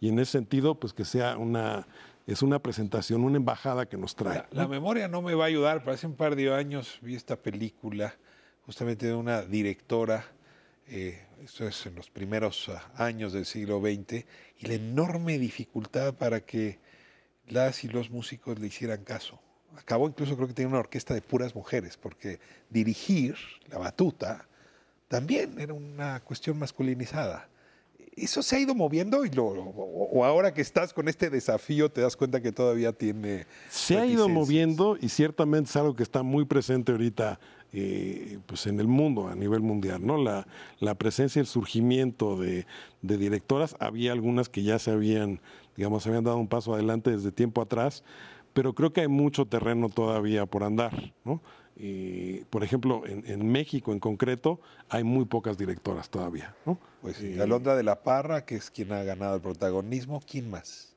y 0.00 0.08
en 0.08 0.18
ese 0.18 0.32
sentido, 0.32 0.74
pues 0.74 0.92
que 0.92 1.04
sea 1.04 1.38
una, 1.38 1.86
es 2.26 2.42
una 2.42 2.60
presentación, 2.60 3.24
una 3.24 3.36
embajada 3.36 3.86
que 3.86 3.96
nos 3.96 4.14
trae. 4.14 4.44
La 4.50 4.68
memoria 4.68 5.08
no 5.08 5.22
me 5.22 5.34
va 5.34 5.44
a 5.44 5.48
ayudar, 5.48 5.80
pero 5.80 5.92
hace 5.92 6.06
un 6.06 6.14
par 6.14 6.36
de 6.36 6.54
años 6.54 6.98
vi 7.02 7.14
esta 7.14 7.36
película 7.36 8.14
justamente 8.64 9.06
de 9.06 9.14
una 9.14 9.42
directora, 9.42 10.24
eh, 10.86 11.26
esto 11.42 11.66
es 11.66 11.86
en 11.86 11.94
los 11.96 12.10
primeros 12.10 12.68
ah, 12.68 12.90
años 12.96 13.32
del 13.32 13.44
siglo 13.44 13.80
XX, 13.80 14.24
y 14.58 14.66
la 14.66 14.74
enorme 14.74 15.38
dificultad 15.38 16.14
para 16.14 16.40
que 16.40 16.78
las 17.48 17.84
y 17.84 17.88
los 17.88 18.10
músicos 18.10 18.58
le 18.58 18.68
hicieran 18.68 19.04
caso. 19.04 19.40
Acabó 19.76 20.06
incluso 20.06 20.36
creo 20.36 20.48
que 20.48 20.54
tenía 20.54 20.68
una 20.68 20.78
orquesta 20.78 21.14
de 21.14 21.22
puras 21.22 21.54
mujeres, 21.54 21.96
porque 21.96 22.38
dirigir 22.70 23.36
la 23.68 23.78
batuta 23.78 24.46
también 25.08 25.58
era 25.60 25.74
una 25.74 26.20
cuestión 26.20 26.58
masculinizada. 26.58 27.48
¿Eso 28.14 28.42
se 28.42 28.56
ha 28.56 28.60
ido 28.60 28.74
moviendo 28.74 29.24
y 29.24 29.30
lo, 29.30 29.46
o, 29.46 30.24
ahora 30.24 30.52
que 30.52 30.60
estás 30.60 30.92
con 30.92 31.08
este 31.08 31.30
desafío 31.30 31.90
te 31.90 32.02
das 32.02 32.16
cuenta 32.16 32.42
que 32.42 32.52
todavía 32.52 32.92
tiene... 32.92 33.46
Se 33.70 33.96
ha 33.96 34.04
ido 34.04 34.28
moviendo 34.28 34.98
y 35.00 35.08
ciertamente 35.08 35.70
es 35.70 35.76
algo 35.76 35.96
que 35.96 36.02
está 36.02 36.22
muy 36.22 36.44
presente 36.44 36.92
ahorita 36.92 37.40
eh, 37.72 38.38
pues 38.44 38.66
en 38.66 38.80
el 38.80 38.86
mundo, 38.86 39.28
a 39.28 39.34
nivel 39.34 39.60
mundial. 39.60 40.04
¿no? 40.04 40.18
La, 40.18 40.46
la 40.78 40.94
presencia 40.94 41.40
y 41.40 41.42
el 41.42 41.46
surgimiento 41.46 42.38
de, 42.38 42.66
de 43.00 43.16
directoras, 43.16 43.76
había 43.80 44.12
algunas 44.12 44.50
que 44.50 44.62
ya 44.62 44.78
se 44.78 44.90
habían, 44.90 45.40
digamos, 45.74 46.02
se 46.02 46.10
habían 46.10 46.24
dado 46.24 46.36
un 46.36 46.48
paso 46.48 46.74
adelante 46.74 47.10
desde 47.10 47.32
tiempo 47.32 47.62
atrás, 47.62 48.04
pero 48.52 48.74
creo 48.74 48.92
que 48.92 49.00
hay 49.00 49.08
mucho 49.08 49.46
terreno 49.46 49.88
todavía 49.88 50.44
por 50.44 50.64
andar. 50.64 51.14
¿no? 51.24 51.40
Eh, 51.84 52.44
por 52.48 52.62
ejemplo, 52.62 53.04
en, 53.06 53.24
en 53.26 53.50
México 53.50 53.92
en 53.92 53.98
concreto 53.98 54.60
hay 54.88 55.02
muy 55.02 55.24
pocas 55.24 55.58
directoras 55.58 56.10
todavía. 56.10 56.54
¿no? 56.64 56.78
Pues 57.00 57.16
sí, 57.16 57.40
Alondra 57.40 57.74
de 57.74 57.82
la 57.82 58.04
Parra, 58.04 58.44
que 58.44 58.54
es 58.54 58.70
quien 58.70 58.92
ha 58.92 59.02
ganado 59.02 59.34
el 59.34 59.42
protagonismo. 59.42 60.22
¿Quién 60.24 60.48
más? 60.48 60.91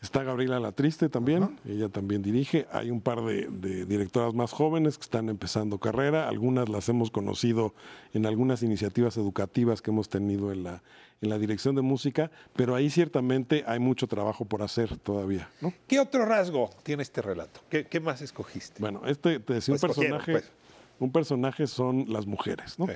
Está 0.00 0.22
Gabriela 0.22 0.60
La 0.60 0.70
Triste 0.70 1.08
también, 1.08 1.58
ella 1.66 1.88
también 1.88 2.22
dirige. 2.22 2.66
Hay 2.70 2.90
un 2.92 3.00
par 3.00 3.20
de, 3.24 3.48
de 3.48 3.84
directoras 3.84 4.32
más 4.32 4.52
jóvenes 4.52 4.96
que 4.96 5.02
están 5.02 5.28
empezando 5.28 5.78
carrera. 5.78 6.28
Algunas 6.28 6.68
las 6.68 6.88
hemos 6.88 7.10
conocido 7.10 7.74
en 8.12 8.24
algunas 8.24 8.62
iniciativas 8.62 9.16
educativas 9.16 9.82
que 9.82 9.90
hemos 9.90 10.08
tenido 10.08 10.52
en 10.52 10.62
la, 10.62 10.82
en 11.20 11.30
la 11.30 11.38
dirección 11.38 11.74
de 11.74 11.82
música, 11.82 12.30
pero 12.54 12.76
ahí 12.76 12.90
ciertamente 12.90 13.64
hay 13.66 13.80
mucho 13.80 14.06
trabajo 14.06 14.44
por 14.44 14.62
hacer 14.62 14.96
todavía. 14.98 15.50
¿no? 15.60 15.72
¿Qué 15.88 15.98
otro 15.98 16.24
rasgo 16.24 16.70
tiene 16.84 17.02
este 17.02 17.20
relato? 17.20 17.60
¿Qué, 17.68 17.86
qué 17.86 17.98
más 17.98 18.22
escogiste? 18.22 18.80
Bueno, 18.80 19.02
este 19.04 19.40
te 19.40 19.54
decía 19.54 19.72
Pues 19.72 19.82
un 19.82 19.90
escogieron, 19.90 20.18
personaje. 20.18 20.32
pues. 20.48 20.52
Un 21.00 21.10
personaje 21.12 21.66
son 21.66 22.04
las 22.08 22.26
mujeres, 22.26 22.78
¿no? 22.78 22.86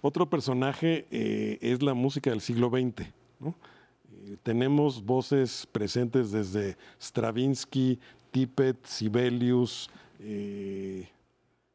Otro 0.00 0.28
personaje 0.30 1.06
eh, 1.10 1.58
es 1.60 1.82
la 1.82 1.94
música 1.94 2.30
del 2.30 2.40
siglo 2.40 2.70
XX, 2.70 3.06
¿no? 3.40 3.54
Tenemos 4.42 5.04
voces 5.04 5.66
presentes 5.72 6.30
desde 6.30 6.76
Stravinsky, 7.00 7.98
Tippett, 8.30 8.84
Sibelius, 8.86 9.90
eh, 10.20 11.08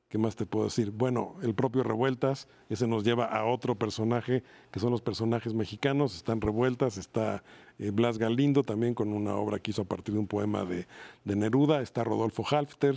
¿qué 0.10 0.18
más 0.18 0.36
te 0.36 0.46
puedo 0.46 0.66
decir? 0.66 0.92
Bueno, 0.92 1.36
el 1.44 1.54
propio 1.54 1.84
Revueltas, 1.84 2.48
ese 2.70 2.88
nos 2.88 3.04
lleva 3.04 3.26
a 3.26 3.46
otro 3.46 3.76
personaje, 3.76 4.44
que 4.72 4.80
son 4.80 4.92
los 4.92 5.02
personajes 5.02 5.54
mexicanos, 5.54 6.16
están 6.16 6.40
Revueltas, 6.42 6.98
está 6.98 7.44
eh, 7.80 7.92
Blas 7.92 8.18
Galindo 8.18 8.64
también 8.64 8.94
con 8.94 9.12
una 9.14 9.36
obra 9.36 9.60
que 9.60 9.72
hizo 9.72 9.82
a 9.82 9.86
partir 9.86 10.14
de 10.14 10.20
un 10.22 10.28
poema 10.28 10.64
de, 10.64 10.88
Neruda, 11.26 11.82
está 11.82 12.04
Rodolfo 12.04 12.44
Halfter 12.50 12.96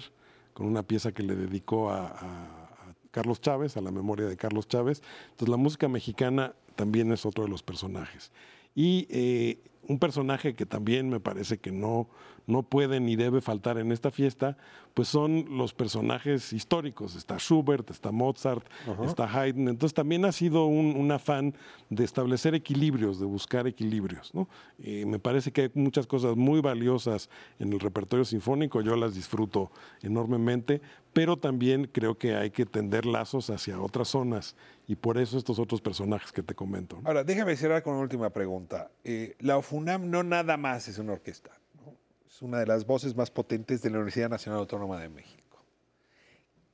con 0.55 0.67
una 0.67 0.83
pieza 0.85 1.13
que 1.13 1.23
le 1.25 1.35
dedicó 1.35 1.91
a- 1.91 2.07
a 2.07 2.95
Carlos 3.11 3.41
Chávez, 3.41 3.77
a 3.77 3.81
la 3.81 3.91
memoria 3.91 4.27
de 4.27 4.37
Carlos 4.37 4.69
Chávez. 4.69 5.03
Entonces 5.31 5.49
la 5.49 5.57
música 5.57 5.89
mexicana 5.89 6.55
también 6.77 7.11
es 7.13 7.27
otro 7.27 7.43
de 7.45 7.51
los 7.51 7.63
personajes. 7.65 8.31
Y 8.75 9.07
eh, 9.11 9.59
un 9.91 9.99
personaje 9.99 10.55
que 10.55 10.67
también 10.67 11.09
me 11.09 11.19
parece 11.19 11.59
que 11.59 11.73
no, 11.73 12.09
no 12.47 12.63
puede 12.63 13.01
ni 13.01 13.17
debe 13.17 13.41
faltar 13.41 13.79
en 13.79 13.93
esta 13.93 14.11
fiesta, 14.11 14.57
pues 14.95 15.09
son 15.09 15.47
los 15.57 15.73
personajes 15.75 16.53
históricos. 16.53 17.17
Está 17.17 17.39
Schubert, 17.39 17.91
está 17.91 18.13
Mozart, 18.13 18.65
está 19.05 19.25
Haydn. 19.25 19.69
Entonces 19.69 19.95
también 19.95 20.25
ha 20.25 20.33
sido 20.33 20.67
un, 20.67 20.97
un 20.97 21.11
afán 21.11 21.55
de 21.89 22.05
establecer 22.05 22.55
equilibrios, 22.55 23.19
de 23.19 23.27
buscar 23.27 23.67
equilibrios. 23.67 24.33
¿no? 24.35 24.49
Eh, 24.79 25.05
me 25.07 25.19
parece 25.19 25.51
que 25.51 25.63
hay 25.63 25.71
muchas 25.75 26.07
cosas 26.07 26.37
muy 26.37 26.61
valiosas 26.61 27.31
en 27.59 27.73
el 27.73 27.81
repertorio 27.81 28.25
sinfónico, 28.25 28.81
yo 28.83 28.97
las 28.97 29.15
disfruto 29.15 29.71
enormemente, 30.03 30.81
pero 31.13 31.37
también 31.37 31.89
creo 31.93 32.17
que 32.17 32.37
hay 32.37 32.51
que 32.51 32.67
tender 32.67 33.07
lazos 33.07 33.51
hacia 33.51 33.81
otras 33.81 34.09
zonas 34.09 34.55
y 34.91 34.97
por 34.97 35.19
eso 35.19 35.39
estos 35.39 35.61
otros 35.61 35.81
personajes 35.81 36.33
que 36.33 36.43
te 36.43 36.53
comento. 36.53 36.97
¿no? 37.01 37.07
Ahora, 37.07 37.23
déjame 37.23 37.55
cerrar 37.57 37.81
con 37.85 37.93
una 37.95 38.03
última 38.03 38.31
pregunta. 38.31 38.91
Eh, 39.05 39.37
la 39.39 39.57
UFUNAM 39.57 40.11
no 40.11 40.25
nada 40.25 40.57
más 40.57 40.89
es 40.89 40.99
una 40.99 41.13
orquesta, 41.13 41.51
¿no? 41.77 41.95
es 42.27 42.43
una 42.43 42.59
de 42.59 42.67
las 42.67 42.85
voces 42.85 43.15
más 43.15 43.31
potentes 43.31 43.83
de 43.83 43.91
la 43.91 43.99
Universidad 43.99 44.29
Nacional 44.29 44.59
Autónoma 44.59 44.99
de 45.01 45.09
México. 45.09 45.63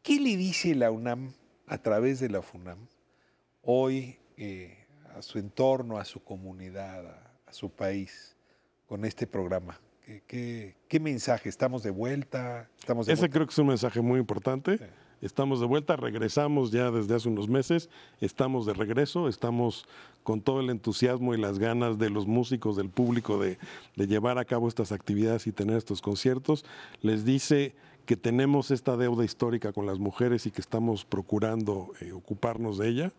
¿Qué 0.02 0.18
le 0.18 0.34
dice 0.38 0.74
la 0.74 0.90
UNAM 0.90 1.32
a 1.66 1.76
través 1.76 2.18
de 2.20 2.30
la 2.30 2.38
UFUNAM 2.38 2.78
hoy 3.62 4.16
eh, 4.38 4.78
a 5.14 5.20
su 5.20 5.38
entorno, 5.38 5.98
a 5.98 6.06
su 6.06 6.22
comunidad, 6.24 7.06
a, 7.06 7.30
a 7.46 7.52
su 7.52 7.68
país 7.70 8.34
con 8.86 9.04
este 9.04 9.26
programa? 9.26 9.78
¿Qué, 10.06 10.22
qué- 10.26 10.76
qué 10.88 11.00
mensaje? 11.00 11.50
¿Estamos 11.50 11.82
de 11.82 11.90
vuelta? 11.90 12.70
¿Estamos 12.78 13.06
de 13.06 13.12
Ese 13.12 13.20
vuelta? 13.22 13.34
creo 13.34 13.46
que 13.46 13.52
es 13.52 13.58
un 13.58 13.66
mensaje 13.66 14.00
muy 14.00 14.20
importante. 14.20 14.78
Estamos 15.22 15.60
de 15.60 15.66
vuelta, 15.66 15.96
regresamos 15.96 16.70
ya 16.70 16.90
desde 16.90 17.14
hace 17.14 17.28
unos 17.28 17.48
meses, 17.48 17.88
estamos 18.20 18.66
de 18.66 18.74
regreso, 18.74 19.28
estamos 19.28 19.86
con 20.22 20.42
todo 20.42 20.60
el 20.60 20.68
entusiasmo 20.68 21.34
y 21.34 21.38
las 21.38 21.58
ganas 21.58 21.98
de 21.98 22.10
los 22.10 22.26
músicos, 22.26 22.76
del 22.76 22.90
público, 22.90 23.38
de, 23.38 23.58
llevar 23.96 24.38
a 24.38 24.44
cabo 24.44 24.68
estas 24.68 24.92
actividades 24.92 25.46
y 25.46 25.52
tener 25.52 25.76
estos 25.76 26.02
conciertos. 26.02 26.64
Les 27.00 27.24
dice 27.24 27.74
que 28.04 28.16
tenemos 28.16 28.70
esta 28.70 28.96
deuda 28.96 29.24
histórica 29.24 29.72
con 29.72 29.86
las 29.86 29.98
mujeres 29.98 30.46
y 30.46 30.50
que 30.50 30.60
estamos 30.60 31.04
procurando 31.04 31.92
eh, 32.00 32.12
ocuparnos 32.12 32.76
de 32.76 32.88
ella. 32.88 33.12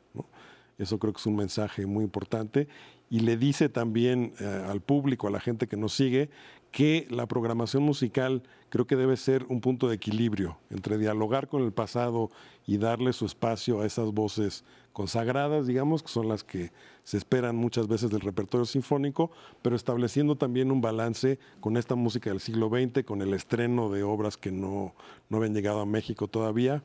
Eso 0.77 0.99
creo 0.99 1.13
que 1.13 1.19
es 1.19 1.25
un 1.25 1.35
mensaje 1.35 1.85
muy 1.85 2.03
importante. 2.03 2.67
Y 3.09 3.21
le 3.21 3.37
dice 3.37 3.69
también 3.69 4.33
eh, 4.39 4.65
al 4.69 4.81
público, 4.81 5.27
a 5.27 5.31
la 5.31 5.39
gente 5.39 5.67
que 5.67 5.77
nos 5.77 5.93
sigue, 5.93 6.29
que 6.71 7.07
la 7.09 7.27
programación 7.27 7.83
musical 7.83 8.43
creo 8.69 8.85
que 8.85 8.95
debe 8.95 9.17
ser 9.17 9.45
un 9.49 9.61
punto 9.61 9.87
de 9.87 9.95
equilibrio 9.95 10.57
entre 10.69 10.97
dialogar 10.97 11.47
con 11.47 11.63
el 11.63 11.71
pasado 11.71 12.29
y 12.65 12.77
darle 12.77 13.13
su 13.13 13.25
espacio 13.25 13.81
a 13.81 13.85
esas 13.85 14.11
voces 14.11 14.63
consagradas, 14.93 15.67
digamos, 15.67 16.01
que 16.01 16.09
son 16.09 16.27
las 16.27 16.43
que 16.43 16.71
se 17.03 17.17
esperan 17.17 17.55
muchas 17.55 17.87
veces 17.87 18.09
del 18.09 18.21
repertorio 18.21 18.65
sinfónico, 18.65 19.31
pero 19.61 19.75
estableciendo 19.75 20.35
también 20.35 20.71
un 20.71 20.81
balance 20.81 21.39
con 21.59 21.77
esta 21.77 21.95
música 21.95 22.29
del 22.29 22.39
siglo 22.39 22.69
XX, 22.69 23.03
con 23.05 23.21
el 23.21 23.33
estreno 23.33 23.89
de 23.89 24.03
obras 24.03 24.37
que 24.37 24.51
no, 24.51 24.95
no 25.29 25.37
habían 25.37 25.53
llegado 25.53 25.79
a 25.81 25.85
México 25.85 26.27
todavía. 26.27 26.83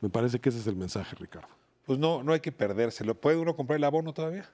Me 0.00 0.10
parece 0.10 0.40
que 0.40 0.50
ese 0.50 0.58
es 0.58 0.66
el 0.66 0.76
mensaje, 0.76 1.16
Ricardo. 1.16 1.48
Pues 1.86 1.98
no, 1.98 2.22
no 2.22 2.32
hay 2.32 2.40
que 2.40 2.52
perdérselo. 2.52 3.14
¿Puede 3.14 3.38
uno 3.38 3.56
comprar 3.56 3.78
el 3.78 3.84
abono 3.84 4.12
todavía? 4.12 4.48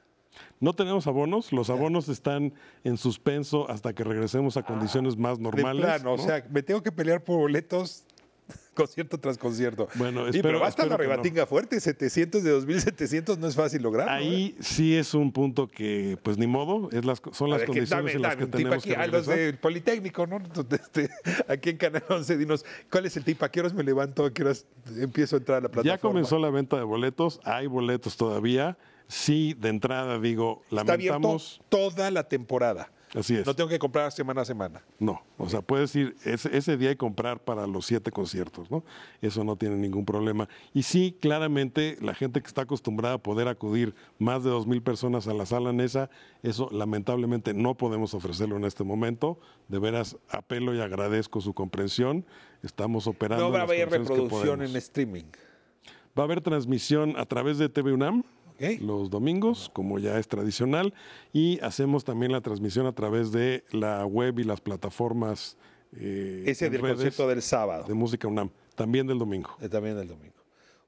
No 0.60 0.72
tenemos 0.74 1.06
abonos, 1.06 1.52
los 1.52 1.70
abonos 1.70 2.08
están 2.08 2.52
en 2.84 2.96
suspenso 2.96 3.68
hasta 3.70 3.92
que 3.94 4.04
regresemos 4.04 4.56
a 4.56 4.62
condiciones 4.62 5.16
más 5.16 5.38
normales. 5.38 5.82
De 5.82 5.88
plano, 5.88 6.16
¿no? 6.16 6.22
o 6.22 6.26
sea, 6.26 6.44
me 6.50 6.62
tengo 6.62 6.82
que 6.82 6.92
pelear 6.92 7.22
por 7.24 7.38
boletos 7.38 8.04
concierto 8.74 9.18
tras 9.18 9.36
concierto. 9.38 9.88
Bueno, 9.94 10.26
espero- 10.26 10.42
pero 10.42 10.60
va 10.60 10.66
a 10.66 10.68
estar 10.68 10.86
la 10.86 10.92
no. 10.92 10.98
rebatinga 10.98 11.46
fuerte, 11.46 11.80
700 11.80 12.42
de 12.42 12.50
2700 12.50 13.38
no 13.38 13.46
es 13.48 13.54
fácil 13.54 13.82
lograrlo. 13.82 14.12
¿eh? 14.12 14.16
Ahí 14.16 14.56
sí 14.60 14.94
es 14.96 15.14
un 15.14 15.32
punto 15.32 15.66
que, 15.68 16.16
pues 16.22 16.36
ni 16.38 16.46
modo, 16.46 16.88
es 16.92 17.04
las, 17.04 17.20
son 17.32 17.50
las 17.50 17.60
ver, 17.60 17.66
condiciones 17.68 18.04
dame- 18.12 18.16
en 18.16 18.22
las 18.22 18.32
dame 18.32 18.44
que 18.46 18.50
tenemos 18.50 18.76
aquí, 18.78 18.88
que 18.90 18.96
a 18.96 19.06
los 19.06 19.26
del 19.26 19.58
Politécnico, 19.58 20.26
¿no? 20.26 20.38
Este, 20.70 21.10
aquí 21.48 21.70
en 21.70 21.76
Canal 21.76 22.04
11, 22.08 22.36
dinos, 22.38 22.64
¿cuál 22.90 23.06
es 23.06 23.16
el 23.16 23.24
tip? 23.24 23.42
¿A 23.42 23.50
qué 23.50 23.60
horas 23.60 23.74
me 23.74 23.82
levanto? 23.82 24.24
¿A 24.24 24.32
qué 24.32 24.42
horas 24.42 24.66
empiezo 24.98 25.36
a 25.36 25.38
entrar 25.38 25.58
a 25.58 25.60
la 25.62 25.68
plataforma? 25.68 25.96
Ya 25.96 26.00
comenzó 26.00 26.38
la 26.38 26.50
venta 26.50 26.76
de 26.76 26.84
boletos, 26.84 27.40
hay 27.44 27.66
boletos 27.66 28.16
todavía. 28.16 28.76
Sí, 29.10 29.54
de 29.58 29.70
entrada 29.70 30.20
digo, 30.20 30.62
Está 30.70 30.92
abierto 30.92 31.14
lamentamos. 31.14 31.60
toda 31.68 32.12
la 32.12 32.28
temporada. 32.28 32.92
Así 33.12 33.34
es. 33.34 33.44
No 33.44 33.56
tengo 33.56 33.68
que 33.68 33.80
comprar 33.80 34.12
semana 34.12 34.42
a 34.42 34.44
semana. 34.44 34.84
No, 35.00 35.20
o 35.36 35.48
sea, 35.48 35.62
puedes 35.62 35.96
ir 35.96 36.14
ese, 36.24 36.56
ese 36.56 36.76
día 36.76 36.92
y 36.92 36.96
comprar 36.96 37.40
para 37.42 37.66
los 37.66 37.86
siete 37.86 38.12
conciertos, 38.12 38.70
¿no? 38.70 38.84
Eso 39.20 39.42
no 39.42 39.56
tiene 39.56 39.74
ningún 39.74 40.04
problema. 40.04 40.48
Y 40.72 40.84
sí, 40.84 41.16
claramente, 41.20 41.96
la 42.00 42.14
gente 42.14 42.40
que 42.40 42.46
está 42.46 42.62
acostumbrada 42.62 43.16
a 43.16 43.18
poder 43.18 43.48
acudir 43.48 43.96
más 44.20 44.44
de 44.44 44.50
dos 44.50 44.68
mil 44.68 44.80
personas 44.80 45.26
a 45.26 45.34
la 45.34 45.44
sala 45.44 45.72
Nesa, 45.72 46.08
eso 46.44 46.68
lamentablemente 46.70 47.52
no 47.52 47.74
podemos 47.74 48.14
ofrecerlo 48.14 48.56
en 48.56 48.64
este 48.64 48.84
momento. 48.84 49.40
De 49.66 49.80
veras, 49.80 50.16
apelo 50.28 50.72
y 50.72 50.80
agradezco 50.80 51.40
su 51.40 51.52
comprensión. 51.52 52.24
Estamos 52.62 53.08
operando. 53.08 53.46
No 53.46 53.50
va 53.50 53.60
a 53.60 53.62
haber 53.62 53.90
reproducción 53.90 54.62
en 54.62 54.76
streaming. 54.76 55.24
Va 56.16 56.22
a 56.22 56.26
haber 56.26 56.42
transmisión 56.42 57.14
a 57.16 57.24
través 57.24 57.58
de 57.58 57.68
TV 57.68 57.92
UNAM 57.92 58.22
los 58.80 59.10
domingos, 59.10 59.70
como 59.72 59.98
ya 59.98 60.18
es 60.18 60.28
tradicional, 60.28 60.94
y 61.32 61.58
hacemos 61.60 62.04
también 62.04 62.32
la 62.32 62.40
transmisión 62.40 62.86
a 62.86 62.92
través 62.92 63.32
de 63.32 63.64
la 63.72 64.04
web 64.06 64.38
y 64.38 64.44
las 64.44 64.60
plataformas. 64.60 65.56
eh, 65.96 66.44
Ese 66.46 66.70
del 66.70 66.80
redes 66.80 66.96
concierto 66.96 67.28
del 67.28 67.42
sábado. 67.42 67.84
De 67.86 67.94
música 67.94 68.28
UNAM, 68.28 68.50
también 68.74 69.06
del 69.06 69.18
domingo. 69.18 69.56
Eh, 69.60 69.68
También 69.68 69.96
del 69.96 70.08
domingo. 70.08 70.34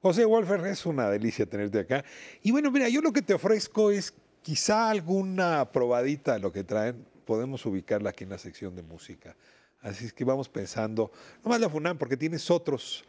José 0.01 0.25
Wolfer, 0.25 0.65
es 0.67 0.85
una 0.85 1.09
delicia 1.09 1.45
tenerte 1.45 1.79
acá. 1.79 2.03
Y 2.41 2.51
bueno, 2.51 2.69
mira, 2.71 2.89
yo 2.89 3.01
lo 3.01 3.13
que 3.13 3.21
te 3.21 3.33
ofrezco 3.33 3.89
es 3.91 4.13
quizá 4.41 4.89
alguna 4.89 5.71
probadita 5.71 6.33
de 6.33 6.39
lo 6.39 6.51
que 6.51 6.63
traen. 6.63 7.05
Podemos 7.25 7.65
ubicarla 7.65 8.09
aquí 8.09 8.25
en 8.25 8.29
la 8.29 8.37
sección 8.37 8.75
de 8.75 8.83
música. 8.83 9.35
Así 9.79 10.05
es 10.05 10.13
que 10.13 10.23
vamos 10.25 10.47
pensando, 10.49 11.11
no 11.43 11.49
más 11.49 11.59
la 11.59 11.69
FUNAM, 11.69 11.97
porque 11.97 12.17
tienes 12.17 12.49
otros 12.51 13.03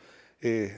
eh, 0.45 0.71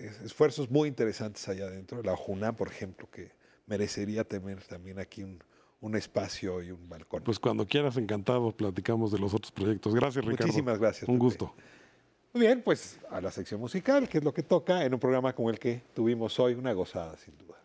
eh, 0.00 0.12
esfuerzos 0.24 0.70
muy 0.70 0.88
interesantes 0.88 1.46
allá 1.48 1.66
adentro. 1.66 2.02
La 2.02 2.16
JUNAM, 2.16 2.56
por 2.56 2.68
ejemplo, 2.68 3.08
que 3.10 3.32
merecería 3.66 4.24
tener 4.24 4.62
también 4.62 4.98
aquí 4.98 5.22
un, 5.22 5.38
un 5.80 5.94
espacio 5.94 6.62
y 6.62 6.70
un 6.70 6.88
balcón. 6.88 7.22
Pues 7.22 7.38
cuando 7.38 7.66
quieras, 7.66 7.96
encantado, 7.98 8.50
platicamos 8.56 9.12
de 9.12 9.18
los 9.18 9.34
otros 9.34 9.52
proyectos. 9.52 9.94
Gracias, 9.94 10.24
Ricardo. 10.24 10.46
Muchísimas 10.46 10.78
gracias, 10.78 11.08
Un 11.08 11.16
Pepe. 11.16 11.24
gusto. 11.24 11.54
Muy 12.32 12.46
bien, 12.46 12.62
pues 12.62 12.98
a 13.10 13.20
la 13.20 13.30
sección 13.30 13.60
musical, 13.60 14.08
que 14.08 14.18
es 14.18 14.24
lo 14.24 14.32
que 14.32 14.42
toca 14.42 14.84
en 14.84 14.94
un 14.94 15.00
programa 15.00 15.34
como 15.34 15.50
el 15.50 15.58
que 15.58 15.82
tuvimos 15.94 16.38
hoy, 16.38 16.54
una 16.54 16.72
gozada 16.72 17.16
sin 17.16 17.36
duda. 17.36 17.59